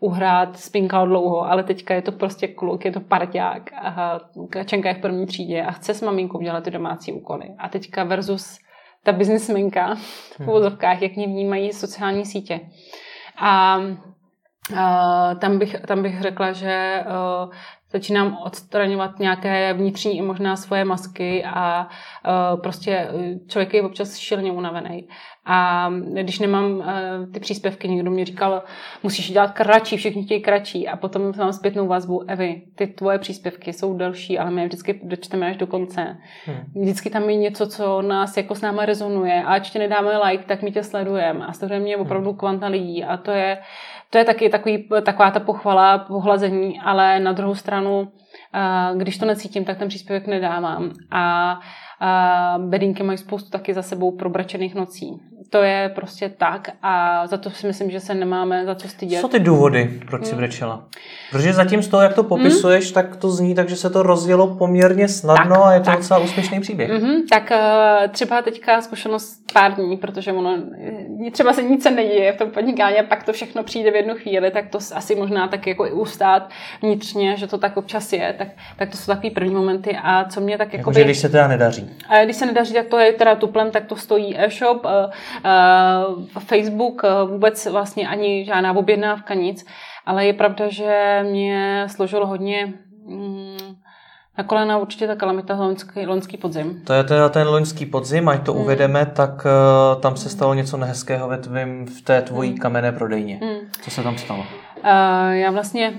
uhrát, 0.00 0.56
spinkal 0.56 1.06
dlouho, 1.06 1.50
ale 1.50 1.62
teďka 1.62 1.94
je 1.94 2.02
to 2.02 2.12
prostě 2.12 2.48
kluk, 2.48 2.84
je 2.84 2.92
to 2.92 3.00
parťák, 3.00 3.70
Kačenka 4.50 4.88
je 4.88 4.94
v 4.94 5.00
první 5.00 5.26
třídě 5.26 5.62
a 5.62 5.70
chce 5.70 5.94
s 5.94 6.02
maminkou 6.02 6.40
dělat 6.40 6.64
ty 6.64 6.70
domácí 6.70 7.12
úkoly. 7.12 7.44
A 7.58 7.68
teďka 7.68 8.04
versus 8.04 8.58
ta 9.02 9.12
biznismenka 9.12 9.94
v 9.94 10.40
hmm. 10.40 10.48
úvozovkách, 10.48 11.02
jak 11.02 11.16
mě 11.16 11.26
vnímají 11.26 11.72
sociální 11.72 12.26
sítě. 12.26 12.60
A 13.42 13.78
Uh, 14.72 15.38
tam, 15.38 15.58
bych, 15.58 15.76
tam 15.86 16.02
bych 16.02 16.20
řekla, 16.20 16.52
že 16.52 17.04
uh, 17.06 17.52
začínám 17.92 18.38
odstraňovat 18.44 19.18
nějaké 19.18 19.72
vnitřní 19.72 20.18
i 20.18 20.22
možná 20.22 20.56
svoje 20.56 20.84
masky 20.84 21.44
a 21.44 21.88
uh, 22.54 22.60
prostě 22.60 23.08
člověk 23.48 23.74
je 23.74 23.82
občas 23.82 24.16
šilně 24.16 24.52
unavený. 24.52 25.08
A 25.46 25.90
když 26.22 26.38
nemám 26.38 26.76
uh, 26.76 26.84
ty 27.32 27.40
příspěvky, 27.40 27.88
někdo 27.88 28.10
mě 28.10 28.24
říkal, 28.24 28.62
musíš 29.02 29.32
dělat 29.32 29.50
kratší, 29.50 29.96
všichni 29.96 30.24
chtějí 30.24 30.42
kratší. 30.42 30.88
A 30.88 30.96
potom 30.96 31.32
mám 31.38 31.52
zpětnou 31.52 31.86
vazbu, 31.86 32.30
Evi, 32.30 32.62
ty 32.74 32.86
tvoje 32.86 33.18
příspěvky 33.18 33.72
jsou 33.72 33.96
delší, 33.96 34.38
ale 34.38 34.50
my 34.50 34.60
je 34.60 34.66
vždycky 34.66 35.00
dočteme 35.02 35.46
až 35.46 35.56
do 35.56 35.66
konce. 35.66 36.16
Hmm. 36.46 36.82
Vždycky 36.82 37.10
tam 37.10 37.30
je 37.30 37.36
něco, 37.36 37.66
co 37.66 38.02
nás 38.02 38.36
jako 38.36 38.54
s 38.54 38.60
náma 38.60 38.84
rezonuje. 38.84 39.42
A 39.42 39.54
ať 39.54 39.70
tě 39.70 39.78
nedáme 39.78 40.18
like, 40.18 40.44
tak 40.44 40.62
my 40.62 40.72
tě 40.72 40.82
sledujeme. 40.82 41.46
A 41.46 41.52
sleduje 41.52 41.80
mě 41.80 41.96
opravdu 41.96 42.32
kvanta 42.32 42.66
lidí. 42.66 43.04
A 43.04 43.16
to 43.16 43.30
je, 43.30 43.58
to 44.10 44.18
je 44.18 44.24
taky 44.24 44.48
takový, 44.48 44.88
taková 45.04 45.30
ta 45.30 45.40
pochvala, 45.40 45.98
pohlazení, 45.98 46.80
ale 46.80 47.20
na 47.20 47.32
druhou 47.32 47.54
stranu, 47.54 48.08
eh, 48.54 48.96
když 48.96 49.18
to 49.18 49.26
necítím, 49.26 49.64
tak 49.64 49.78
ten 49.78 49.88
příspěvek 49.88 50.26
nedávám. 50.26 50.92
A 51.10 51.54
a 52.00 52.54
bedínky 52.58 53.02
mají 53.02 53.18
spoustu 53.18 53.50
taky 53.50 53.74
za 53.74 53.82
sebou 53.82 54.16
probračených 54.16 54.74
nocí. 54.74 55.20
To 55.50 55.62
je 55.62 55.92
prostě 55.94 56.28
tak 56.28 56.68
a 56.82 57.26
za 57.26 57.36
to 57.36 57.50
si 57.50 57.66
myslím, 57.66 57.90
že 57.90 58.00
se 58.00 58.14
nemáme 58.14 58.66
za 58.66 58.74
co 58.74 58.88
stydět. 58.88 59.20
Co 59.20 59.28
ty 59.28 59.38
důvody, 59.38 60.00
proč 60.06 60.24
jsi 60.24 60.30
hmm. 60.30 60.38
brečela? 60.38 60.84
Protože 61.30 61.52
zatím 61.52 61.82
z 61.82 61.88
toho, 61.88 62.02
jak 62.02 62.14
to 62.14 62.22
popisuješ, 62.22 62.84
hmm? 62.84 62.94
tak 62.94 63.16
to 63.16 63.30
zní 63.30 63.54
tak, 63.54 63.68
že 63.68 63.76
se 63.76 63.90
to 63.90 64.02
rozjelo 64.02 64.54
poměrně 64.54 65.08
snadno 65.08 65.54
tak, 65.54 65.64
a 65.64 65.72
je 65.72 65.80
to 65.80 65.84
tak. 65.84 65.96
docela 65.96 66.20
úspěšný 66.20 66.60
příběh. 66.60 66.90
Mm-hmm, 66.90 67.22
tak 67.30 67.50
uh, 67.50 68.08
třeba 68.12 68.42
teďka 68.42 68.80
zkušenost 68.80 69.40
pár 69.52 69.74
dní, 69.74 69.96
protože 69.96 70.32
ono 70.32 70.56
třeba 71.32 71.52
se 71.52 71.62
nic 71.62 71.84
neděje 71.84 72.32
v 72.32 72.36
tom 72.36 72.50
podnikání 72.50 72.96
a 72.96 73.02
pak 73.02 73.24
to 73.24 73.32
všechno 73.32 73.62
přijde 73.62 73.90
v 73.90 73.94
jednu 73.94 74.14
chvíli, 74.14 74.50
tak 74.50 74.68
to 74.68 74.78
asi 74.94 75.14
možná 75.14 75.48
tak 75.48 75.66
jako 75.66 75.86
i 75.86 75.92
ustát 75.92 76.50
vnitřně, 76.82 77.36
že 77.36 77.46
to 77.46 77.58
tak 77.58 77.76
občas 77.76 78.12
je, 78.12 78.34
tak, 78.38 78.48
tak 78.76 78.90
to 78.90 78.96
jsou 78.96 79.12
takový 79.12 79.30
první 79.30 79.54
momenty 79.54 79.96
a 80.02 80.24
co 80.24 80.40
mě 80.40 80.58
tak 80.58 80.66
jako... 80.72 80.80
Jakože 80.80 81.04
když 81.04 81.18
se 81.18 81.28
teda 81.28 81.48
nedaří. 81.48 81.90
A 82.08 82.24
když 82.24 82.36
se 82.36 82.46
nedaří, 82.46 82.74
tak 82.74 82.86
to 82.86 82.98
je 82.98 83.12
teda 83.12 83.34
tuplem, 83.34 83.70
tak 83.70 83.84
to 83.84 83.96
stojí 83.96 84.38
e-shop, 84.38 84.84
uh, 84.84 84.90
Facebook, 86.38 87.02
uh, 87.04 87.30
vůbec 87.30 87.66
vlastně 87.66 88.08
ani 88.08 88.44
žádná 88.44 88.72
objednávka, 88.72 89.34
nic. 89.34 89.64
Ale 90.06 90.26
je 90.26 90.32
pravda, 90.32 90.68
že 90.68 91.20
mě 91.30 91.84
složilo 91.88 92.26
hodně 92.26 92.74
mm, 93.06 93.56
na 94.38 94.44
kolena 94.44 94.78
určitě 94.78 95.06
ta 95.06 95.16
kalamita 95.16 95.54
loňský, 95.54 96.06
loňský 96.06 96.36
podzim. 96.36 96.82
To 96.86 96.92
je 96.92 97.04
teda 97.04 97.28
ten 97.28 97.48
loňský 97.48 97.86
podzim, 97.86 98.28
ať 98.28 98.46
to 98.46 98.54
mm. 98.54 98.60
uvedeme, 98.60 99.06
tak 99.06 99.30
uh, 99.44 100.00
tam 100.00 100.16
se 100.16 100.28
stalo 100.28 100.54
něco 100.54 100.76
nehezkého 100.76 101.28
ve 101.28 101.38
tvým, 101.38 101.86
v 101.86 102.02
té 102.02 102.22
tvojí 102.22 102.50
mm. 102.50 102.58
kamenné 102.58 102.92
prodejně. 102.92 103.40
Mm. 103.42 103.70
Co 103.82 103.90
se 103.90 104.02
tam 104.02 104.18
stalo? 104.18 104.40
Uh, 104.40 105.30
já 105.30 105.50
vlastně 105.50 105.92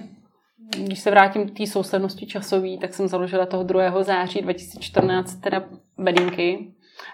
když 0.77 0.99
se 0.99 1.11
vrátím 1.11 1.49
k 1.49 1.57
té 1.57 1.67
souslednosti 1.67 2.25
časové, 2.25 2.77
tak 2.81 2.93
jsem 2.93 3.07
založila 3.07 3.45
toho 3.45 3.63
2. 3.63 4.03
září 4.03 4.41
2014 4.41 5.35
teda 5.35 5.63
bedinky 5.97 6.73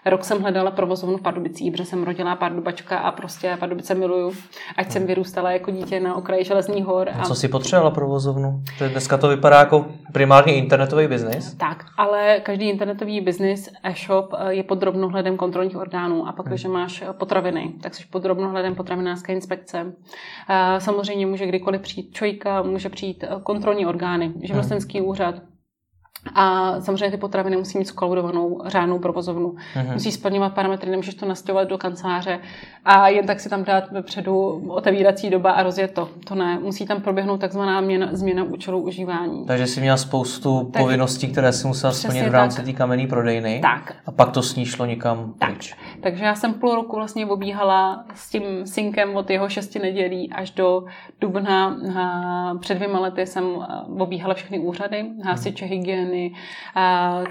Rok 0.09 0.23
jsem 0.23 0.41
hledala 0.41 0.71
provozovnu 0.71 1.17
v 1.17 1.21
Pardubicích, 1.21 1.71
protože 1.71 1.85
jsem 1.85 2.03
rodila 2.03 2.35
Pardubačka 2.35 2.97
a 2.97 3.11
prostě 3.11 3.57
Pardubice 3.59 3.95
miluju, 3.95 4.33
ať 4.77 4.91
jsem 4.91 5.07
vyrůstala 5.07 5.51
jako 5.51 5.71
dítě 5.71 5.99
na 5.99 6.15
okraji 6.15 6.43
Železných 6.43 6.85
hor. 6.85 7.09
A... 7.19 7.25
Co 7.25 7.35
si 7.35 7.47
potřebovala 7.47 7.91
provozovnu? 7.91 8.61
Dneska 8.91 9.17
to 9.17 9.27
vypadá 9.27 9.59
jako 9.59 9.85
primárně 10.13 10.55
internetový 10.55 11.07
biznis. 11.07 11.53
Tak, 11.53 11.85
ale 11.97 12.39
každý 12.43 12.69
internetový 12.69 13.21
biznis, 13.21 13.69
e-shop 13.83 14.33
eh, 14.37 14.53
je 14.53 14.63
pod 14.63 14.75
drobnohledem 14.75 15.37
kontrolních 15.37 15.77
orgánů 15.77 16.27
a 16.27 16.31
pak, 16.31 16.45
hmm. 16.45 16.53
když 16.53 16.65
máš 16.65 17.03
potraviny, 17.11 17.73
tak 17.81 17.95
jsi 17.95 18.03
pod 18.11 18.23
drobnohledem 18.23 18.75
potravinářské 18.75 19.33
inspekce. 19.33 19.93
Eh, 20.49 20.81
samozřejmě 20.81 21.25
může 21.25 21.45
kdykoliv 21.45 21.81
přijít 21.81 22.13
čojka, 22.13 22.61
může 22.61 22.89
přijít 22.89 23.23
kontrolní 23.43 23.85
orgány, 23.85 24.33
živnostenský 24.43 24.99
hmm. 24.99 25.07
úřad, 25.07 25.35
A 26.35 26.75
samozřejmě 26.81 27.11
ty 27.11 27.17
potraviny 27.17 27.57
musí 27.57 27.77
mít 27.77 27.85
skolaudovanou 27.85 28.61
řádnou 28.65 28.99
provozovnu. 28.99 29.55
Mm-hmm. 29.75 29.93
Musí 29.93 30.11
splňovat 30.11 30.53
parametry, 30.53 30.91
nemůžeš 30.91 31.15
to 31.15 31.25
nastěhovat 31.25 31.67
do 31.67 31.77
kanceláře 31.77 32.39
a 32.85 33.07
jen 33.07 33.25
tak 33.27 33.39
si 33.39 33.49
tam 33.49 33.63
dát 33.63 33.91
vepředu 33.91 34.63
otevírací 34.67 35.29
doba 35.29 35.51
a 35.51 35.63
rozjet 35.63 35.93
to. 35.93 36.09
To 36.27 36.35
ne. 36.35 36.59
Musí 36.59 36.85
tam 36.85 37.01
proběhnout 37.01 37.41
takzvaná 37.41 37.81
měna, 37.81 38.09
změna 38.11 38.43
účelu 38.43 38.81
užívání. 38.81 39.45
Takže 39.45 39.67
si 39.67 39.81
měla 39.81 39.97
spoustu 39.97 40.69
tak, 40.73 40.81
povinností, 40.81 41.27
které 41.27 41.53
si 41.53 41.67
musela 41.67 41.93
splnit 41.93 42.27
v 42.27 42.31
rámci 42.31 42.63
té 42.63 42.73
kamenné 42.73 43.07
prodejny. 43.07 43.59
Tak. 43.61 43.95
A 44.05 44.11
pak 44.11 44.31
to 44.31 44.41
sníšlo 44.41 44.85
někam 44.85 45.33
tak. 45.39 45.49
pryč. 45.49 45.75
Takže 46.01 46.25
já 46.25 46.35
jsem 46.35 46.53
půl 46.53 46.75
roku 46.75 46.95
vlastně 46.95 47.25
obíhala 47.25 48.05
s 48.13 48.29
tím 48.29 48.43
synkem 48.65 49.15
od 49.15 49.29
jeho 49.29 49.49
šesti 49.49 49.79
nedělí 49.79 50.31
až 50.31 50.51
do 50.51 50.83
dubna. 51.21 51.77
Před 52.59 52.75
dvěma 52.75 52.99
lety 52.99 53.25
jsem 53.25 53.45
obíhala 53.99 54.33
všechny 54.33 54.59
úřady, 54.59 55.05
hasiče, 55.23 55.65
hygieny, 55.65 56.06
hygieny, 56.07 56.35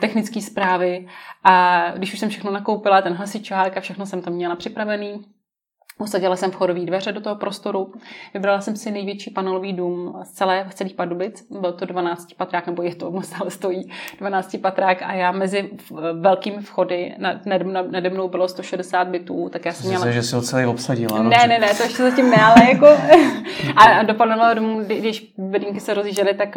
technické 0.01 0.41
zprávy. 0.41 1.07
A 1.45 1.91
když 1.97 2.13
už 2.13 2.19
jsem 2.19 2.29
všechno 2.29 2.51
nakoupila, 2.51 3.03
ten 3.03 3.13
hasičák 3.13 3.77
a 3.77 3.81
všechno 3.81 4.07
jsem 4.07 4.23
tam 4.23 4.33
měla 4.33 4.57
připravený, 4.57 5.25
Usadila 5.99 6.37
jsem 6.37 6.51
vchodové 6.51 6.81
dveře 6.81 7.13
do 7.13 7.21
toho 7.21 7.37
prostoru, 7.37 7.93
vybrala 8.35 8.61
jsem 8.61 8.77
si 8.77 8.91
největší 8.91 9.31
panelový 9.31 9.73
dům 9.73 10.21
z 10.25 10.31
celé, 10.31 10.67
z 10.71 10.75
celých 10.75 10.95
Pardubic, 10.95 11.47
byl 11.61 11.73
to 11.73 11.87
12 11.87 12.35
patrák, 12.37 12.67
nebo 12.67 12.83
je 12.83 12.95
to, 12.95 13.13
stále 13.23 13.51
stojí 13.51 13.93
12 14.19 14.57
patrák 14.63 15.03
a 15.03 15.13
já 15.13 15.33
mezi 15.33 15.71
velkými 16.21 16.63
vchody, 16.63 17.15
nade 17.91 18.11
mnou 18.11 18.29
bylo 18.29 18.49
160 18.49 19.09
bytů, 19.09 19.49
tak 19.53 19.65
já 19.65 19.73
jsem 19.73 19.89
měla... 19.89 20.11
že 20.11 20.23
si 20.23 20.35
ho 20.35 20.43
celý 20.43 20.67
obsadila. 20.67 21.23
No, 21.23 21.31
ne, 21.31 21.47
ne, 21.49 21.59
ne, 21.59 21.75
to 21.75 21.83
ještě 21.83 22.03
zatím 22.03 22.31
ne, 22.31 22.37
ale 22.37 22.71
jako... 22.73 22.87
a, 23.77 24.03
do 24.03 24.15
panelového 24.15 24.55
domu, 24.55 24.81
když 24.81 25.35
bedínky 25.39 25.81
se 25.81 25.95
rozjížděly, 25.95 26.35
tak 26.35 26.57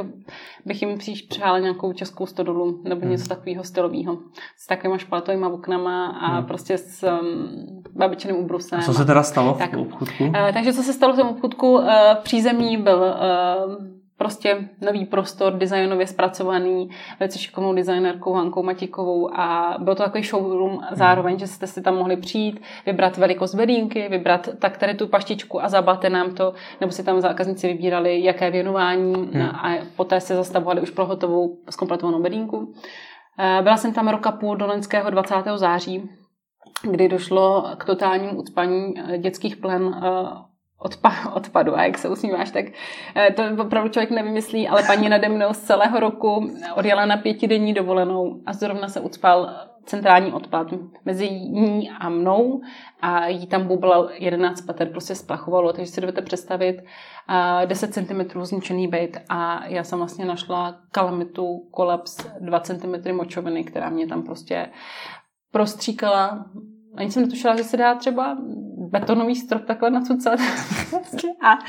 bych 0.66 0.82
jim 0.82 0.98
příš 0.98 1.22
přála 1.22 1.60
nějakou 1.60 1.94
českou 1.94 2.26
stodolu 2.26 2.82
nebo 2.84 3.02
hmm. 3.02 3.12
něco 3.12 3.28
takového 3.28 3.64
stylového. 3.64 4.18
S 4.58 4.68
takovými 4.68 5.00
špalatovými 5.00 5.46
oknama 5.46 6.08
a 6.08 6.28
hmm. 6.28 6.46
prostě 6.46 6.78
s 6.78 7.04
um, 7.04 7.84
babičným 7.96 8.36
ubrusem. 8.36 8.80
A 8.80 8.82
co 8.82 8.94
se 8.94 9.06
teda 9.06 9.24
stalo 9.30 9.54
tak, 9.54 9.74
v 9.74 9.80
obchudku? 9.80 10.24
Uh, 10.24 10.34
takže 10.54 10.74
co 10.74 10.84
se 10.84 10.94
stalo 10.94 11.14
v 11.14 11.16
tom 11.16 11.28
obchudku? 11.28 11.74
Uh, 11.74 11.86
přízemí 12.24 12.78
byl 12.78 12.98
uh, 12.98 14.00
prostě 14.20 14.70
nový 14.82 15.06
prostor, 15.06 15.54
designově 15.54 16.08
zpracovaný, 16.08 16.90
velice 17.20 17.40
šikovnou 17.40 17.74
designerkou 17.74 18.34
Hankou 18.34 18.64
Matíkovou 18.64 19.40
a 19.40 19.76
byl 19.80 19.96
to 19.96 20.04
takový 20.04 20.24
showroom 20.24 20.80
zároveň, 20.92 21.40
že 21.40 21.48
jste 21.48 21.68
si 21.68 21.82
tam 21.82 21.96
mohli 21.96 22.18
přijít, 22.18 22.62
vybrat 22.86 23.18
velikost 23.18 23.56
bedínky, 23.56 24.08
vybrat 24.10 24.50
tak 24.60 24.78
tady 24.78 24.94
tu 24.94 25.08
paštičku 25.08 25.64
a 25.64 25.70
zabalte 25.70 26.10
nám 26.10 26.34
to, 26.36 26.54
nebo 26.82 26.92
si 26.92 27.04
tam 27.04 27.22
zákazníci 27.22 27.68
vybírali, 27.68 28.24
jaké 28.24 28.52
věnování 28.52 29.14
hmm. 29.14 29.42
a 29.42 29.78
poté 29.96 30.20
se 30.20 30.36
zastavovali 30.36 30.82
už 30.82 30.90
pro 30.90 31.06
hotovou 31.06 31.58
zkompletovanou 31.70 32.22
bedínku. 32.22 32.74
Byla 33.62 33.78
jsem 33.78 33.94
tam 33.94 34.08
roka 34.08 34.32
půl 34.32 34.56
do 34.56 34.68
loňského 34.68 35.10
20. 35.10 35.36
září, 35.56 36.10
kdy 36.82 37.10
došlo 37.10 37.66
k 37.78 37.86
totálnímu 37.86 38.40
ucpaní 38.40 38.94
eh, 38.98 39.18
dětských 39.18 39.58
plen 39.58 39.96
eh, 39.96 40.08
odpa- 40.82 41.34
odpadu. 41.34 41.76
A 41.76 41.84
jak 41.84 41.98
se 41.98 42.10
usmíváš, 42.10 42.52
tak 42.52 42.66
eh, 43.16 43.34
to 43.34 43.44
opravdu 43.64 43.90
člověk 43.90 44.12
nevymyslí, 44.12 44.68
ale 44.68 44.84
paní 44.84 45.10
nade 45.10 45.30
mnou 45.30 45.54
z 45.54 45.60
celého 45.60 46.00
roku 46.00 46.52
odjela 46.76 47.06
na 47.06 47.18
pětidenní 47.18 47.74
dovolenou 47.74 48.42
a 48.46 48.54
zrovna 48.54 48.88
se 48.88 49.00
ucpal 49.00 49.50
centrální 49.90 50.34
odpad 50.34 50.68
mezi 51.06 51.30
ní 51.30 51.90
a 52.00 52.10
mnou 52.10 52.62
a 53.02 53.28
jí 53.28 53.48
tam 53.48 53.68
bublal 53.68 54.10
11 54.14 54.62
pater, 54.62 54.90
prostě 54.90 55.16
splachovalo, 55.16 55.74
takže 55.74 55.92
si 55.92 56.02
dovedete 56.02 56.22
představit 56.22 56.84
10 57.66 57.94
cm 57.94 58.42
zničený 58.42 58.88
byt 58.88 59.18
a 59.30 59.66
já 59.66 59.84
jsem 59.84 60.00
vlastně 60.00 60.26
našla 60.26 60.76
kalamitu, 60.92 61.68
kolaps 61.72 62.18
2 62.40 62.60
cm 62.60 63.16
močoviny, 63.16 63.64
která 63.64 63.90
mě 63.90 64.08
tam 64.08 64.24
prostě 64.24 64.70
prostříkala. 65.52 66.46
Ani 66.98 67.12
jsem 67.12 67.24
netušila, 67.24 67.56
že 67.56 67.64
se 67.64 67.78
dá 67.78 67.96
třeba 67.96 68.38
betonový 68.90 69.36
strop 69.36 69.66
takhle 69.66 69.90
nacucat. 69.90 70.40
a 71.44 71.60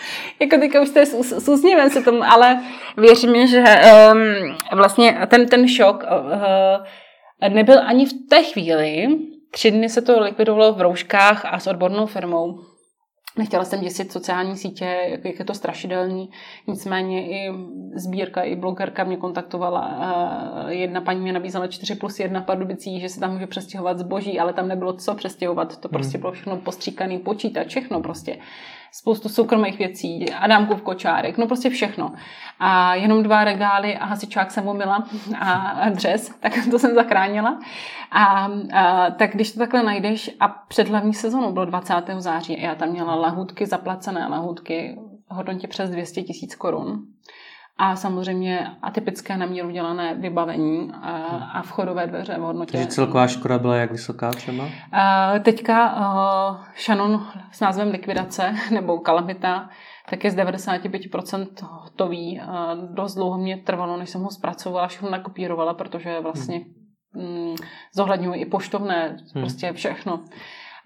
jako 0.41 0.57
teďka 0.57 0.81
už 0.83 0.91
to 0.91 0.99
je 0.99 1.07
s, 1.07 1.33
s 1.33 1.63
se 1.89 2.03
tomu, 2.03 2.23
ale 2.25 2.61
věřím, 2.97 3.47
že 3.47 3.65
um, 4.13 4.79
vlastně 4.79 5.19
ten, 5.27 5.47
ten 5.47 5.69
šok 5.69 6.03
uh, 6.03 7.55
nebyl 7.55 7.81
ani 7.87 8.07
v 8.07 8.13
té 8.29 8.43
chvíli. 8.43 9.09
Tři 9.51 9.71
dny 9.71 9.89
se 9.89 10.03
to 10.03 10.21
likvidovalo 10.21 10.73
v 10.73 10.81
rouškách 10.81 11.45
a 11.45 11.59
s 11.59 11.67
odbornou 11.67 12.07
firmou. 12.07 12.59
Nechtěla 13.39 13.65
jsem 13.65 13.81
děsit 13.81 14.13
sociální 14.13 14.57
sítě, 14.57 14.85
jak, 14.85 15.25
jak 15.25 15.39
je 15.39 15.45
to 15.45 15.55
strašidelný. 15.55 16.31
Nicméně 16.67 17.31
i 17.31 17.53
sbírka, 17.95 18.43
i 18.43 18.57
blogerka 18.57 19.05
mě 19.05 19.17
kontaktovala. 19.17 19.99
Jedna 20.69 21.01
paní 21.01 21.21
mě 21.21 21.33
nabízela 21.33 21.67
4 21.67 21.95
plus 21.95 22.21
1 22.21 22.41
pardubicí, 22.41 23.01
že 23.01 23.09
se 23.09 23.21
tam 23.21 23.33
může 23.33 23.47
přestěhovat 23.47 23.99
zboží, 23.99 24.41
ale 24.41 24.53
tam 24.53 24.69
nebylo 24.69 24.93
co 24.93 25.15
přestěhovat. 25.15 25.81
To 25.81 25.89
prostě 25.89 26.19
hmm. 26.19 26.21
bylo 26.21 26.33
všechno 26.33 26.57
postříkaný 26.57 27.19
počítač, 27.19 27.69
všechno 27.69 28.01
prostě 28.01 28.39
spoustu 28.93 29.29
soukromých 29.29 29.79
věcí, 29.79 30.31
Adámkův 30.31 30.83
kočárek, 30.83 31.39
no 31.39 31.47
prostě 31.47 31.71
všechno. 31.71 32.13
A 32.59 32.95
jenom 32.95 33.23
dva 33.23 33.45
regály 33.45 33.97
a 33.97 34.05
hasičák 34.05 34.51
jsem 34.51 34.69
umila 34.69 35.09
a 35.41 35.89
dřez, 35.89 36.31
tak 36.41 36.53
to 36.71 36.79
jsem 36.79 36.95
zachránila. 36.95 37.59
A, 38.11 38.51
a 38.73 39.11
tak 39.11 39.31
když 39.33 39.53
to 39.53 39.59
takhle 39.59 39.83
najdeš 39.83 40.31
a 40.41 40.49
před 40.49 40.89
hlavní 40.89 41.15
sezónou 41.15 41.53
bylo 41.53 41.65
20. 41.65 41.95
září 42.19 42.57
a 42.57 42.61
já 42.61 42.75
tam 42.75 42.89
měla 42.89 43.15
lahůdky, 43.15 43.67
zaplacené 43.67 44.27
lahůdky, 44.27 44.99
hodnotě 45.29 45.69
přes 45.69 45.91
200 45.91 46.23
tisíc 46.23 46.55
korun 46.55 47.07
a 47.81 47.97
samozřejmě 47.97 48.71
atypické 48.83 49.37
na 49.37 49.47
míru 49.47 49.71
dělané 49.71 50.15
vybavení 50.15 50.93
a, 51.03 51.11
a 51.53 51.63
vchodové 51.63 52.07
dveře 52.07 52.37
v 52.39 52.41
hodnotě. 52.41 52.73
Takže 52.73 52.87
celková 52.87 53.27
škoda 53.27 53.59
byla 53.59 53.77
jak 53.77 53.93
vysoká 53.93 54.31
třeba? 54.31 54.69
A 54.93 55.33
teďka 55.39 55.97
uh, 55.97 56.57
Shannon 56.85 57.27
s 57.53 57.61
názvem 57.61 57.91
likvidace 57.91 58.55
nebo 58.75 58.99
kalamita 58.99 59.69
tak 60.11 60.25
je 60.25 60.31
z 60.31 60.37
95% 60.37 61.47
hotový. 61.63 62.41
Uh, 62.41 62.95
dost 62.95 63.15
dlouho 63.15 63.39
mě 63.39 63.57
trvalo, 63.57 63.97
než 63.97 64.11
jsem 64.11 64.23
ho 64.23 64.31
zpracovala, 64.31 64.89
všechno 64.89 65.11
nakopírovala, 65.11 65.75
protože 65.75 66.21
vlastně 66.21 66.61
hmm. 67.15 67.25
mm, 67.25 67.55
zohledňuji 67.95 68.41
i 68.41 68.47
poštovné, 68.47 69.09
hmm. 69.09 69.43
prostě 69.43 69.73
všechno. 69.73 70.25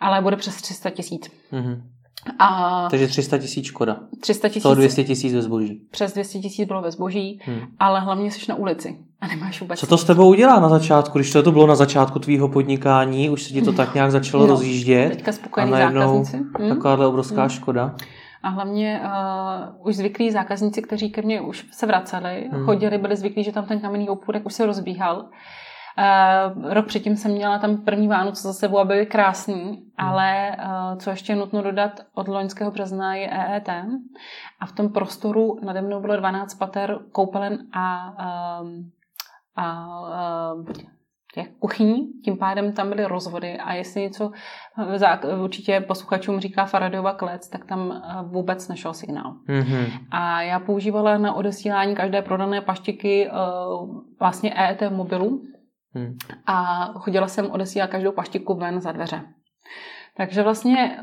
Ale 0.01 0.23
bude 0.23 0.37
přes 0.37 0.57
300 0.63 0.91
tisíc. 0.91 1.31
Hmm. 1.51 1.94
A 2.39 2.89
Takže 2.91 3.07
300 3.07 3.39
tisíc 3.39 3.67
škoda. 3.67 3.97
300 4.21 4.49
tisíc. 4.49 4.75
200 4.75 5.05
tisíc 5.05 5.35
ve 5.35 5.43
zboží. 5.43 5.81
Přes 5.91 6.13
200 6.13 6.39
tisíc 6.39 6.69
bylo 6.69 6.83
ve 6.83 6.91
zboží, 6.91 7.41
hmm. 7.45 7.61
ale 7.79 8.01
hlavně 8.01 8.31
jsi 8.31 8.41
na 8.49 8.55
ulici 8.55 8.99
a 9.21 9.27
nemáš 9.27 9.61
vůbec. 9.61 9.81
Co 9.81 9.87
to 9.87 9.99
s 9.99 10.05
tebou 10.05 10.29
udělá 10.29 10.61
na 10.61 10.69
začátku, 10.69 11.19
když 11.19 11.33
to 11.33 11.53
bylo 11.53 11.67
na 11.67 11.75
začátku 11.75 12.19
tvýho 12.19 12.49
podnikání, 12.49 13.31
už 13.31 13.43
se 13.43 13.53
ti 13.53 13.63
to 13.63 13.73
tak 13.73 13.95
nějak 13.95 14.11
začalo 14.11 14.47
no, 14.47 14.51
rozjíždět? 14.51 15.13
Teďka 15.13 15.33
spokojení 15.33 15.73
zákazníci. 15.73 16.37
Hmm. 16.37 16.69
Takováhle 16.69 17.07
obrovská 17.07 17.41
hmm. 17.41 17.51
škoda. 17.51 17.95
A 18.43 18.49
hlavně 18.49 19.01
uh, 19.05 19.87
už 19.87 19.97
zvyklí 19.97 20.31
zákazníci, 20.31 20.83
kteří 20.83 21.11
ke 21.11 21.23
mně 21.23 21.41
už 21.41 21.67
se 21.71 21.87
vraceli, 21.87 22.49
hmm. 22.53 22.65
chodili, 22.65 22.99
byli 22.99 23.17
zvyklí, 23.17 23.45
že 23.45 23.53
tam 23.53 23.65
ten 23.65 23.81
kamenný 23.81 24.09
obchůdek 24.09 24.47
už 24.47 24.55
se 24.55 24.67
rozbíhal. 24.67 25.25
Uh, 25.99 26.73
rok 26.73 26.87
předtím 26.87 27.17
jsem 27.17 27.33
měla 27.33 27.59
tam 27.59 27.77
první 27.77 28.09
Vánoce 28.09 28.43
za 28.43 28.53
sebou 28.53 28.79
a 28.79 28.85
byly 28.85 29.07
krásný, 29.07 29.63
hmm. 29.65 29.83
ale 29.97 30.57
uh, 30.59 30.99
co 30.99 31.11
ještě 31.11 31.33
je 31.33 31.37
nutno 31.37 31.63
dodat, 31.63 32.01
od 32.15 32.29
loňského 32.29 32.71
března 32.71 33.15
je 33.15 33.31
EET 33.31 33.69
a 34.61 34.67
v 34.67 34.73
tom 34.73 34.89
prostoru 34.89 35.59
nade 35.63 35.83
mnou 35.83 36.01
bylo 36.01 36.17
12 36.17 36.55
pater 36.55 36.99
koupelen 37.13 37.59
a, 37.73 38.13
um, 38.63 38.91
a 39.57 39.87
uh, 40.55 40.65
těch 41.35 41.49
kuchyní, 41.59 42.09
tím 42.25 42.37
pádem 42.37 42.73
tam 42.73 42.89
byly 42.89 43.05
rozvody 43.05 43.59
a 43.59 43.73
jestli 43.75 44.01
něco 44.01 44.31
určitě 45.43 45.81
posluchačům 45.81 46.41
říká 46.41 46.65
Faradova 46.65 47.13
klec, 47.13 47.49
tak 47.49 47.65
tam 47.65 48.03
vůbec 48.23 48.69
nešel 48.69 48.95
signál. 48.95 49.35
Mm-hmm. 49.49 49.87
A 50.11 50.43
já 50.43 50.61
používala 50.61 51.19
na 51.19 51.35
odesílání 51.35 51.95
každé 51.95 52.23
prodané 52.23 52.61
paštiky 52.61 53.31
vlastně 54.21 54.55
EET 54.55 54.83
mobilu, 54.91 55.43
Hmm. 55.95 56.17
A 56.47 56.85
chodila 56.93 57.29
jsem 57.29 57.51
odesílat 57.51 57.91
každou 57.91 58.13
paštiku 58.13 58.55
ven 58.55 58.81
za 58.81 58.93
dveře. 58.93 59.21
Takže 60.17 60.43
vlastně 60.43 60.99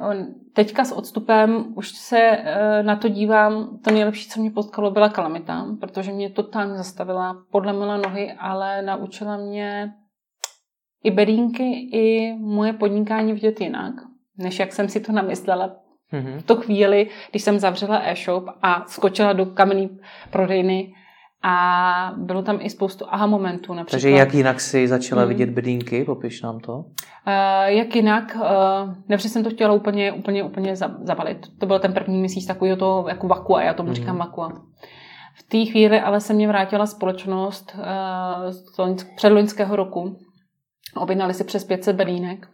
teďka 0.53 0.85
s 0.85 0.91
odstupem 0.91 1.65
už 1.75 1.89
se 1.89 2.19
e, 2.19 2.83
na 2.83 2.95
to 2.95 3.09
dívám, 3.09 3.79
to 3.83 3.91
nejlepší, 3.91 4.29
co 4.29 4.39
mě 4.39 4.51
potkalo, 4.51 4.91
byla 4.91 5.09
kalamita, 5.09 5.65
protože 5.79 6.11
mě 6.11 6.29
totálně 6.29 6.77
zastavila, 6.77 7.43
podlemila 7.51 7.97
nohy, 7.97 8.33
ale 8.39 8.81
naučila 8.81 9.37
mě 9.37 9.93
i 11.03 11.11
bedínky, 11.11 11.89
i 11.93 12.35
moje 12.39 12.73
podnikání 12.73 13.33
vidět 13.33 13.61
jinak, 13.61 13.93
než 14.37 14.59
jak 14.59 14.73
jsem 14.73 14.89
si 14.89 14.99
to 14.99 15.11
namyslela 15.11 15.75
mm-hmm. 16.13 16.37
v 16.37 16.43
tu 16.43 16.55
chvíli, 16.55 17.09
když 17.29 17.43
jsem 17.43 17.59
zavřela 17.59 18.01
e-shop 18.03 18.45
a 18.61 18.85
skočila 18.87 19.33
do 19.33 19.45
kamenné 19.45 19.89
prodejny 20.29 20.93
a 21.43 22.13
bylo 22.17 22.41
tam 22.41 22.59
i 22.61 22.69
spoustu 22.69 23.05
aha 23.09 23.27
momentů. 23.27 23.73
Například. 23.73 23.91
Takže 23.91 24.09
jak 24.09 24.33
jinak 24.33 24.61
si 24.61 24.87
začala 24.87 25.21
hmm. 25.21 25.29
vidět 25.29 25.49
bedínky? 25.49 26.03
Popiš 26.03 26.41
nám 26.41 26.59
to. 26.59 26.77
Uh, 26.77 26.83
jak 27.65 27.95
jinak? 27.95 28.35
Uh, 28.35 28.93
nevždy 29.09 29.29
jsem 29.29 29.43
to 29.43 29.49
chtěla 29.49 29.73
úplně, 29.73 30.11
úplně, 30.11 30.43
úplně 30.43 30.75
zabalit. 30.75 31.47
To 31.59 31.65
byl 31.65 31.79
ten 31.79 31.93
první 31.93 32.19
měsíc 32.19 32.45
takového 32.45 32.77
toho 32.77 33.05
jako 33.07 33.27
vakua, 33.27 33.63
já 33.63 33.73
tomu 33.73 33.87
hmm. 33.87 33.95
říkám 33.95 34.17
vakua. 34.17 34.51
V 35.35 35.43
té 35.43 35.65
chvíli 35.71 36.01
ale 36.01 36.19
se 36.19 36.33
mě 36.33 36.47
vrátila 36.47 36.85
společnost 36.85 37.75
uh, 37.75 38.51
z 38.51 39.03
předloňského 39.15 39.75
roku. 39.75 40.17
Objednali 40.95 41.33
si 41.33 41.43
přes 41.43 41.63
500 41.63 41.95
bedínek. 41.95 42.47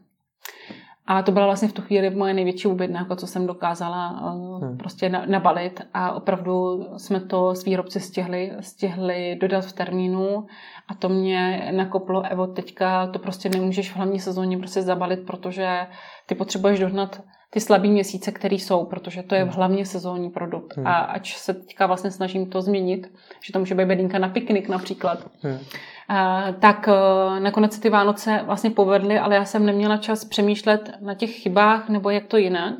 A 1.07 1.21
to 1.21 1.31
byla 1.31 1.45
vlastně 1.45 1.67
v 1.67 1.73
tu 1.73 1.81
chvíli 1.81 2.09
moje 2.09 2.33
největší 2.33 2.67
objednávka, 2.67 3.15
co 3.15 3.27
jsem 3.27 3.47
dokázala 3.47 4.33
uh, 4.33 4.63
hmm. 4.63 4.77
prostě 4.77 5.09
nabalit. 5.09 5.81
A 5.93 6.11
opravdu 6.11 6.85
jsme 6.97 7.19
to 7.19 7.55
s 7.55 7.65
výrobci 7.65 7.99
stihli, 7.99 8.51
stihli 8.59 9.37
dodat 9.41 9.65
v 9.65 9.73
termínu. 9.73 10.45
A 10.87 10.93
to 10.93 11.09
mě 11.09 11.71
nakoplo, 11.75 12.21
Evo, 12.21 12.47
teďka 12.47 13.07
to 13.07 13.19
prostě 13.19 13.49
nemůžeš 13.49 13.91
v 13.91 13.95
hlavní 13.95 14.19
sezóně 14.19 14.57
prostě 14.57 14.81
zabalit, 14.81 15.25
protože 15.25 15.87
ty 16.25 16.35
potřebuješ 16.35 16.79
dohnat 16.79 17.21
ty 17.49 17.59
slabý 17.59 17.91
měsíce, 17.91 18.31
které 18.31 18.55
jsou, 18.55 18.85
protože 18.85 19.23
to 19.23 19.35
je 19.35 19.43
hmm. 19.43 19.51
hlavně 19.51 19.85
sezónní 19.85 20.29
produkt. 20.29 20.77
Hmm. 20.77 20.87
A 20.87 20.93
ač 20.93 21.37
se 21.37 21.53
teďka 21.53 21.87
vlastně 21.87 22.11
snažím 22.11 22.49
to 22.49 22.61
změnit, 22.61 23.07
že 23.43 23.53
to 23.53 23.59
může 23.59 23.75
být 23.75 23.85
bedínka 23.85 24.19
na 24.19 24.29
piknik 24.29 24.69
například, 24.69 25.25
hmm. 25.41 25.59
A, 26.07 26.51
tak 26.59 26.87
a, 26.87 26.93
nakonec 27.39 27.73
se 27.73 27.81
ty 27.81 27.89
Vánoce 27.89 28.41
vlastně 28.45 28.69
povedly, 28.69 29.19
ale 29.19 29.35
já 29.35 29.45
jsem 29.45 29.65
neměla 29.65 29.97
čas 29.97 30.25
přemýšlet 30.25 30.91
na 31.01 31.13
těch 31.13 31.31
chybách 31.31 31.89
nebo 31.89 32.09
jak 32.09 32.25
to 32.25 32.37
jinak. 32.37 32.73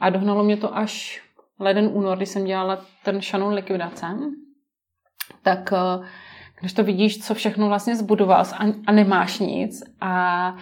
A 0.00 0.10
dohnalo 0.10 0.44
mě 0.44 0.56
to 0.56 0.76
až 0.76 1.22
leden 1.58 1.90
únor, 1.92 2.16
kdy 2.16 2.26
jsem 2.26 2.44
dělala 2.44 2.78
ten 3.04 3.20
šanon 3.20 3.54
likvidace. 3.54 4.06
Tak 5.42 5.72
když 6.60 6.72
to 6.72 6.84
vidíš, 6.84 7.26
co 7.26 7.34
všechno 7.34 7.68
vlastně 7.68 7.96
zbudoval 7.96 8.44
a 8.86 8.92
nemáš 8.92 9.38
nic 9.38 9.82
a 10.00 10.54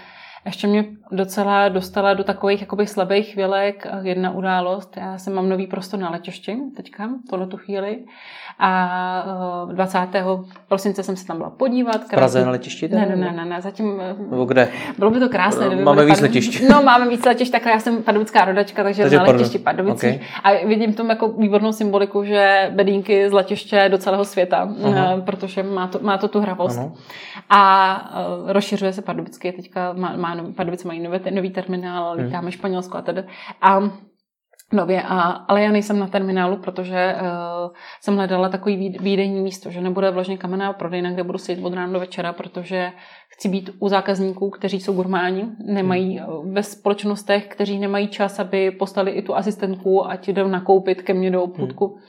ještě 0.44 0.66
mě 0.66 0.84
docela 1.12 1.68
dostala 1.68 2.14
do 2.14 2.24
takových 2.24 2.60
jakoby 2.60 2.86
slabých 2.86 3.32
chvílek 3.32 3.86
jedna 4.02 4.30
událost. 4.30 4.96
Já 4.96 5.18
jsem 5.18 5.34
mám 5.34 5.48
nový 5.48 5.66
prostor 5.66 6.00
na 6.00 6.10
letišti 6.10 6.56
teďka, 6.76 7.08
tohle 7.30 7.46
tu 7.46 7.56
chvíli. 7.56 7.98
A 8.58 9.66
20. 9.72 10.08
Eh, 10.14 10.24
prosince 10.68 11.02
jsem 11.02 11.16
se 11.16 11.26
tam 11.26 11.36
byla 11.36 11.50
podívat. 11.50 12.04
V 12.04 12.10
Praze 12.10 12.44
na 12.44 12.50
letišti? 12.50 12.88
Ne, 12.88 13.06
ne, 13.06 13.16
ne, 13.16 13.32
ne, 13.32 13.44
ne, 13.44 13.62
zatím... 13.62 14.00
Eh, 14.00 14.14
Nebo 14.30 14.44
kde? 14.44 14.68
Bylo 14.98 15.10
by 15.10 15.20
to 15.20 15.28
krásné. 15.28 15.68
Máme 15.68 16.00
máme 16.00 16.04
víc 16.04 16.20
letišť. 16.20 16.68
No, 16.70 16.82
máme 16.82 17.08
víc 17.08 17.24
letišť, 17.24 17.52
tak 17.52 17.66
já 17.66 17.80
jsem 17.80 18.02
pardubická 18.02 18.44
rodačka, 18.44 18.82
takže, 18.82 19.02
takže 19.02 19.16
na 19.16 19.22
letišti 19.22 19.58
Pardubicích. 19.58 20.14
Okay. 20.14 20.62
A 20.62 20.66
vidím 20.66 20.94
tom 20.94 21.10
jako 21.10 21.28
výbornou 21.28 21.72
symboliku, 21.72 22.24
že 22.24 22.70
bedínky 22.74 23.28
z 23.28 23.32
letiště 23.32 23.88
do 23.88 23.98
celého 23.98 24.24
světa, 24.24 24.66
uh-huh. 24.66 25.24
protože 25.24 25.62
má 25.62 25.86
to, 25.86 25.98
má 26.02 26.18
to 26.18 26.28
tu 26.28 26.40
hravost. 26.40 26.78
Uh-huh. 26.78 26.92
A 27.50 28.12
rozšiřuje 28.46 28.92
se 28.92 29.02
Pardubicky, 29.02 29.52
teďka 29.52 29.92
má, 29.92 30.16
má 30.16 30.29
Pardubice 30.56 30.88
mají 30.88 31.00
nový, 31.00 31.18
nový 31.30 31.50
terminál, 31.50 32.14
hmm. 32.14 32.24
lítáme 32.24 32.42
hmm. 32.42 32.50
Španělsko 32.50 32.98
a 32.98 33.02
tedy. 33.02 33.24
A 33.62 33.80
nově, 34.72 35.02
a, 35.02 35.20
ale 35.20 35.62
já 35.62 35.72
nejsem 35.72 35.98
na 35.98 36.06
terminálu, 36.06 36.56
protože 36.56 37.14
uh, 37.14 37.74
jsem 38.00 38.16
hledala 38.16 38.48
takový 38.48 38.96
výdejní 39.00 39.40
místo, 39.40 39.70
že 39.70 39.80
nebude 39.80 40.10
vložně 40.10 40.38
kamenná 40.38 40.72
prodejna, 40.72 41.10
kde 41.10 41.22
budu 41.24 41.38
sedět 41.38 41.64
od 41.64 41.74
rána 41.74 41.92
do 41.92 42.00
večera, 42.00 42.32
protože 42.32 42.92
chci 43.28 43.48
být 43.48 43.70
u 43.78 43.88
zákazníků, 43.88 44.50
kteří 44.50 44.80
jsou 44.80 44.92
gurmáni, 44.92 45.44
nemají 45.66 46.18
hmm. 46.18 46.54
ve 46.54 46.62
společnostech, 46.62 47.46
kteří 47.46 47.78
nemají 47.78 48.08
čas, 48.08 48.38
aby 48.38 48.70
postali 48.70 49.10
i 49.10 49.22
tu 49.22 49.36
asistentku, 49.36 50.10
ať 50.10 50.28
jdou 50.28 50.48
nakoupit 50.48 51.02
ke 51.02 51.14
mně 51.14 51.30
do 51.30 51.42
obchůdku. 51.42 51.86
Hmm. 51.86 52.02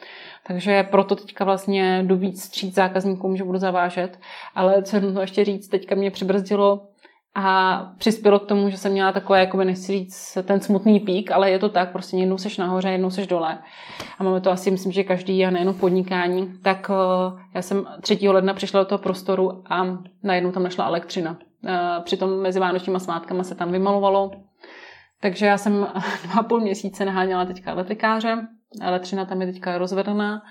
Takže 0.47 0.83
proto 0.83 1.15
teďka 1.15 1.45
vlastně 1.45 2.03
jdu 2.03 2.15
víc 2.15 2.43
stříc 2.43 2.75
zákazníkům, 2.75 3.37
že 3.37 3.43
budu 3.43 3.57
zavážet. 3.57 4.19
Ale 4.55 4.83
co 4.83 5.01
to 5.13 5.21
ještě 5.21 5.45
říct, 5.45 5.67
teďka 5.67 5.95
mě 5.95 6.11
přibrzdilo 6.11 6.90
a 7.35 7.77
přispělo 7.97 8.39
k 8.39 8.45
tomu, 8.45 8.69
že 8.69 8.77
jsem 8.77 8.91
měla 8.91 9.11
takové, 9.11 9.39
jakoby 9.39 9.65
nechci 9.65 9.91
říct, 9.91 10.37
ten 10.43 10.61
smutný 10.61 10.99
pík, 10.99 11.31
ale 11.31 11.51
je 11.51 11.59
to 11.59 11.69
tak, 11.69 11.91
prostě 11.91 12.17
jednou 12.17 12.37
seš 12.37 12.57
nahoře, 12.57 12.89
jednou 12.89 13.09
seš 13.09 13.27
dole. 13.27 13.57
A 14.19 14.23
máme 14.23 14.41
to 14.41 14.51
asi, 14.51 14.71
myslím, 14.71 14.91
že 14.91 15.03
každý 15.03 15.45
a 15.45 15.51
nejenom 15.51 15.75
podnikání. 15.75 16.53
Tak 16.63 16.89
uh, 16.89 17.39
já 17.55 17.61
jsem 17.61 17.87
3. 18.01 18.29
ledna 18.29 18.53
přišla 18.53 18.79
do 18.79 18.85
toho 18.85 18.99
prostoru 18.99 19.63
a 19.65 19.97
najednou 20.23 20.51
tam 20.51 20.63
našla 20.63 20.85
elektřina. 20.85 21.31
Uh, 21.31 22.03
přitom 22.03 22.41
mezi 22.41 22.59
vánočníma 22.59 22.99
svátkama 22.99 23.43
se 23.43 23.55
tam 23.55 23.71
vymalovalo. 23.71 24.31
Takže 25.21 25.45
já 25.45 25.57
jsem 25.57 25.87
dva 26.31 26.43
půl 26.43 26.59
měsíce 26.59 27.05
naháněla 27.05 27.45
teďka 27.45 27.71
elektrikáře. 27.71 28.47
Elektřina 28.81 29.25
tam 29.25 29.41
je 29.41 29.47
teďka 29.47 29.77
rozvedená. 29.77 30.41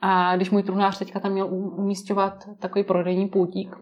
A 0.00 0.36
když 0.36 0.50
můj 0.50 0.62
truhlář 0.62 0.98
teďka 0.98 1.20
tam 1.20 1.32
měl 1.32 1.48
umístěvat 1.52 2.44
takový 2.60 2.84
prodejní 2.84 3.28
půtík, 3.28 3.76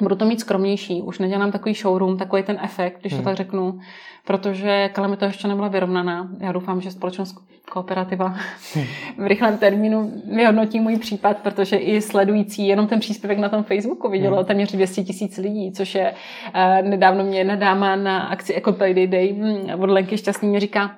budu 0.00 0.16
to 0.16 0.24
mít 0.24 0.40
skromnější. 0.40 1.02
Už 1.02 1.18
nedělám 1.18 1.52
takový 1.52 1.74
showroom, 1.74 2.18
takový 2.18 2.42
ten 2.42 2.58
efekt, 2.62 3.00
když 3.00 3.12
hmm. 3.12 3.22
to 3.22 3.28
tak 3.28 3.36
řeknu, 3.36 3.78
protože 4.26 4.90
kalamita 4.92 5.26
ještě 5.26 5.48
nebyla 5.48 5.68
vyrovnaná. 5.68 6.28
Já 6.40 6.52
doufám, 6.52 6.80
že 6.80 6.90
společnost 6.90 7.36
kooperativa 7.70 8.34
hmm. 8.74 8.84
v 9.24 9.26
rychlém 9.26 9.58
termínu 9.58 10.22
vyhodnotí 10.34 10.80
můj 10.80 10.96
případ, 10.96 11.36
protože 11.36 11.76
i 11.76 12.00
sledující 12.00 12.66
jenom 12.66 12.86
ten 12.86 13.00
příspěvek 13.00 13.38
na 13.38 13.48
tom 13.48 13.64
Facebooku 13.64 14.08
vidělo 14.08 14.36
hmm. 14.36 14.46
téměř 14.46 14.72
200 14.72 15.04
tisíc 15.04 15.36
lidí, 15.36 15.72
což 15.72 15.94
je 15.94 16.12
uh, 16.12 16.88
nedávno 16.88 17.24
mě 17.24 17.38
jedna 17.38 17.56
dáma 17.56 17.96
na 17.96 18.18
akci 18.18 18.54
Eco 18.54 18.72
Payday 18.72 19.06
Day 19.06 19.32
hm, 19.32 19.80
od 19.80 19.90
Lenky 19.90 20.18
Šťastný 20.18 20.48
mě 20.48 20.60
říká, 20.60 20.96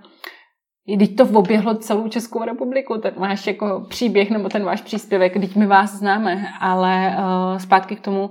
když 0.96 1.08
to 1.08 1.24
oběhlo 1.24 1.74
celou 1.74 2.08
Českou 2.08 2.44
republiku, 2.44 2.98
ten 2.98 3.14
váš 3.16 3.46
jako 3.46 3.86
příběh 3.88 4.30
nebo 4.30 4.48
ten 4.48 4.64
váš 4.64 4.80
příspěvek, 4.80 5.34
když 5.34 5.54
my 5.54 5.66
vás 5.66 5.94
známe, 5.94 6.44
ale 6.60 7.16
uh, 7.18 7.58
zpátky 7.58 7.96
k 7.96 8.00
tomu, 8.00 8.30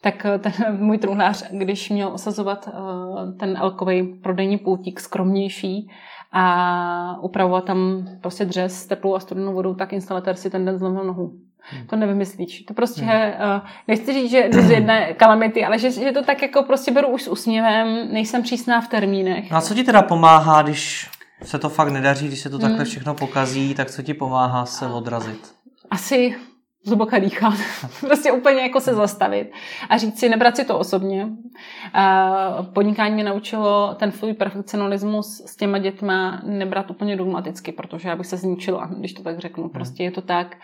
tak 0.00 0.26
eh, 0.26 0.38
ten 0.38 0.52
můj 0.78 0.98
truhlář, 0.98 1.44
když 1.50 1.90
měl 1.90 2.08
osazovat 2.08 2.68
uh, 2.68 3.36
ten 3.38 3.56
elkový 3.56 4.02
prodejní 4.02 4.58
pultík 4.58 5.00
skromnější 5.00 5.90
a 6.32 7.22
upravovat 7.22 7.64
tam 7.64 8.08
prostě 8.20 8.44
dřez 8.44 8.82
s 8.82 8.86
teplou 8.86 9.14
a 9.14 9.20
studenou 9.20 9.52
vodou, 9.52 9.74
tak 9.74 9.92
instalatér 9.92 10.36
si 10.36 10.50
ten 10.50 10.64
den 10.64 10.78
zlomil 10.78 11.04
nohu. 11.04 11.32
Hmm. 11.70 11.86
To 11.86 11.96
nevymyslíš. 11.96 12.62
To 12.62 12.74
prostě, 12.74 13.02
hmm. 13.02 13.12
uh, 13.12 13.68
nechci 13.88 14.12
říct, 14.12 14.30
že 14.30 14.48
jdu 14.48 14.62
z 14.62 14.70
jedné 14.70 15.14
kalamity, 15.14 15.64
ale 15.64 15.78
že, 15.78 15.90
že 15.90 16.12
to 16.12 16.24
tak 16.24 16.42
jako 16.42 16.62
prostě 16.62 16.90
beru 16.90 17.08
už 17.08 17.22
s 17.22 17.28
úsměvem, 17.28 18.12
nejsem 18.12 18.42
přísná 18.42 18.80
v 18.80 18.88
termínech. 18.88 19.50
No 19.50 19.56
a 19.56 19.60
co 19.60 19.74
ti 19.74 19.84
teda 19.84 20.02
pomáhá, 20.02 20.62
když 20.62 21.10
se 21.42 21.58
to 21.58 21.68
fakt 21.68 21.88
nedaří, 21.88 22.26
když 22.26 22.40
se 22.40 22.50
to 22.50 22.58
takhle 22.58 22.78
hmm. 22.78 22.86
všechno 22.86 23.14
pokazí, 23.14 23.74
tak 23.74 23.90
co 23.90 24.02
ti 24.02 24.14
pomáhá 24.14 24.66
se 24.66 24.86
odrazit? 24.86 25.54
Asi 25.90 26.34
zhluboka 26.88 27.18
dýchat, 27.18 27.54
prostě 28.00 28.32
úplně 28.32 28.60
jako 28.60 28.80
se 28.80 28.94
zastavit 28.94 29.52
a 29.88 29.96
říct 29.96 30.18
si, 30.18 30.28
nebrat 30.28 30.56
si 30.56 30.64
to 30.64 30.78
osobně. 30.78 31.28
Podnikání 32.72 33.14
mě 33.14 33.24
naučilo 33.24 33.94
ten 33.94 34.12
svůj 34.12 34.32
perfekcionalismus 34.32 35.42
s 35.46 35.56
těma 35.56 35.78
dětma 35.78 36.40
nebrat 36.44 36.90
úplně 36.90 37.16
dogmaticky, 37.16 37.72
protože 37.72 38.08
já 38.08 38.16
bych 38.16 38.26
se 38.26 38.36
zničila, 38.36 38.90
když 38.98 39.12
to 39.12 39.22
tak 39.22 39.38
řeknu. 39.38 39.62
Hmm. 39.62 39.72
Prostě 39.72 40.04
je 40.04 40.10
to 40.10 40.22
tak. 40.22 40.56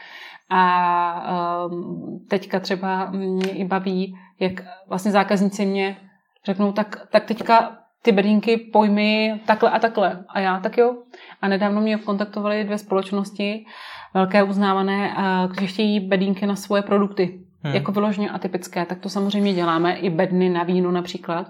A 0.50 1.66
um, 1.66 2.26
teďka 2.30 2.60
třeba 2.60 3.10
mě 3.10 3.50
i 3.50 3.64
baví, 3.64 4.16
jak 4.40 4.52
vlastně 4.88 5.12
zákazníci 5.12 5.66
mě 5.66 5.96
řeknou, 6.44 6.72
tak, 6.72 7.06
tak 7.10 7.24
teďka 7.24 7.78
ty 8.02 8.12
bedínky 8.12 8.56
pojmy 8.56 9.40
takhle 9.46 9.70
a 9.70 9.78
takhle. 9.78 10.24
A 10.28 10.40
já 10.40 10.60
tak 10.60 10.78
jo. 10.78 10.96
A 11.42 11.48
nedávno 11.48 11.80
mě 11.80 11.98
kontaktovali 11.98 12.64
dvě 12.64 12.78
společnosti, 12.78 13.64
velké 14.14 14.42
uznávané, 14.42 15.16
kteří 15.52 15.66
chtějí 15.66 16.00
bedínky 16.00 16.46
na 16.46 16.56
svoje 16.56 16.82
produkty. 16.82 17.40
Hmm. 17.66 17.74
Jako 17.74 17.92
vyloženě 17.92 18.30
atypické, 18.30 18.86
tak 18.86 18.98
to 18.98 19.08
samozřejmě 19.08 19.54
děláme, 19.54 19.94
i 19.94 20.10
bedny 20.10 20.50
na 20.50 20.62
víno 20.62 20.90
například. 20.90 21.46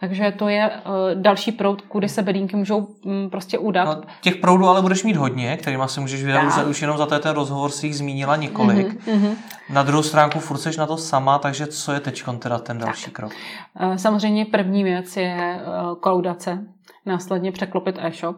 Takže 0.00 0.32
to 0.38 0.48
je 0.48 0.70
uh, 0.70 1.22
další 1.22 1.52
proud, 1.52 1.82
kudy 1.82 2.08
se 2.08 2.22
bedínky 2.22 2.56
můžou 2.56 2.78
um, 2.78 3.30
prostě 3.30 3.58
udat. 3.58 3.84
No, 3.84 4.02
těch 4.20 4.36
proudů 4.36 4.68
ale 4.68 4.82
budeš 4.82 5.04
mít 5.04 5.16
hodně, 5.16 5.56
kterýma 5.56 5.88
si 5.88 6.00
můžeš 6.00 6.24
vydat 6.24 6.44
už, 6.44 6.66
už 6.66 6.82
jenom 6.82 6.98
za 6.98 7.06
ten 7.06 7.32
rozhovor 7.32 7.70
si 7.70 7.86
jich 7.86 7.96
zmínila 7.96 8.36
několik. 8.36 9.06
Mm-hmm, 9.06 9.34
Na 9.70 9.82
druhou 9.82 10.02
stránku 10.02 10.38
furt 10.38 10.58
seš 10.58 10.76
na 10.76 10.86
to 10.86 10.96
sama, 10.96 11.38
takže 11.38 11.66
co 11.66 11.92
je 11.92 12.00
teď 12.00 12.24
teda 12.38 12.58
ten 12.58 12.78
další 12.78 13.04
tak. 13.04 13.14
krok? 13.14 13.32
Uh, 13.80 13.94
samozřejmě 13.94 14.44
první 14.44 14.84
věc 14.84 15.16
je 15.16 15.60
uh, 15.60 15.98
kolaudace, 15.98 16.58
následně 17.06 17.52
překlopit 17.52 17.98
e-shop, 17.98 18.36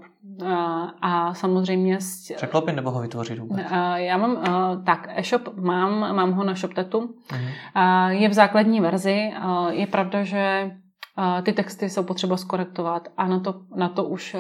a 1.03 1.35
samozřejmě... 1.35 1.99
Překlopit 2.37 2.77
nebo 2.77 2.91
ho 2.91 3.01
vytvořit 3.01 3.39
vůbec? 3.39 3.67
Já 3.95 4.17
mám, 4.17 4.37
tak, 4.87 5.09
e-shop 5.17 5.49
mám, 5.57 6.17
mám 6.17 6.33
ho 6.33 6.45
na 6.45 6.55
ShopTetu. 6.55 7.15
Uh-huh. 7.31 8.09
Je 8.09 8.29
v 8.29 8.33
základní 8.33 8.81
verzi. 8.81 9.33
Je 9.71 9.87
pravda, 9.87 10.25
že 10.25 10.71
ty 11.43 11.53
texty 11.53 11.91
jsou 11.91 12.03
potřeba 12.03 12.37
skorektovat 12.37 13.09
a 13.17 13.27
na 13.27 13.41
to, 13.41 13.55
na 13.77 13.89
to 13.89 14.05
už 14.05 14.37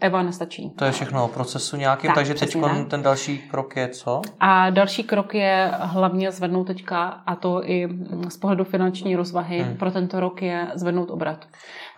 Eva 0.00 0.22
nestačí. 0.22 0.70
To 0.78 0.84
je 0.84 0.92
všechno 0.92 1.24
o 1.24 1.28
procesu 1.28 1.76
nějakým, 1.76 2.08
tak, 2.08 2.14
takže 2.14 2.34
teď 2.34 2.56
ten 2.90 3.02
další 3.02 3.38
krok 3.38 3.76
je 3.76 3.88
co? 3.88 4.22
A 4.40 4.70
další 4.70 5.02
krok 5.02 5.34
je 5.34 5.70
hlavně 5.80 6.32
zvednout 6.32 6.64
teďka, 6.64 7.04
a 7.04 7.36
to 7.36 7.70
i 7.70 7.88
z 8.28 8.36
pohledu 8.36 8.64
finanční 8.64 9.16
rozvahy 9.16 9.60
hmm. 9.60 9.76
pro 9.76 9.90
tento 9.90 10.20
rok 10.20 10.42
je 10.42 10.68
zvednout 10.74 11.10
obrat. 11.10 11.46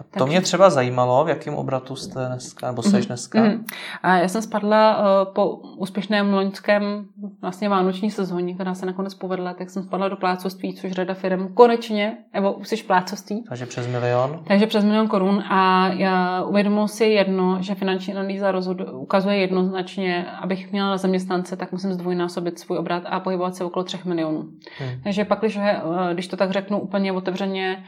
A 0.01 0.03
to 0.03 0.11
Takže... 0.11 0.30
mě 0.30 0.40
třeba 0.40 0.70
zajímalo, 0.70 1.24
v 1.24 1.28
jakém 1.28 1.55
obratu 1.55 1.97
jste 1.97 2.26
dneska, 2.26 2.66
nebo 2.66 2.82
seš 2.82 2.92
mhm, 2.92 3.07
dneska? 3.07 3.42
Mm-hmm. 3.42 3.64
A 4.03 4.16
já 4.16 4.28
jsem 4.28 4.42
spadla 4.42 4.99
uh, 4.99 5.32
po 5.32 5.57
úspěšném 5.57 6.34
loňském 6.34 7.07
vlastně 7.42 7.68
vánoční 7.68 8.11
sezóně, 8.11 8.55
která 8.55 8.74
se 8.74 8.86
nakonec 8.86 9.14
povedla, 9.14 9.55
tak 9.55 9.70
jsem 9.70 9.82
spadla 9.82 10.09
do 10.09 10.16
plácovství, 10.16 10.74
což 10.74 10.92
řada 10.92 11.14
firm 11.14 11.55
konečně, 11.55 12.16
nebo 12.34 12.53
už 12.53 12.68
jsi 12.68 12.76
plácovství. 12.76 13.44
Takže 13.49 13.66
přes 13.66 13.86
milion? 13.86 14.40
Takže 14.47 14.66
přes 14.66 14.84
milion 14.84 15.09
korun 15.09 15.44
a 15.49 15.88
já 15.88 16.42
uvědomil 16.42 16.88
si 16.88 17.05
jedno, 17.05 17.59
že 17.61 17.74
finanční 17.74 18.14
analýza 18.14 18.53
rozhod, 18.53 18.76
ukazuje 18.92 19.36
jednoznačně, 19.36 20.26
abych 20.42 20.72
měla 20.72 20.90
na 20.90 20.97
zaměstnance, 20.97 21.57
tak 21.57 21.72
musím 21.72 21.92
zdvojnásobit 21.92 22.59
svůj 22.59 22.78
obrat 22.78 23.03
a 23.07 23.20
pohybovat 23.20 23.55
se 23.55 23.64
okolo 23.64 23.84
3 23.84 23.99
milionů. 24.05 24.40
Hmm. 24.78 25.01
Takže 25.05 25.24
pak, 25.24 25.40
když, 25.40 25.57
eh, 25.57 25.80
když 26.12 26.28
to 26.28 26.36
tak 26.36 26.51
řeknu 26.51 26.80
úplně 26.80 27.12
otevřeně, 27.12 27.84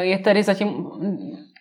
je 0.00 0.18
tedy 0.18 0.42
zatím 0.42 0.86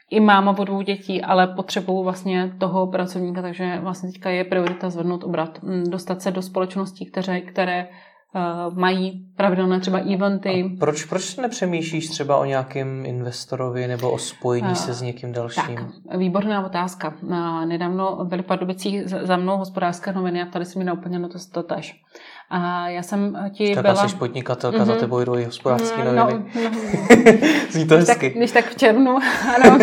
i 0.10 0.20
máma 0.20 0.58
o 0.60 0.64
dvou 0.64 0.82
dětí, 0.82 1.22
ale 1.22 1.48
potřebuju 1.48 2.04
vlastně 2.04 2.54
toho 2.58 2.88
pracovníka, 2.88 3.42
takže 3.42 3.80
vlastně 3.82 4.12
teďka 4.12 4.30
je 4.30 4.44
priorita 4.44 4.90
zvednout 4.90 5.24
obrat, 5.24 5.64
mm, 5.64 5.84
dostat 5.84 6.22
se 6.22 6.32
do 6.32 6.42
společností, 6.42 7.06
které, 7.06 7.42
které 7.42 7.88
uh, 8.36 8.78
mají 8.78 9.28
pravidelné 9.36 9.80
třeba 9.80 9.98
eventy. 9.98 10.50
A 10.50 10.80
proč, 10.80 11.06
proč 11.06 11.36
nepřemýšlíš 11.36 12.08
třeba 12.08 12.38
o 12.38 12.46
nějakém 12.46 13.06
investorovi 13.06 13.88
nebo 13.88 14.12
o 14.12 14.18
spojení 14.18 14.68
uh, 14.68 14.74
se 14.74 14.94
s 14.94 15.02
někým 15.02 15.34
dalším? 15.34 15.76
Tak, 15.76 16.18
výborná 16.18 16.66
otázka. 16.66 17.14
Uh, 17.22 17.66
nedávno 17.66 18.26
byly 18.26 18.44
v 18.44 18.46
Pardubicích 18.46 19.08
za 19.08 19.38
mnou 19.38 19.58
hospodářské 19.58 20.14
noviny 20.14 20.42
a 20.42 20.46
ptali 20.46 20.66
se 20.66 20.80
mi 20.80 20.86
na 20.86 20.94
úplně 20.94 21.20
na 21.20 21.28
to, 21.28 21.38
to 21.52 21.64
tež. 21.64 22.04
A 22.50 22.90
já 22.90 23.04
jsem 23.04 23.50
ti 23.54 23.76
tak 23.76 23.84
byla... 23.84 24.08
jsi 24.08 24.16
podnikatelka, 24.16 24.78
mm-hmm. 24.78 24.86
za 24.86 24.96
tebou 24.96 25.20
jdou 25.20 25.36
i 25.36 25.44
hospodářské 25.44 26.04
mm, 26.04 26.16
noviny. 26.16 26.46
No, 26.56 26.62
no. 26.64 26.70
Zní 27.70 27.88
to 27.88 27.96
když 27.96 28.08
hezky. 28.10 28.30
Tak, 28.30 28.38
když 28.38 28.52
tak 28.52 28.66
v 28.66 28.78
červnu, 28.78 29.20
ano, 29.56 29.78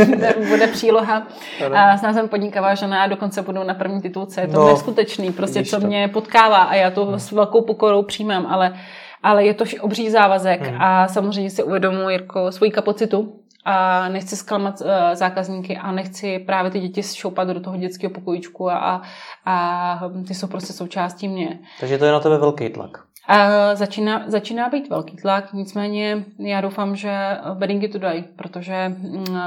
bude 0.49 0.67
příloha. 0.67 1.27
A 1.75 1.99
s 1.99 2.03
názvem 2.03 2.29
podnikavá 2.29 2.75
žena 2.75 3.03
a 3.03 3.07
dokonce 3.07 3.43
budu 3.43 3.65
na 3.65 3.75
první 3.75 4.03
titulce. 4.03 4.41
Je 4.41 4.47
to 4.47 4.53
no, 4.53 4.69
neskutečný, 4.69 5.33
prostě 5.33 5.65
co 5.65 5.81
to. 5.81 5.87
mě 5.87 6.09
potkává 6.09 6.57
a 6.57 6.75
já 6.75 6.91
to 6.91 7.05
hmm. 7.05 7.19
s 7.19 7.33
velkou 7.33 7.63
pokorou 7.63 8.03
přijímám, 8.03 8.47
ale 8.47 8.75
ale 9.23 9.45
je 9.45 9.55
to 9.55 9.65
obří 9.81 10.11
závazek 10.11 10.67
hmm. 10.67 10.83
a 10.83 11.09
samozřejmě 11.09 11.51
si 11.51 11.63
uvědomuji 11.63 12.09
jako 12.09 12.53
svoji 12.53 12.71
kapacitu 12.71 13.33
a 13.65 14.09
nechci 14.09 14.37
zklamat 14.37 14.81
uh, 14.81 14.87
zákazníky 15.13 15.77
a 15.77 15.93
nechci 15.93 16.39
právě 16.39 16.71
ty 16.71 16.81
děti 16.81 17.03
šoupat 17.03 17.49
do 17.49 17.61
toho 17.61 17.77
dětského 17.77 18.11
pokojíčku 18.11 18.71
a, 18.71 19.03
a 19.47 20.01
ty 20.29 20.35
jsou 20.35 20.47
prostě 20.47 20.73
součástí 20.73 21.29
mě. 21.29 21.59
Takže 21.81 21.99
to 21.99 22.05
je 22.05 22.13
na 22.13 22.21
tebe 22.21 22.39
velký 22.39 22.69
tlak. 22.69 22.99
A 23.29 23.75
začíná, 23.75 24.25
začíná 24.27 24.69
být 24.69 24.91
velký 24.91 25.17
tlak, 25.17 25.53
nicméně 25.53 26.25
já 26.39 26.61
doufám, 26.61 26.97
že 26.97 27.39
bedinky 27.55 27.89
to 27.89 27.99
dají, 27.99 28.23
protože 28.23 28.97
uh, 29.29 29.39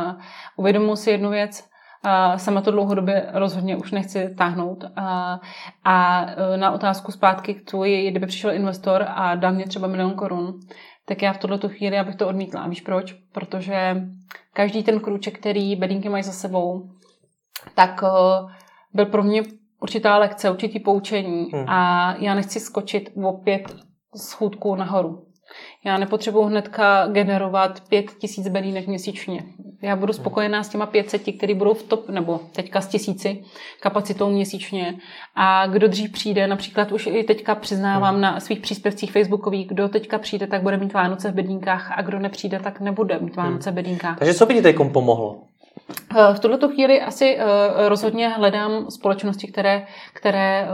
uvědomuji 0.56 0.96
si 0.96 1.12
jednu 1.12 1.30
věc, 1.30 1.64
sama 2.38 2.62
to 2.62 2.72
dlouhodobě 2.72 3.30
rozhodně 3.34 3.78
už 3.78 3.92
nechci 3.92 4.36
táhnout. 4.38 4.84
Uh, 4.84 4.90
a 5.84 6.26
uh, 6.26 6.58
na 6.58 6.72
otázku 6.72 7.12
zpátky 7.12 7.54
k 7.54 7.70
tvoji, 7.70 8.12
kdyby 8.12 8.26
přišel 8.26 8.52
investor 8.52 9.06
a 9.08 9.36
dal 9.36 9.54
mě 9.54 9.66
třeba 9.66 9.88
milion 9.88 10.14
korun, 10.14 10.60
tak 11.06 11.22
já 11.22 11.34
v 11.34 11.38
tuto 11.38 11.70
chvíli 11.70 12.00
abych 12.00 12.16
to 12.16 12.28
odmítla. 12.28 12.62
A 12.62 12.68
víš 12.68 12.82
proč? 12.82 13.14
Protože 13.14 14.02
každý 14.54 14.84
ten 14.84 15.00
krůček, 15.00 15.40
který 15.40 15.76
bedínky 15.76 16.10
mají 16.10 16.24
za 16.24 16.32
sebou, 16.32 16.90
tak 17.76 18.02
uh, 18.04 18.52
byl 18.94 19.06
pro 19.06 19.24
mě 19.24 19.44
určitá 19.82 20.18
lekce, 20.18 20.52
určitý 20.52 20.80
poučení 20.80 21.50
hmm. 21.54 21.70
a 21.70 22.14
já 22.20 22.36
nechci 22.36 22.60
skočit 22.60 23.10
opět 23.24 23.76
z 24.16 24.34
chůdku 24.34 24.76
nahoru. 24.76 25.27
Já 25.86 25.98
nepotřebuji 25.98 26.44
hnedka 26.44 27.08
generovat 27.08 27.82
pět 27.90 28.06
tisíc 28.20 28.48
bedínek 28.48 28.88
měsíčně. 28.88 29.44
Já 29.82 29.96
budu 29.96 30.14
hmm. 30.14 30.22
spokojená 30.22 30.64
s 30.64 30.70
těma 30.70 30.86
500, 30.86 31.22
který 31.38 31.54
budou 31.54 31.74
v 31.74 31.84
top, 31.84 32.10
nebo 32.10 32.40
teďka 32.52 32.82
s 32.82 32.88
tisíci 32.88 33.44
kapacitou 33.80 34.30
měsíčně. 34.30 34.98
A 35.36 35.68
kdo 35.68 35.88
dřív 35.88 36.12
přijde, 36.12 36.48
například 36.48 36.92
už 36.92 37.08
i 37.08 37.24
teďka 37.24 37.56
přiznávám 37.56 38.14
hmm. 38.14 38.22
na 38.22 38.40
svých 38.40 38.60
příspěvcích 38.60 39.12
facebookových, 39.12 39.68
kdo 39.68 39.90
teďka 39.90 40.18
přijde, 40.18 40.48
tak 40.48 40.62
bude 40.62 40.78
mít 40.78 40.94
Vánoce 40.94 41.32
v 41.32 41.36
bedínkách 41.36 41.92
a 41.96 42.02
kdo 42.02 42.20
nepřijde, 42.20 42.60
tak 42.60 42.80
nebude 42.80 43.20
mít 43.20 43.36
Vánoce 43.36 43.72
v 43.72 43.74
bedínkách. 43.74 44.20
Takže 44.20 44.34
co 44.34 44.46
by 44.46 44.54
ti 44.54 44.62
teď 44.62 44.76
pomohlo? 44.94 45.47
Eh, 46.16 46.34
v 46.34 46.40
tuto 46.40 46.70
chvíli 46.70 47.02
asi 47.02 47.38
eh, 47.38 47.90
rozhodně 47.90 48.30
hledám 48.30 48.92
společnosti, 48.92 49.48
které, 49.48 49.86
které 50.14 50.62
eh, 50.62 50.68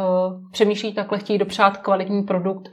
přemýšlí 0.51 0.93
takhle, 0.93 1.19
chtějí 1.19 1.39
dopřát 1.39 1.77
kvalitní 1.77 2.23
produkt, 2.23 2.71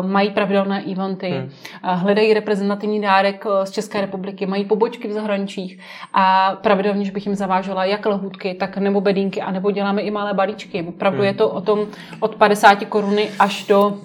mají 0.00 0.30
pravidelné 0.30 0.84
eventy, 0.92 1.30
hmm. 1.30 1.50
hledají 1.82 2.34
reprezentativní 2.34 3.00
dárek 3.00 3.44
z 3.64 3.70
České 3.70 4.00
republiky, 4.00 4.46
mají 4.46 4.64
pobočky 4.64 5.08
v 5.08 5.12
zahraničích 5.12 5.80
a 6.12 6.56
pravidelně, 6.62 7.04
že 7.04 7.12
bych 7.12 7.26
jim 7.26 7.34
zavážela 7.34 7.84
jak 7.84 8.06
lehůdky, 8.06 8.54
tak 8.54 8.76
nebo 8.76 9.00
bedínky, 9.00 9.40
a 9.40 9.50
nebo 9.50 9.70
děláme 9.70 10.02
i 10.02 10.10
malé 10.10 10.34
balíčky. 10.34 10.82
Opravdu 10.88 11.18
hmm. 11.18 11.26
je 11.26 11.34
to 11.34 11.48
o 11.48 11.60
tom 11.60 11.86
od 12.20 12.34
50 12.36 12.84
koruny 12.84 13.30
až 13.38 13.66
do 13.66 13.98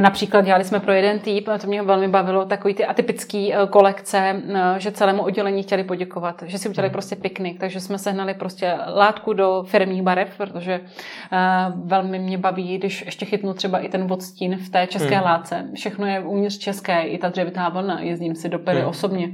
Například 0.00 0.44
dělali 0.44 0.64
jsme 0.64 0.80
pro 0.80 0.92
jeden 0.92 1.18
typ, 1.18 1.48
a 1.48 1.58
to 1.58 1.66
mě 1.66 1.82
velmi 1.82 2.08
bavilo, 2.08 2.44
takový 2.44 2.74
ty 2.74 2.84
atypický 2.84 3.54
eh, 3.54 3.66
kolekce, 3.70 4.18
eh, 4.18 4.74
že 4.78 4.92
celému 4.92 5.22
oddělení 5.22 5.62
chtěli 5.62 5.84
poděkovat, 5.84 6.42
že 6.46 6.58
si 6.58 6.68
udělali 6.68 6.88
hmm. 6.88 6.92
prostě 6.92 7.16
piknik, 7.16 7.60
takže 7.60 7.80
jsme 7.80 7.98
sehnali 7.98 8.34
prostě 8.34 8.74
látku 8.94 9.32
do 9.32 9.64
firmních 9.66 10.02
barev, 10.02 10.36
protože 10.36 10.80
uh, 10.80 11.88
velmi 11.88 12.18
mě 12.18 12.38
baví, 12.38 12.78
když 12.78 13.04
ještě 13.04 13.26
chytnu 13.26 13.54
třeba 13.54 13.78
i 13.78 13.88
ten 13.88 14.12
odstín 14.12 14.56
v 14.56 14.68
té 14.68 14.86
české 14.86 15.14
hmm. 15.14 15.24
látce. 15.24 15.66
Všechno 15.74 16.06
je 16.06 16.20
uvnitř 16.20 16.58
české, 16.58 17.02
i 17.02 17.18
ta 17.18 17.28
dřevitá 17.28 17.68
vlna, 17.68 18.00
jezdím 18.00 18.34
si 18.34 18.48
do 18.48 18.58
Pery 18.58 18.80
hmm. 18.80 18.88
osobně. 18.88 19.28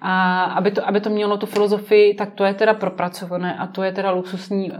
A 0.00 0.42
aby 0.44 0.70
to, 0.70 0.88
aby 0.88 1.00
to 1.00 1.10
mělo 1.10 1.36
tu 1.36 1.46
filozofii, 1.46 2.14
tak 2.14 2.32
to 2.34 2.44
je 2.44 2.54
teda 2.54 2.74
propracované 2.74 3.56
a 3.56 3.66
to 3.66 3.82
je 3.82 3.92
teda 3.92 4.10
luxusní 4.10 4.72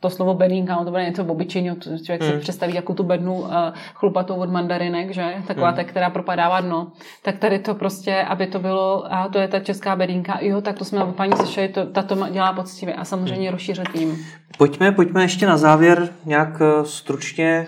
to 0.00 0.10
slovo 0.10 0.34
bedínka, 0.34 0.84
to 0.84 0.90
bude 0.90 1.04
něco 1.04 1.24
obyčejného, 1.24 1.76
člověk 1.76 2.22
hmm. 2.22 2.32
si 2.32 2.38
představí 2.38 2.74
jako 2.74 2.94
tu 2.94 3.02
bednu 3.02 3.34
uh, 3.34 3.50
chlupatou 3.94 4.34
od 4.34 4.50
mandarinek, 4.50 5.10
že? 5.10 5.34
Taková 5.46 5.68
hmm. 5.68 5.76
ta, 5.76 5.84
která 5.84 6.10
propadává 6.10 6.60
dno. 6.60 6.92
Tak 7.22 7.38
tady 7.38 7.58
to 7.58 7.74
prostě, 7.74 8.22
aby 8.22 8.46
to 8.46 8.58
bylo, 8.58 9.12
a 9.12 9.28
to 9.28 9.38
je 9.38 9.48
ta 9.48 9.60
česká 9.60 9.96
bedínka, 9.96 10.38
jo, 10.40 10.60
tak 10.60 10.78
to 10.78 10.84
jsme 10.84 11.04
od 11.04 11.16
paní 11.16 11.32
slyšeli, 11.32 11.68
to, 11.68 11.86
ta 11.86 12.02
to 12.02 12.28
dělá 12.30 12.52
poctivě 12.52 12.94
a 12.94 13.04
samozřejmě 13.04 13.48
hmm. 13.48 13.52
rozšířit 13.52 13.88
tím. 13.92 14.26
Pojďme, 14.58 14.92
pojďme 14.92 15.22
ještě 15.22 15.46
na 15.46 15.56
závěr 15.56 16.08
nějak 16.24 16.62
eh, 16.62 16.84
stručně 16.84 17.66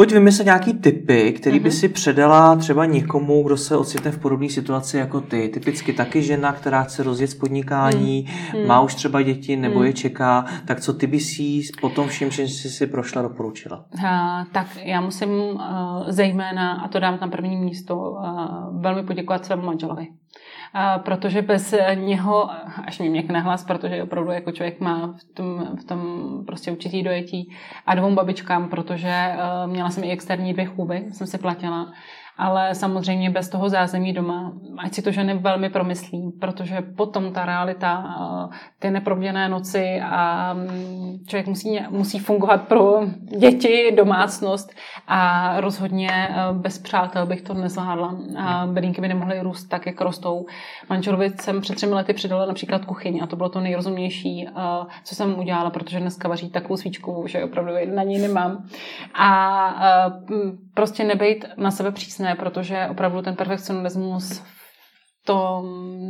Pojď 0.00 0.12
vymyslet 0.12 0.44
nějaký 0.44 0.72
typy, 0.72 1.32
který 1.32 1.58
mm-hmm. 1.58 1.62
by 1.62 1.68
mhm. 1.68 1.76
si 1.78 1.88
předala 1.88 2.56
třeba 2.56 2.86
někomu, 2.86 3.42
kdo 3.42 3.56
se 3.56 3.76
ocitne 3.76 4.10
v 4.10 4.18
podobné 4.18 4.48
situaci 4.48 4.96
jako 4.96 5.20
ty. 5.20 5.48
Typicky 5.48 5.92
taky 5.92 6.22
žena, 6.22 6.52
která 6.52 6.82
chce 6.82 7.02
rozjet 7.02 7.38
podnikání, 7.38 8.26
mm. 8.54 8.66
má 8.66 8.80
už 8.80 8.94
třeba 8.94 9.22
děti 9.22 9.56
nebo 9.56 9.78
mm. 9.78 9.84
je 9.84 9.92
čeká. 9.92 10.44
Tak 10.64 10.80
co 10.80 10.94
ty 10.94 11.06
by 11.06 11.20
si 11.20 11.60
po 11.80 11.88
tom 11.88 12.08
všem, 12.08 12.30
že 12.30 12.42
jsi 12.42 12.70
si 12.70 12.86
prošla, 12.86 13.22
doporučila? 13.22 13.84
Uh, 13.94 14.02
tak 14.52 14.66
já 14.82 15.00
musím 15.00 15.30
uh, 15.30 15.60
zejména, 16.08 16.72
a 16.72 16.88
to 16.88 17.00
dám 17.00 17.18
na 17.20 17.28
první 17.28 17.56
místo, 17.56 17.96
uh, 17.96 18.80
velmi 18.80 19.02
poděkovat 19.02 19.44
svému 19.44 19.62
manželovi 19.62 20.06
protože 21.04 21.42
bez 21.42 21.74
něho, 21.94 22.50
až 22.84 22.98
mě 22.98 23.10
měkne 23.10 23.40
hlas, 23.40 23.64
protože 23.64 24.02
opravdu 24.02 24.30
jako 24.30 24.52
člověk 24.52 24.80
má 24.80 25.14
v 25.18 25.24
tom, 25.24 25.76
v 25.80 25.84
tom 25.84 26.00
prostě 26.46 26.72
určitý 26.72 27.02
dojetí 27.02 27.52
a 27.86 27.94
dvou 27.94 28.14
babičkám, 28.14 28.68
protože 28.68 29.08
e, 29.08 29.36
měla 29.66 29.90
jsem 29.90 30.04
i 30.04 30.10
externí 30.10 30.52
dvě 30.52 30.64
chůvy, 30.64 31.04
jsem 31.12 31.26
si 31.26 31.38
platila 31.38 31.92
ale 32.40 32.74
samozřejmě 32.74 33.30
bez 33.30 33.48
toho 33.48 33.68
zázemí 33.68 34.12
doma, 34.12 34.52
ať 34.78 34.94
si 34.94 35.02
to 35.02 35.10
ženy 35.10 35.38
velmi 35.38 35.70
promyslí, 35.70 36.32
protože 36.40 36.80
potom 36.96 37.32
ta 37.32 37.44
realita, 37.44 38.04
eh, 38.20 38.56
ty 38.78 38.90
neproměné 38.90 39.48
noci 39.48 40.00
a 40.10 40.52
mm, 40.54 41.18
člověk 41.26 41.46
musí, 41.46 41.80
musí 41.90 42.18
fungovat 42.18 42.68
pro 42.68 43.00
děti, 43.38 43.92
domácnost 43.96 44.72
a 45.06 45.60
rozhodně 45.60 46.10
eh, 46.12 46.34
bez 46.52 46.78
přátel 46.78 47.26
bych 47.26 47.42
to 47.42 47.54
nezvládla. 47.54 48.16
Bedínky 48.66 49.00
by 49.00 49.08
nemohly 49.08 49.40
růst 49.40 49.64
tak, 49.64 49.86
jak 49.86 50.00
rostou. 50.00 50.46
Manželovi 50.90 51.30
jsem 51.30 51.60
před 51.60 51.74
třemi 51.74 51.94
lety 51.94 52.12
přidala 52.12 52.46
například 52.46 52.84
kuchyň 52.84 53.20
a 53.22 53.26
to 53.26 53.36
bylo 53.36 53.48
to 53.48 53.60
nejrozumnější, 53.60 54.48
eh, 54.48 54.52
co 55.04 55.14
jsem 55.14 55.38
udělala, 55.38 55.70
protože 55.70 56.00
dneska 56.00 56.28
vaří 56.28 56.50
takovou 56.50 56.76
svíčku, 56.76 57.24
že 57.26 57.44
opravdu 57.44 57.72
na 57.94 58.02
ní 58.02 58.18
nemám. 58.18 58.64
A 59.14 60.10
prostě 60.74 61.04
nebejt 61.04 61.44
na 61.56 61.70
sebe 61.70 61.92
přísné, 61.92 62.29
protože 62.34 62.86
opravdu 62.90 63.22
ten 63.22 63.36
perfekcionismus 63.36 64.42
to 65.24 65.64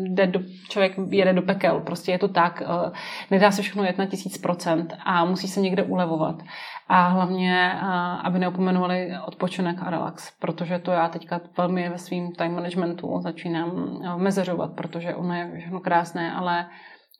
jde 0.05 0.27
do, 0.27 0.41
člověk 0.69 0.93
jede 1.11 1.33
do 1.33 1.43
pekel, 1.43 1.81
prostě 1.81 2.13
je 2.13 2.19
to 2.19 2.29
tak, 2.29 2.63
eh, 2.63 2.91
nedá 3.31 3.51
se 3.51 3.63
všechno 3.63 3.85
jet 3.85 3.99
na 3.99 4.07
tisíc 4.07 4.39
procent 4.39 4.97
a 5.05 5.25
musí 5.25 5.49
se 5.49 5.61
někde 5.61 5.83
ulevovat. 5.83 6.43
A 6.89 7.09
hlavně, 7.09 7.73
eh, 7.75 7.87
aby 8.25 8.39
neopomenovali 8.39 9.11
odpočinek 9.27 9.77
a 9.83 9.91
relax, 9.91 10.39
protože 10.39 10.79
to 10.79 10.91
já 10.91 11.09
teďka 11.09 11.41
velmi 11.57 11.89
ve 11.89 11.99
svým 11.99 12.33
time 12.33 12.55
managementu 12.55 13.21
začínám 13.21 14.01
eh, 14.05 14.17
mezeřovat, 14.17 14.71
protože 14.77 15.15
ono 15.15 15.35
je 15.35 15.51
všechno 15.59 15.81
krásné, 15.81 16.33
ale 16.33 16.67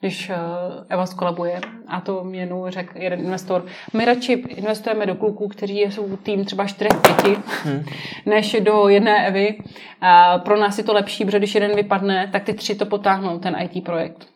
když 0.01 0.31
Eva 0.89 1.07
skolabuje 1.07 1.61
a 1.89 2.01
to 2.01 2.25
mě 2.25 2.41
jednou 2.41 2.71
řekl 2.71 2.99
jeden 2.99 3.21
investor, 3.21 3.67
my 3.93 4.05
radši 4.05 4.33
investujeme 4.33 5.07
do 5.07 5.15
kluků, 5.15 5.49
kteří 5.49 5.81
jsou 5.81 6.17
tým 6.17 6.45
třeba 6.45 6.65
4-5, 6.65 7.41
hmm. 7.65 7.85
než 8.27 8.57
do 8.61 8.89
jedné 8.89 9.27
Evy. 9.27 9.59
A 10.01 10.39
pro 10.39 10.57
nás 10.61 10.79
je 10.79 10.85
to 10.85 10.93
lepší, 10.93 11.25
protože 11.25 11.39
když 11.39 11.55
jeden 11.55 11.77
vypadne, 11.77 12.29
tak 12.33 12.45
ty 12.45 12.55
tři 12.55 12.75
to 12.75 12.87
potáhnou, 12.87 13.39
ten 13.39 13.57
IT 13.61 13.85
projekt. 13.85 14.27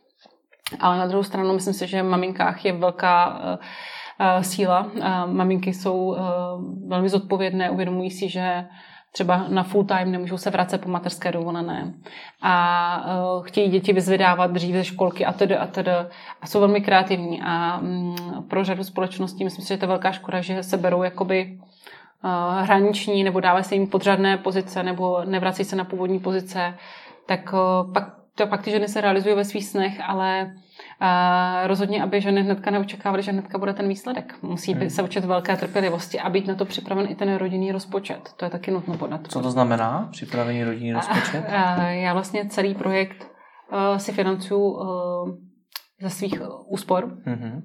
Ale 0.81 0.99
na 0.99 1.07
druhou 1.07 1.23
stranu 1.23 1.55
myslím 1.55 1.75
si, 1.75 1.87
že 1.87 2.03
v 2.03 2.09
maminkách 2.09 2.65
je 2.65 2.73
velká 2.73 3.39
uh, 3.39 4.43
síla. 4.43 4.81
Uh, 4.81 5.33
maminky 5.33 5.75
jsou 5.75 6.17
velmi 6.87 7.09
zodpovědné, 7.09 7.71
uvědomují 7.71 8.11
si, 8.11 8.29
že 8.29 8.65
třeba 9.15 9.45
na 9.49 9.63
full 9.63 9.85
time 9.85 10.13
nemůžou 10.13 10.39
se 10.39 10.51
vracet 10.51 10.81
po 10.81 10.89
mateřské 10.89 11.33
dovolené. 11.33 11.95
A 12.43 13.07
uh, 13.37 13.43
chtějí 13.43 13.71
děti 13.71 13.93
vyzvedávat 13.93 14.51
dřív 14.51 14.75
ze 14.75 14.85
školky 14.85 15.27
a 15.27 15.33
tedy 15.33 15.57
a 15.57 15.67
tedy. 15.67 15.91
A 16.41 16.47
jsou 16.47 16.61
velmi 16.61 16.81
kreativní. 16.81 17.43
A 17.43 17.79
um, 17.79 18.17
pro 18.49 18.65
řadu 18.65 18.85
společností 18.85 19.45
myslím 19.45 19.65
si, 19.65 19.69
že 19.69 19.77
to 19.77 19.85
je 19.85 19.89
velká 19.89 20.13
škoda, 20.13 20.41
že 20.41 20.63
se 20.63 20.77
berou 20.77 21.03
jakoby 21.03 21.59
uh, 22.25 22.63
hraniční 22.63 23.25
nebo 23.25 23.41
dávají 23.41 23.65
se 23.65 23.75
jim 23.75 23.87
podřadné 23.87 24.37
pozice 24.37 24.83
nebo 24.83 25.25
nevrací 25.25 25.65
se 25.65 25.77
na 25.77 25.85
původní 25.85 26.19
pozice, 26.19 26.75
tak 27.27 27.53
uh, 27.53 27.93
pak 27.93 28.24
to 28.37 28.47
pak 28.47 28.63
ty 28.63 28.71
ženy 28.71 28.89
se 28.89 29.01
realizují 29.01 29.35
ve 29.35 29.45
svých 29.45 29.67
snech, 29.67 30.01
ale 30.07 30.55
a 31.01 31.67
rozhodně, 31.67 32.03
aby 32.03 32.21
ženy 32.21 32.43
hnedka 32.43 32.71
neočekávaly, 32.71 33.23
že 33.23 33.33
hnedka 33.33 33.59
bude 33.59 33.73
ten 33.73 33.89
výsledek. 33.89 34.35
Musí 34.43 34.75
hmm. 34.75 34.91
se 34.91 35.03
učit 35.03 35.25
velké 35.25 35.57
trpělivosti 35.57 36.21
a 36.21 36.31
být 36.31 36.47
na 36.47 36.55
to 36.55 36.65
připraven 36.65 37.07
i 37.11 37.15
ten 37.15 37.37
rodinný 37.37 37.73
rozpočet. 37.73 38.31
To 38.37 38.45
je 38.45 38.51
taky 38.51 38.71
nutno 38.71 38.97
podat. 38.97 39.21
Co 39.29 39.41
to 39.41 39.51
znamená, 39.51 40.09
připravený 40.13 40.65
rodinný 40.65 40.93
rozpočet? 40.93 41.45
A, 41.49 41.63
a 41.63 41.83
já 41.83 42.13
vlastně 42.13 42.47
celý 42.49 42.75
projekt 42.75 43.27
uh, 43.73 43.99
si 43.99 44.13
financuju 44.13 44.61
uh, 44.61 44.89
ze 46.01 46.11
svých 46.11 46.43
úspor. 46.67 47.19
Hmm. 47.25 47.63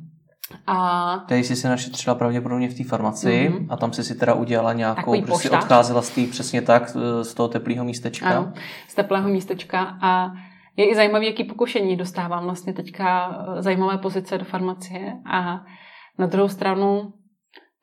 A... 0.68 1.18
Tady 1.28 1.44
jsi 1.44 1.56
si 1.56 1.68
našetřila 1.68 2.16
pravděpodobně 2.16 2.70
v 2.70 2.78
té 2.78 2.84
farmaci 2.84 3.50
mm-hmm. 3.50 3.68
a 3.70 3.78
tam 3.78 3.94
jsi 3.94 4.04
si 4.04 4.16
teda 4.16 4.34
udělala 4.34 4.74
nějakou, 4.74 5.22
prostě 5.22 5.50
odcházela 5.50 6.02
z 6.02 6.10
té 6.10 6.22
přesně 6.32 6.62
tak, 6.62 6.90
z 7.22 7.34
toho 7.34 7.50
teplého 7.50 7.86
místečka. 7.86 8.30
Ano, 8.30 8.54
z 8.88 8.96
teplého 8.96 9.30
místečka 9.30 9.98
a 10.02 10.32
je 10.80 10.90
i 10.90 10.96
zajímavé, 10.96 11.26
jaký 11.26 11.44
pokušení 11.44 11.96
dostávám 11.98 12.44
vlastně 12.44 12.74
teďka 12.74 13.38
eh, 13.58 13.62
zajímavé 13.62 13.98
pozice 13.98 14.38
do 14.38 14.46
farmacie 14.46 15.14
a 15.26 15.62
na 16.18 16.26
druhou 16.26 16.48
stranu 16.48 17.14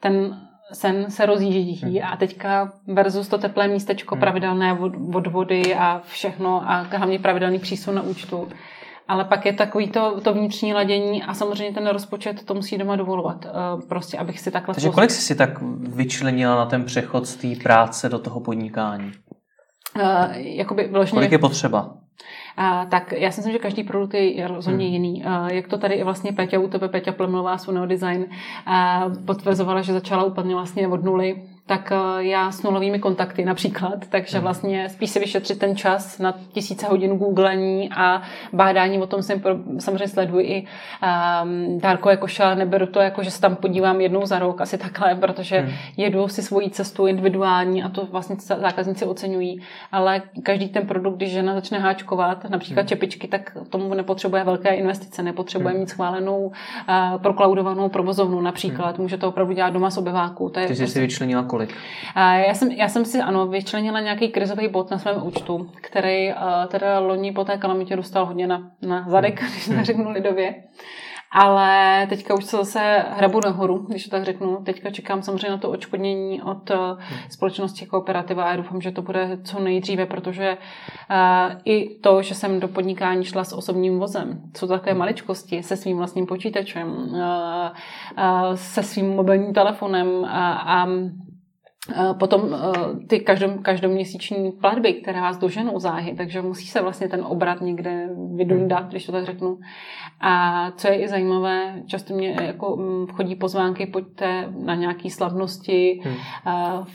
ten 0.00 0.40
sen 0.72 1.10
se 1.10 1.26
rozjíždí 1.26 1.98
hmm. 1.98 2.12
a 2.12 2.16
teďka 2.16 2.72
versus 2.86 3.28
to 3.28 3.38
teplé 3.38 3.68
místečko, 3.68 4.14
hmm. 4.14 4.20
pravidelné 4.20 4.78
od 5.14 5.26
vody 5.26 5.74
a 5.74 6.00
všechno 6.04 6.70
a 6.70 6.82
hlavně 6.82 7.18
pravidelný 7.18 7.58
přísun 7.58 7.94
na 7.94 8.02
účtu. 8.02 8.48
Ale 9.08 9.24
pak 9.24 9.46
je 9.46 9.52
takový 9.52 9.88
to, 9.88 10.20
to 10.20 10.34
vnitřní 10.34 10.74
ladění 10.74 11.22
a 11.22 11.34
samozřejmě 11.34 11.74
ten 11.74 11.86
rozpočet 11.86 12.44
to 12.44 12.54
musí 12.54 12.78
doma 12.78 12.96
dovolovat. 12.96 13.46
Eh, 13.46 13.50
prostě, 13.88 14.18
abych 14.18 14.40
si 14.40 14.50
takhle... 14.50 14.74
Takže 14.74 14.90
kolik 14.90 15.10
jsi 15.10 15.22
si 15.22 15.34
tak 15.34 15.50
vyčlenila 15.78 16.56
na 16.56 16.66
ten 16.66 16.84
přechod 16.84 17.26
z 17.26 17.36
té 17.36 17.62
práce 17.62 18.08
do 18.08 18.18
toho 18.18 18.40
podnikání? 18.40 19.12
Uh, 19.96 20.36
jakoby 20.36 20.88
vložně... 20.88 21.16
Kolik 21.16 21.32
je 21.32 21.38
potřeba? 21.38 21.94
A, 22.56 22.86
tak 22.86 23.12
já 23.12 23.30
si 23.30 23.40
myslím, 23.40 23.52
že 23.52 23.58
každý 23.58 23.82
produkt 23.84 24.14
je 24.14 24.48
rozhodně 24.48 24.84
hmm. 24.84 24.94
jiný. 24.94 25.24
A, 25.24 25.50
jak 25.52 25.68
to 25.68 25.78
tady 25.78 25.94
i 25.94 26.04
vlastně 26.04 26.32
Peťa 26.32 26.58
u 26.58 26.68
tebe, 26.68 26.88
Peťa 26.88 27.12
Plemlová 27.12 27.58
z 27.58 27.68
Design, 27.86 28.24
a, 28.66 29.04
potvrzovala, 29.24 29.82
že 29.82 29.92
začala 29.92 30.24
úplně 30.24 30.54
vlastně 30.54 30.88
od 30.88 31.04
nuly 31.04 31.42
tak 31.66 31.92
eh, 31.92 32.24
já 32.24 32.50
s 32.52 32.62
nulovými 32.62 32.98
kontakty 32.98 33.44
například, 33.44 34.06
takže 34.08 34.36
hmm. 34.36 34.42
vlastně 34.42 34.88
spíš 34.88 35.10
si 35.10 35.20
vyšetřit 35.20 35.58
ten 35.58 35.76
čas 35.76 36.18
na 36.18 36.34
tisíce 36.52 36.86
hodin 36.86 37.18
googlení 37.18 37.90
a 37.96 38.22
bádání, 38.52 38.98
o 38.98 39.06
tom 39.06 39.22
jsem 39.22 39.42
samozřejmě 39.78 40.08
sleduji 40.08 40.46
i 40.46 40.66
um, 41.42 41.80
dárkové 41.80 42.16
koše, 42.16 42.54
neberu 42.54 42.86
to 42.86 43.00
jako, 43.00 43.22
že 43.22 43.30
se 43.30 43.40
tam 43.40 43.56
podívám 43.56 44.00
jednou 44.00 44.26
za 44.26 44.38
rok, 44.38 44.60
asi 44.60 44.78
takhle, 44.78 45.14
protože 45.14 45.60
hmm. 45.60 45.72
jedu 45.96 46.28
si 46.28 46.42
svoji 46.42 46.70
cestu 46.70 47.06
individuální 47.06 47.82
a 47.82 47.88
to 47.88 48.06
vlastně 48.06 48.36
zákazníci 48.38 49.04
oceňují, 49.04 49.62
ale 49.92 50.22
každý 50.42 50.68
ten 50.68 50.86
produkt, 50.86 51.16
když 51.16 51.30
žena 51.30 51.54
začne 51.54 51.78
háčkovat, 51.78 52.50
například 52.50 52.82
hmm. 52.82 52.88
čepičky, 52.88 53.28
tak 53.28 53.56
tomu 53.70 53.94
nepotřebuje 53.94 54.44
velké 54.44 54.74
investice, 54.74 55.22
nepotřebuje 55.22 55.70
hmm. 55.72 55.80
mít 55.80 55.88
schválenou 55.88 56.46
uh, 56.46 56.52
proklaudovanou 57.22 57.88
provozovnu 57.88 58.40
například, 58.40 58.96
hmm. 58.96 59.02
může 59.02 59.16
to 59.16 59.28
opravdu 59.28 59.52
dělat 59.52 59.70
doma 59.70 59.90
z 59.90 59.98
obyváku. 59.98 60.48
To 60.48 60.60
je 60.60 60.66
Ty 60.66 60.74
jsi 60.74 60.82
prostě... 60.82 60.92
si 60.92 61.00
vyčlenila 61.00 61.42
kolik? 61.56 61.74
Já 62.16 62.54
jsem, 62.54 62.70
já 62.70 62.88
jsem 62.88 63.04
si, 63.04 63.20
ano, 63.20 63.46
vyčlenila 63.46 64.00
nějaký 64.00 64.28
krizový 64.28 64.68
bod 64.68 64.90
na 64.90 64.98
svém 64.98 65.26
účtu, 65.26 65.70
který 65.80 66.32
uh, 66.32 66.36
teda 66.68 66.98
loni 66.98 67.32
po 67.32 67.44
té 67.44 67.58
kalamitě 67.58 67.96
dostal 67.96 68.26
hodně 68.26 68.46
na, 68.46 68.70
na 68.82 69.04
zadek, 69.08 69.40
hmm. 69.40 69.50
když 69.50 69.66
to 69.66 69.84
řeknu 69.84 70.10
lidově. 70.10 70.54
Ale 71.32 72.06
teďka 72.08 72.34
už 72.34 72.44
se 72.44 72.56
zase 72.56 73.04
hrabu 73.10 73.40
nahoru, 73.44 73.86
když 73.88 74.04
to 74.04 74.10
tak 74.10 74.24
řeknu. 74.24 74.56
Teďka 74.64 74.90
čekám 74.90 75.22
samozřejmě 75.22 75.50
na 75.50 75.58
to 75.58 75.70
očkodnění 75.70 76.42
od 76.42 76.70
uh, 76.70 76.76
společnosti 77.30 77.86
Kooperativa 77.86 78.44
a 78.44 78.56
doufám, 78.56 78.80
že 78.80 78.90
to 78.90 79.02
bude 79.02 79.38
co 79.44 79.60
nejdříve, 79.60 80.06
protože 80.06 80.56
uh, 80.56 81.60
i 81.64 81.98
to, 81.98 82.22
že 82.22 82.34
jsem 82.34 82.60
do 82.60 82.68
podnikání 82.68 83.24
šla 83.24 83.44
s 83.44 83.52
osobním 83.52 83.98
vozem, 83.98 84.40
jsou 84.56 84.66
takové 84.66 84.94
maličkosti, 84.94 85.62
se 85.62 85.76
svým 85.76 85.96
vlastním 85.96 86.26
počítačem, 86.26 87.16
se 88.54 88.82
svým 88.82 89.10
mobilním 89.10 89.54
telefonem 89.54 90.24
a, 90.24 90.52
a 90.52 90.86
Eh, 90.86 91.25
potom 92.18 92.54
eh, 92.54 93.06
ty 93.06 93.20
každom, 93.20 93.58
každoměsíční 93.58 94.52
platby, 94.52 94.92
které 94.92 95.20
vás 95.20 95.38
doženou 95.38 95.78
záhy, 95.78 96.14
takže 96.16 96.42
musí 96.42 96.66
se 96.66 96.82
vlastně 96.82 97.08
ten 97.08 97.24
obrat 97.28 97.60
někde 97.60 98.08
vydundat, 98.36 98.80
hmm. 98.80 98.88
když 98.88 99.06
to 99.06 99.12
tak 99.12 99.24
řeknu. 99.24 99.58
A 100.20 100.70
co 100.76 100.88
je 100.88 101.02
i 101.02 101.08
zajímavé, 101.08 101.74
často 101.86 102.14
mě 102.14 102.36
jako 102.40 102.76
mm, 102.76 103.06
chodí 103.06 103.34
pozvánky, 103.34 103.86
pojďte 103.86 104.48
na 104.64 104.74
nějaké 104.74 105.10
slavnosti, 105.10 106.00
hmm. 106.04 106.16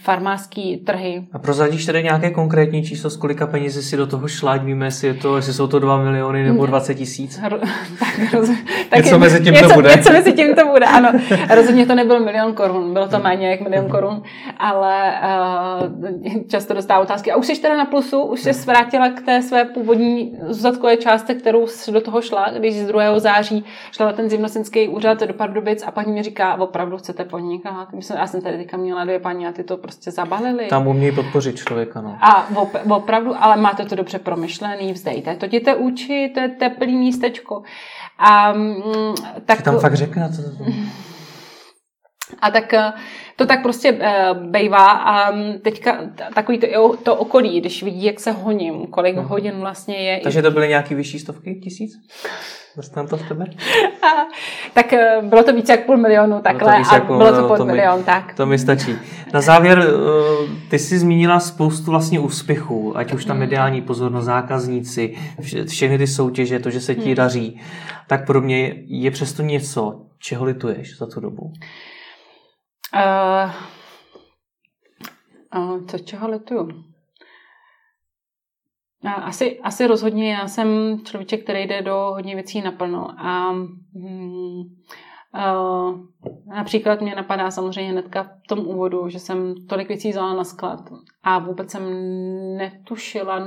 farmářské 0.04 0.78
trhy. 0.86 1.24
A 1.34 1.40
prozradíš 1.40 1.86
tedy 1.86 2.04
nějaké 2.04 2.30
konkrétní 2.30 2.84
číslo, 2.84 3.10
z 3.10 3.18
kolika 3.18 3.48
peněz 3.48 3.90
si 3.90 3.98
do 3.98 4.08
toho 4.08 4.28
šla, 4.28 4.58
víme, 4.58 4.86
jestli, 4.86 5.08
je 5.08 5.14
to, 5.14 5.36
jestli 5.36 5.54
jsou 5.54 5.68
to 5.68 5.80
2 5.80 6.04
miliony 6.04 6.44
nebo 6.44 6.66
20 6.66 6.96
tisíc? 6.96 7.38
tak, 8.00 8.34
roz, 8.34 8.50
tak 8.90 9.06
něco 9.06 9.20
mezi 9.20 9.44
tím 9.44 9.54
něco, 9.54 9.68
to 9.68 9.74
bude. 9.74 9.96
Něco 9.96 10.12
mezi 10.12 10.34
tím 10.34 10.56
to 10.56 10.66
bude, 10.66 10.86
ano. 10.86 11.12
Rozhodně 11.56 11.86
to 11.86 11.96
nebyl 11.96 12.20
milion 12.20 12.54
korun, 12.54 12.94
bylo 12.94 13.08
to 13.08 13.16
hmm. 13.16 13.24
méně 13.24 13.50
jak 13.50 13.62
milion 13.62 13.90
korun, 13.90 14.24
ale 14.58 14.81
uh, 14.82 16.44
často 16.48 16.74
dostává 16.74 17.02
otázky. 17.02 17.32
A 17.32 17.36
už 17.36 17.48
jsi 17.48 17.62
teda 17.62 17.78
na 17.78 17.86
plusu, 17.86 18.22
už 18.22 18.42
jsi 18.42 18.52
vrátila 18.52 19.10
k 19.10 19.22
té 19.22 19.42
své 19.42 19.66
původní 19.66 20.38
zůstatkové 20.48 20.98
části, 20.98 21.36
kterou 21.36 21.68
jsi 21.68 21.92
do 21.92 22.02
toho 22.02 22.22
šla, 22.22 22.50
když 22.58 22.76
z 22.76 22.88
druhého 22.88 23.20
září 23.20 23.66
šla 23.92 24.06
na 24.06 24.14
ten 24.14 24.30
zimnosinský 24.30 24.88
úřad 24.88 25.20
do 25.20 25.34
Pardubic 25.34 25.84
a 25.88 25.92
paní 25.92 26.12
mi 26.12 26.24
říká, 26.24 26.56
opravdu 26.56 26.98
chcete 26.98 27.26
podnikat? 27.26 27.88
Já 28.16 28.28
jsem 28.28 28.42
tady 28.42 28.58
teďka 28.58 28.78
měla 28.78 29.04
dvě 29.04 29.20
paní 29.20 29.48
a 29.48 29.52
ty 29.52 29.64
to 29.64 29.78
prostě 29.78 30.12
zabalili. 30.12 30.68
Tam 30.68 30.88
umějí 30.88 31.16
podpořit 31.16 31.56
člověka, 31.56 32.02
no. 32.02 32.18
A 32.22 32.48
opravdu, 32.90 33.36
ale 33.40 33.58
máte 33.58 33.86
to 33.86 33.96
dobře 33.96 34.20
promyšlený, 34.20 34.94
vzdejte 34.94 35.36
to, 35.36 35.46
jděte 35.46 35.76
učit, 35.76 36.30
to 36.34 36.40
je 36.40 36.50
teplý 36.50 36.96
místečko. 36.96 37.64
A, 38.18 38.54
mm, 38.54 39.14
tak... 39.46 39.62
tam 39.62 39.80
fakt 39.80 39.94
řekne, 39.94 40.30
co 40.36 40.42
to 40.42 40.64
a 42.40 42.52
tak 42.52 42.74
eh, 42.74 42.94
to 43.36 43.46
tak 43.46 43.62
prostě 43.62 43.92
uh, 43.92 44.00
bejvá 44.38 44.92
a 44.92 45.32
mm, 45.32 45.54
teďka 45.62 45.98
takový 46.36 46.58
to, 46.58 46.98
to 47.04 47.16
okolí, 47.16 47.60
když 47.60 47.84
vidí, 47.84 48.06
jak 48.06 48.20
se 48.20 48.32
honím, 48.32 48.88
kolik 48.88 49.16
hmm. 49.16 49.26
hodin 49.26 49.54
vlastně 49.60 49.98
je. 49.98 50.20
Takže 50.20 50.42
to 50.42 50.52
byly 50.52 50.68
nějaký 50.68 50.96
vyšší 50.96 51.20
stovky 51.20 51.56
tisíc? 51.56 51.92
Dostanu 52.78 53.08
to 53.08 53.18
v 53.18 53.28
tebe? 53.28 53.46
A, 54.04 54.28
tak 54.74 54.94
eh, 54.94 55.22
bylo 55.22 55.44
to 55.44 55.54
více 55.54 55.72
jak 55.72 55.86
půl 55.86 55.98
milionu 55.98 56.42
takhle 56.42 56.72
bylo 56.72 56.84
to 56.84 56.92
a 56.92 56.96
jako, 56.96 57.18
bylo 57.18 57.36
to 57.36 57.48
půl 57.48 57.58
to 57.58 57.66
milion, 57.66 57.98
mi, 57.98 58.04
tak. 58.04 58.34
To 58.34 58.46
mi 58.46 58.60
stačí. 58.60 58.96
Na 59.34 59.42
závěr, 59.42 59.86
ty 60.70 60.80
jsi 60.80 61.00
zmínila 61.00 61.40
spoustu 61.40 61.92
vlastně 61.92 62.20
úspěchů, 62.20 62.98
ať 62.98 63.14
už 63.14 63.26
ta 63.26 63.34
hmm. 63.34 63.40
mediální 63.40 63.82
pozornost, 63.82 64.26
zákazníci, 64.26 65.18
všechny 65.68 65.98
ty 65.98 66.08
soutěže, 66.08 66.60
to, 66.60 66.70
že 66.70 66.82
se 66.82 66.96
ti 66.96 67.06
hmm. 67.06 67.16
daří, 67.16 67.62
tak 68.08 68.26
pro 68.26 68.42
mě 68.42 68.74
je 68.88 69.12
přesto 69.12 69.44
něco, 69.44 70.02
čeho 70.20 70.46
lituješ 70.46 70.98
za 70.98 71.06
tu 71.06 71.20
dobu? 71.20 71.54
Uh, 72.94 73.54
uh, 75.56 75.86
co 75.86 76.00
čeho 76.00 76.30
lituju? 76.30 76.84
Asi, 79.04 79.60
asi 79.60 79.88
rozhodně 79.88 80.34
já 80.34 80.48
jsem 80.48 81.00
člověk, 81.06 81.44
který 81.44 81.68
jde 81.68 81.82
do 81.82 81.96
hodně 81.96 82.36
věcí 82.36 82.62
naplno 82.62 83.20
a 83.20 83.52
hmm, 83.96 84.64
například 86.48 87.02
mě 87.02 87.16
napadá 87.16 87.52
samozřejmě 87.52 87.92
hnedka 87.92 88.24
v 88.24 88.48
tom 88.48 88.60
úvodu, 88.60 89.10
že 89.10 89.20
jsem 89.20 89.56
tolik 89.70 89.88
věcí 89.88 90.10
vzala 90.10 90.34
na 90.34 90.44
sklad 90.44 90.80
a 91.24 91.40
vůbec 91.40 91.72
jsem 91.72 91.84
netušila, 92.58 93.40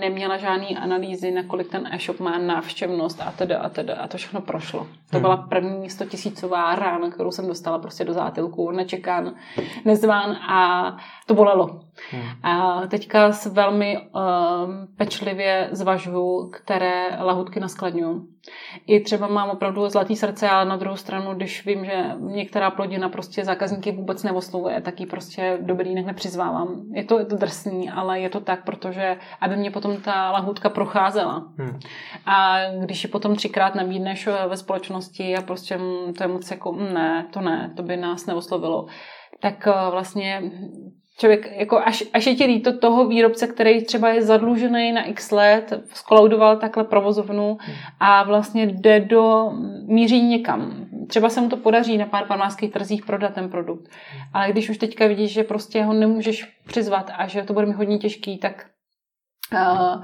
neměla 0.00 0.36
žádný 0.36 0.76
analýzy, 0.76 1.30
nakolik 1.30 1.70
ten 1.70 1.88
e-shop 1.92 2.20
má 2.20 2.38
návštěvnost 2.38 3.20
a 3.20 3.32
teda 3.32 3.58
a 3.58 3.68
teda 3.68 3.94
a 3.94 4.08
to 4.08 4.16
všechno 4.16 4.40
prošlo. 4.40 4.80
To 4.80 5.16
hmm. 5.16 5.20
byla 5.20 5.36
první 5.36 5.90
100 5.90 6.04
tisícová 6.04 6.74
rána, 6.74 7.10
kterou 7.10 7.30
jsem 7.30 7.46
dostala 7.46 7.78
prostě 7.78 8.04
do 8.04 8.12
zátilku, 8.12 8.70
nečekán, 8.70 9.34
nezván 9.84 10.30
a 10.30 10.96
to 11.26 11.34
bolelo. 11.34 11.80
Hmm. 12.10 12.22
A 12.42 12.82
teďka 12.86 13.32
s 13.32 13.46
velmi 13.46 13.98
um, 13.98 14.88
pečlivě 14.96 15.68
zvažuju, 15.72 16.50
které 16.50 17.16
lahutky 17.20 17.60
naskladňuju. 17.60 18.26
I 18.86 19.00
třeba 19.00 19.26
mám 19.26 19.50
opravdu 19.50 19.88
zlatý 19.88 20.16
srdce, 20.16 20.48
ale 20.48 20.64
na 20.64 20.76
druhou 20.76 20.96
stranu, 20.96 21.34
když 21.34 21.66
vím, 21.66 21.84
že 21.84 22.04
některá 22.18 22.70
plodina 22.70 23.08
prostě 23.08 23.44
zákazníky 23.44 23.92
vůbec 23.92 24.22
neoslovuje, 24.22 24.80
tak 24.80 25.00
ji 25.00 25.06
prostě 25.06 25.58
dobrý 25.60 25.88
jinak 25.90 26.06
nepřizvávám. 26.06 26.82
Je 26.94 27.04
to, 27.04 27.18
je 27.18 27.24
to 27.24 27.36
drsný, 27.36 27.90
ale 27.90 28.20
je 28.20 28.30
to 28.30 28.40
tak, 28.40 28.64
protože 28.64 29.16
aby 29.40 29.56
mě 29.56 29.70
potom 29.70 29.96
ta 29.96 30.30
lahutka 30.30 30.68
procházela. 30.68 31.52
Hmm. 31.58 31.78
A 32.26 32.58
když 32.84 33.04
ji 33.04 33.10
potom 33.10 33.36
třikrát 33.36 33.74
nabídneš 33.74 34.26
ve 34.48 34.56
společnosti 34.56 35.36
a 35.36 35.42
prostě 35.42 35.78
to 36.16 36.24
je 36.24 36.28
moc 36.28 36.50
jako, 36.50 36.72
mm, 36.72 36.94
ne, 36.94 37.26
to 37.32 37.40
ne, 37.40 37.72
to 37.76 37.82
by 37.82 37.96
nás 37.96 38.26
neoslovilo, 38.26 38.86
tak 39.40 39.66
uh, 39.66 39.90
vlastně 39.90 40.42
člověk, 41.18 41.52
jako 41.56 41.78
až, 41.78 42.04
až 42.12 42.26
je 42.26 42.34
ti 42.34 42.44
líto 42.44 42.78
toho 42.78 43.06
výrobce, 43.06 43.46
který 43.46 43.84
třeba 43.84 44.08
je 44.08 44.22
zadlužený 44.22 44.92
na 44.92 45.04
x 45.04 45.30
let, 45.30 45.82
skolaudoval 45.94 46.56
takhle 46.56 46.84
provozovnu 46.84 47.58
a 48.00 48.22
vlastně 48.22 48.66
jde 48.66 49.00
do, 49.00 49.52
míří 49.86 50.22
někam. 50.22 50.86
Třeba 51.08 51.28
se 51.28 51.40
mu 51.40 51.48
to 51.48 51.56
podaří 51.56 51.98
na 51.98 52.06
pár 52.06 52.24
farmářských 52.24 52.72
trzích 52.72 53.06
prodat 53.06 53.34
ten 53.34 53.50
produkt. 53.50 53.88
Ale 54.34 54.52
když 54.52 54.70
už 54.70 54.78
teďka 54.78 55.06
vidíš, 55.06 55.32
že 55.32 55.42
prostě 55.42 55.84
ho 55.84 55.92
nemůžeš 55.92 56.58
přizvat 56.66 57.10
a 57.16 57.26
že 57.26 57.42
to 57.42 57.52
bude 57.52 57.66
mi 57.66 57.72
hodně 57.72 57.98
těžký, 57.98 58.38
tak 58.38 58.66
Uh, 59.52 60.02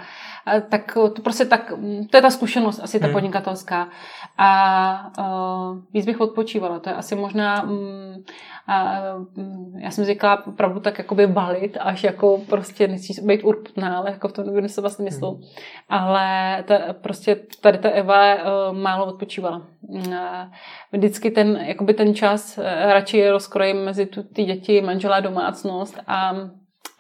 tak 0.68 0.98
to 1.14 1.22
prostě 1.22 1.44
tak, 1.44 1.72
to 2.10 2.16
je 2.16 2.22
ta 2.22 2.30
zkušenost 2.30 2.80
asi 2.82 3.00
ta 3.00 3.06
hmm. 3.06 3.12
podnikatelská. 3.12 3.88
A 4.38 5.10
uh, 5.18 5.78
víc 5.92 6.06
bych 6.06 6.20
odpočívala. 6.20 6.78
To 6.78 6.88
je 6.88 6.94
asi 6.94 7.14
možná 7.14 7.62
um, 7.62 8.24
já 9.78 9.90
jsem 9.90 10.04
říkala 10.04 10.46
opravdu 10.46 10.80
tak 10.80 10.98
jakoby 10.98 11.26
balit, 11.26 11.76
až 11.80 12.04
jako 12.04 12.40
prostě 12.48 12.88
nechci 12.88 13.22
být 13.22 13.44
urputná, 13.44 13.98
ale 13.98 14.10
jako 14.10 14.28
v 14.28 14.32
tom 14.32 14.46
nebudu 14.46 14.68
se 14.68 14.80
vlastně 14.80 15.04
myslel. 15.04 15.30
Hmm. 15.30 15.42
Ale 15.88 16.62
ta, 16.66 16.78
prostě 16.92 17.36
tady 17.60 17.78
ta 17.78 17.90
Eva 17.90 18.34
uh, 18.34 18.76
málo 18.76 19.06
odpočívala. 19.06 19.62
Uh, 19.82 20.14
vždycky 20.92 21.30
ten, 21.30 21.56
jakoby 21.56 21.94
ten 21.94 22.14
čas 22.14 22.58
uh, 22.58 22.64
radši 22.92 23.30
rozkrojím 23.30 23.84
mezi 23.84 24.06
tu, 24.06 24.22
ty 24.22 24.44
děti, 24.44 24.80
manželá, 24.80 25.20
domácnost 25.20 25.98
a 26.06 26.32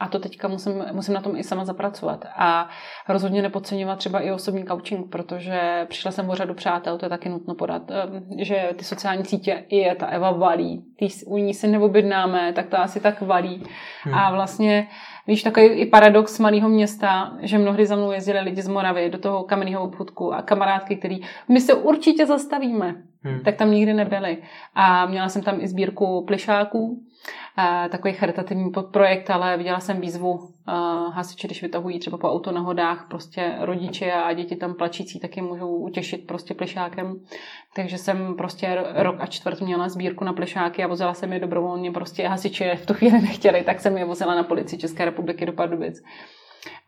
a 0.04 0.08
to 0.08 0.18
teďka 0.18 0.48
musím, 0.48 0.84
musím 0.92 1.14
na 1.14 1.20
tom 1.20 1.36
i 1.36 1.44
sama 1.44 1.64
zapracovat. 1.64 2.24
A 2.36 2.68
rozhodně 3.08 3.42
nepodceňovat 3.42 3.98
třeba 3.98 4.20
i 4.20 4.30
osobní 4.30 4.64
coaching, 4.64 5.10
protože 5.10 5.86
přišla 5.88 6.10
jsem 6.10 6.30
o 6.30 6.34
řadu 6.34 6.54
přátel, 6.54 6.98
to 6.98 7.04
je 7.04 7.10
taky 7.10 7.28
nutno 7.28 7.54
podat, 7.54 7.82
ehm, 7.90 8.26
že 8.38 8.70
ty 8.76 8.84
sociální 8.84 9.24
sítě 9.24 9.64
i 9.68 9.76
je 9.76 9.94
ta 9.94 10.06
Eva 10.06 10.30
valí. 10.30 10.84
Ty, 10.98 11.08
u 11.26 11.38
ní 11.38 11.54
si 11.54 11.68
neobjednáme, 11.68 12.52
tak 12.52 12.66
to 12.66 12.78
asi 12.78 13.00
tak 13.00 13.20
valí. 13.20 13.62
Hmm. 14.04 14.14
A 14.14 14.30
vlastně 14.30 14.88
Víš, 15.26 15.42
takový 15.42 15.66
i 15.66 15.86
paradox 15.86 16.38
malého 16.38 16.68
města, 16.68 17.36
že 17.42 17.58
mnohdy 17.58 17.86
za 17.86 17.96
mnou 17.96 18.12
jezdili 18.12 18.40
lidi 18.40 18.62
z 18.62 18.68
Moravy 18.68 19.10
do 19.10 19.18
toho 19.18 19.42
kamenného 19.42 19.82
obchodku 19.82 20.34
a 20.34 20.42
kamarádky, 20.42 20.96
který 20.96 21.20
my 21.48 21.60
se 21.60 21.74
určitě 21.74 22.26
zastavíme, 22.26 22.94
hmm. 23.22 23.40
tak 23.40 23.56
tam 23.56 23.70
nikdy 23.70 23.94
nebyli. 23.94 24.38
A 24.74 25.06
měla 25.06 25.28
jsem 25.28 25.42
tam 25.42 25.60
i 25.60 25.68
sbírku 25.68 26.24
plišáků, 26.26 27.02
takový 27.90 28.14
charitativní 28.14 28.70
podprojekt, 28.70 29.30
ale 29.30 29.56
viděla 29.56 29.80
jsem 29.80 30.00
výzvu 30.00 30.48
hasiči, 31.12 31.46
když 31.46 31.62
vytahují 31.62 31.98
třeba 31.98 32.18
po 32.18 32.32
autonehodách, 32.32 33.06
prostě 33.08 33.54
rodiče 33.60 34.12
a 34.12 34.32
děti 34.32 34.56
tam 34.56 34.74
plačící 34.74 35.20
taky 35.20 35.42
můžou 35.42 35.76
utěšit 35.76 36.26
prostě 36.26 36.54
plišákem. 36.54 37.20
Takže 37.74 37.98
jsem 37.98 38.34
prostě 38.36 38.84
rok 38.94 39.16
a 39.18 39.26
čtvrt 39.26 39.60
měla 39.60 39.88
sbírku 39.88 40.24
na 40.24 40.32
plišáky 40.32 40.84
a 40.84 40.86
vozila 40.86 41.14
jsem 41.14 41.32
je 41.32 41.40
dobrovolně, 41.40 41.92
prostě 41.92 42.28
hasiči 42.28 42.70
v 42.76 42.86
tu 42.86 42.94
chvíli 42.94 43.20
nechtěli, 43.20 43.62
tak 43.62 43.80
jsem 43.80 43.96
je 43.96 44.04
vozila 44.04 44.34
na 44.34 44.42
policii 44.42 44.78
České 44.78 45.04
republiky 45.04 45.46
do 45.46 45.52
Pardubic. 45.52 46.02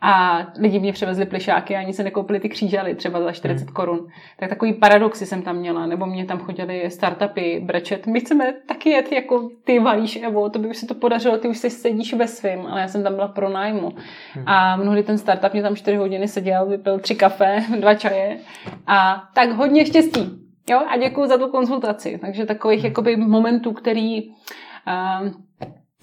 A 0.00 0.38
lidi 0.58 0.80
mě 0.80 0.92
převezli 0.92 1.26
plišáky 1.26 1.76
a 1.76 1.78
ani 1.78 1.92
se 1.92 2.02
nekoupili 2.02 2.40
ty 2.40 2.48
křížaly 2.48 2.94
třeba 2.94 3.20
za 3.20 3.32
40 3.32 3.64
hmm. 3.64 3.74
korun. 3.74 4.08
Tak 4.38 4.48
takový 4.48 4.74
paradoxy 4.74 5.26
jsem 5.26 5.42
tam 5.42 5.56
měla, 5.56 5.86
nebo 5.86 6.06
mě 6.06 6.24
tam 6.24 6.38
chodili 6.38 6.90
startupy 6.90 7.60
brečet. 7.64 8.06
My 8.06 8.20
chceme 8.20 8.54
taky 8.68 8.90
jet 8.90 9.12
jako 9.12 9.50
ty 9.64 9.78
valíš, 9.78 10.16
Evo, 10.16 10.50
to 10.50 10.58
by 10.58 10.68
už 10.68 10.76
se 10.76 10.86
to 10.86 10.94
podařilo, 10.94 11.38
ty 11.38 11.48
už 11.48 11.58
se 11.58 11.70
sedíš 11.70 12.14
ve 12.14 12.28
svým, 12.28 12.66
ale 12.66 12.80
já 12.80 12.88
jsem 12.88 13.02
tam 13.02 13.14
byla 13.14 13.28
pro 13.28 13.48
nájmu. 13.48 13.92
Hmm. 14.32 14.48
A 14.48 14.76
mnohdy 14.76 15.02
ten 15.02 15.18
startup 15.18 15.52
mě 15.52 15.62
tam 15.62 15.76
4 15.76 15.96
hodiny 15.96 16.28
seděl, 16.28 16.66
vypil 16.66 16.98
tři 16.98 17.14
kafe, 17.14 17.64
dva 17.80 17.94
čaje 17.94 18.38
a 18.86 19.22
tak 19.34 19.50
hodně 19.50 19.86
štěstí. 19.86 20.42
Jo, 20.70 20.82
a 20.88 20.96
děkuji 20.96 21.26
za 21.26 21.38
tu 21.38 21.48
konzultaci. 21.48 22.18
Takže 22.20 22.46
takových 22.46 22.80
hmm. 22.80 22.86
jakoby 22.86 23.16
momentů, 23.16 23.72
který 23.72 24.28
uh, 24.28 25.45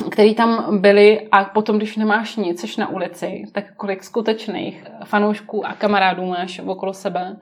který 0.09 0.35
tam 0.35 0.81
byli 0.81 1.27
a 1.31 1.43
potom, 1.43 1.77
když 1.77 1.97
nemáš 1.97 2.35
nic, 2.35 2.59
jsi 2.61 2.79
na 2.79 2.89
ulici, 2.89 3.43
tak 3.51 3.75
kolik 3.77 4.03
skutečných 4.03 4.83
fanoušků 5.03 5.65
a 5.65 5.73
kamarádů 5.73 6.25
máš 6.25 6.59
okolo 6.59 6.93
sebe, 6.93 7.35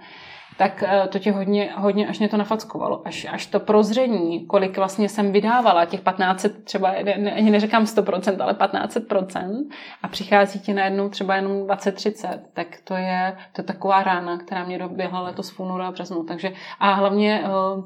tak 0.62 0.84
eh, 0.88 1.07
to 1.07 1.20
tě 1.20 1.32
hodně, 1.32 1.70
hodně 1.76 2.07
až 2.07 2.20
mě 2.20 2.30
to 2.30 2.38
nafackovalo. 2.38 3.07
Až, 3.07 3.28
až 3.32 3.45
to 3.45 3.59
prozření, 3.59 4.45
kolik 4.45 4.78
vlastně 4.78 5.09
jsem 5.09 5.32
vydávala, 5.32 5.86
těch 5.86 5.99
1500, 5.99 6.64
třeba 6.64 6.89
ani 7.36 7.51
neříkám 7.51 7.84
100%, 7.84 8.43
ale 8.43 8.53
1500% 8.53 9.66
a 10.03 10.07
přichází 10.07 10.59
ti 10.59 10.74
najednou 10.74 11.09
třeba 11.09 11.36
jenom 11.36 11.51
20-30, 11.51 12.39
tak 12.53 12.68
to 12.84 12.93
je, 12.93 13.38
to 13.53 13.62
je 13.62 13.66
taková 13.66 14.03
rána, 14.03 14.38
která 14.38 14.64
mě 14.64 14.80
doběhla 14.80 15.22
letos 15.22 15.49
v 15.49 15.59
únoru 15.59 15.84
a 15.84 15.91
březnu. 15.91 16.24
Takže 16.24 16.51
a 16.80 16.93
hlavně, 16.93 17.43
uh, 17.76 17.84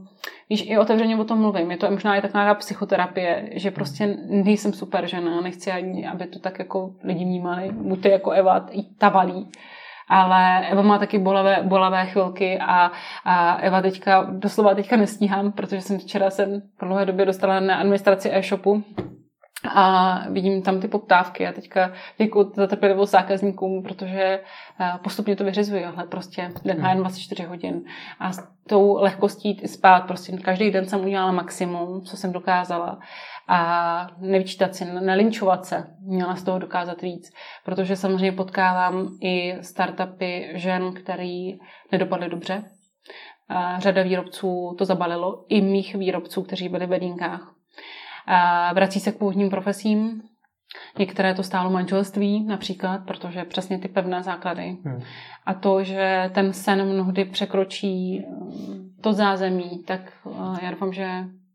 víš, 0.49 0.65
i 0.69 0.77
otevřeně 0.77 1.17
o 1.17 1.23
tom 1.23 1.39
mluvím. 1.39 1.71
Je 1.71 1.77
to 1.77 1.91
možná 1.91 2.15
i 2.15 2.21
taková 2.21 2.55
psychoterapie, 2.55 3.49
že 3.51 3.71
prostě 3.71 4.17
nejsem 4.27 4.73
super 4.73 5.07
žena, 5.07 5.41
nechci 5.41 5.71
ani, 5.71 6.07
aby 6.07 6.27
to 6.27 6.39
tak 6.39 6.59
jako 6.59 6.91
lidi 7.03 7.25
vnímali. 7.25 7.71
Buďte 7.71 8.09
jako 8.09 8.31
Eva, 8.31 8.65
i 8.71 8.83
ta 8.83 9.09
valí 9.09 9.47
ale 10.07 10.69
Eva 10.69 10.81
má 10.81 10.99
taky 10.99 11.19
bolavé, 11.19 11.59
bolavé 11.63 12.05
chvilky 12.05 12.59
a, 12.59 12.91
a 13.25 13.55
Eva 13.55 13.81
teďka, 13.81 14.27
doslova 14.31 14.75
teďka 14.75 14.95
nestíhám, 14.95 15.51
protože 15.51 15.81
jsem 15.81 15.99
včera 15.99 16.29
jsem 16.29 16.61
po 16.77 16.85
dlouhé 16.85 17.05
době 17.05 17.25
dostala 17.25 17.59
na 17.59 17.75
administraci 17.75 18.29
e-shopu 18.33 18.83
a 19.63 20.19
vidím 20.29 20.61
tam 20.61 20.81
ty 20.81 20.87
poptávky 20.87 21.47
a 21.47 21.51
teďka 21.51 21.91
děkuji 22.17 22.51
za 22.55 22.67
trpělivost 22.67 23.11
zákazníkům, 23.11 23.83
protože 23.83 24.19
eh, 24.79 24.91
postupně 25.03 25.35
to 25.35 25.43
vyřizuji, 25.43 25.85
ale 25.85 26.03
prostě 26.07 26.51
den 26.65 26.85
jen 26.85 26.97
24 26.97 27.43
hodin 27.43 27.81
a 28.19 28.31
s 28.31 28.47
tou 28.67 28.97
lehkostí 29.01 29.61
spát, 29.65 29.99
prostě 29.99 30.37
každý 30.37 30.71
den 30.71 30.85
jsem 30.85 31.05
udělala 31.05 31.31
maximum, 31.31 32.01
co 32.01 32.17
jsem 32.17 32.31
dokázala 32.31 32.99
a 33.47 34.07
nevyčítat 34.17 34.75
si, 34.75 34.85
nelinčovat 34.85 35.65
se, 35.65 35.87
měla 36.01 36.35
z 36.35 36.43
toho 36.43 36.59
dokázat 36.59 37.01
víc, 37.01 37.31
protože 37.65 37.95
samozřejmě 37.95 38.31
potkávám 38.31 39.17
i 39.21 39.57
startupy 39.61 40.51
žen, 40.53 40.93
který 40.93 41.59
nedopadly 41.91 42.29
dobře. 42.29 42.63
A 43.49 43.79
řada 43.79 44.03
výrobců 44.03 44.75
to 44.77 44.85
zabalilo, 44.85 45.45
i 45.49 45.61
mých 45.61 45.95
výrobců, 45.95 46.43
kteří 46.43 46.69
byli 46.69 46.85
v 46.85 46.89
bedínkách. 46.89 47.54
A 48.27 48.73
vrací 48.73 48.99
se 48.99 49.11
k 49.11 49.17
původním 49.17 49.49
profesím, 49.49 50.21
Některé 50.99 51.33
to 51.33 51.43
stálo 51.43 51.69
manželství 51.69 52.43
například, 52.43 52.97
protože 53.07 53.43
přesně 53.43 53.79
ty 53.79 53.87
pevné 53.87 54.23
základy. 54.23 54.77
Hmm. 54.85 55.01
A 55.45 55.53
to, 55.53 55.83
že 55.83 56.31
ten 56.33 56.53
sen 56.53 56.85
mnohdy 56.93 57.25
překročí 57.25 58.25
to 59.01 59.13
zázemí, 59.13 59.83
tak 59.87 60.01
já 60.61 60.71
doufám, 60.71 60.93
že 60.93 61.09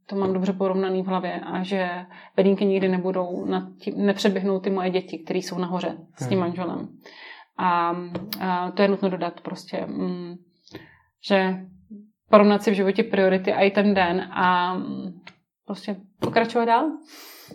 to 0.06 0.16
mám 0.16 0.32
dobře 0.32 0.52
porovnaný 0.52 1.02
v 1.02 1.06
hlavě 1.06 1.40
a 1.40 1.62
že 1.62 1.88
bedínky 2.36 2.64
nikdy 2.64 2.88
nebudou, 2.88 3.44
nad 3.44 3.62
tím, 3.78 4.06
nepřeběhnou 4.06 4.60
ty 4.60 4.70
moje 4.70 4.90
děti, 4.90 5.18
které 5.18 5.38
jsou 5.38 5.58
nahoře 5.58 5.96
s 6.16 6.28
tím 6.28 6.38
hmm. 6.38 6.40
manželem. 6.40 6.88
A, 7.58 7.96
a 8.40 8.70
to 8.70 8.82
je 8.82 8.88
nutno 8.88 9.08
dodat 9.08 9.40
prostě, 9.40 9.86
mm, 9.86 10.34
že 11.28 11.60
porovnat 12.30 12.62
si 12.62 12.70
v 12.70 12.74
životě 12.74 13.02
priority 13.02 13.52
a 13.52 13.60
i 13.60 13.70
ten 13.70 13.94
den 13.94 14.28
a 14.30 14.74
mm, 14.74 15.19
prostě 15.70 15.96
pokračovat 16.20 16.64
dál. 16.64 16.84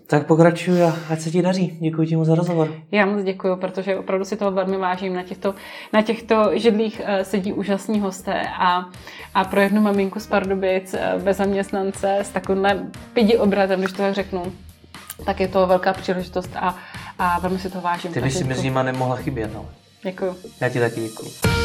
Tak 0.08 0.28
pokračuj 0.28 0.84
a 0.84 0.96
ať 1.10 1.20
se 1.20 1.32
ti 1.32 1.42
daří. 1.42 1.78
Děkuji 1.82 2.08
ti 2.08 2.16
moc 2.16 2.28
za 2.28 2.36
rozhovor. 2.36 2.74
Já 2.92 3.06
moc 3.06 3.24
děkuji, 3.24 3.56
protože 3.56 3.98
opravdu 3.98 4.26
si 4.26 4.38
toho 4.38 4.52
velmi 4.52 4.78
vážím. 4.78 5.14
Na 5.14 5.24
těchto, 5.24 5.56
na 5.94 6.02
těchto 6.02 6.52
židlích 6.54 7.02
uh, 7.04 7.24
sedí 7.24 7.54
úžasní 7.54 8.00
hosté 8.00 8.42
a, 8.60 8.86
a 9.34 9.44
pro 9.44 9.62
jednu 9.62 9.82
maminku 9.82 10.20
z 10.20 10.28
Pardubic 10.28 10.94
uh, 10.94 11.22
bez 11.22 11.38
zaměstnance 11.38 12.18
s 12.18 12.30
takovým 12.30 12.92
pidi 13.14 13.38
obratem, 13.38 13.80
když 13.80 13.92
to 13.92 13.98
tak 13.98 14.14
řeknu, 14.14 14.54
tak 15.26 15.40
je 15.40 15.48
to 15.48 15.68
velká 15.68 15.94
příležitost 15.94 16.50
a, 16.56 16.78
a 17.20 17.40
velmi 17.40 17.60
si 17.60 17.70
to 17.70 17.82
vážím. 17.82 18.14
Ty 18.14 18.22
bys 18.22 18.38
si 18.38 18.44
mezi 18.44 18.64
nimi 18.64 18.80
nemohla 18.84 19.16
chybět. 19.16 19.54
No. 19.54 19.66
Děkuji. 20.04 20.36
Já 20.62 20.70
ti 20.70 20.80
taky 20.80 21.02
děkuji. 21.02 21.65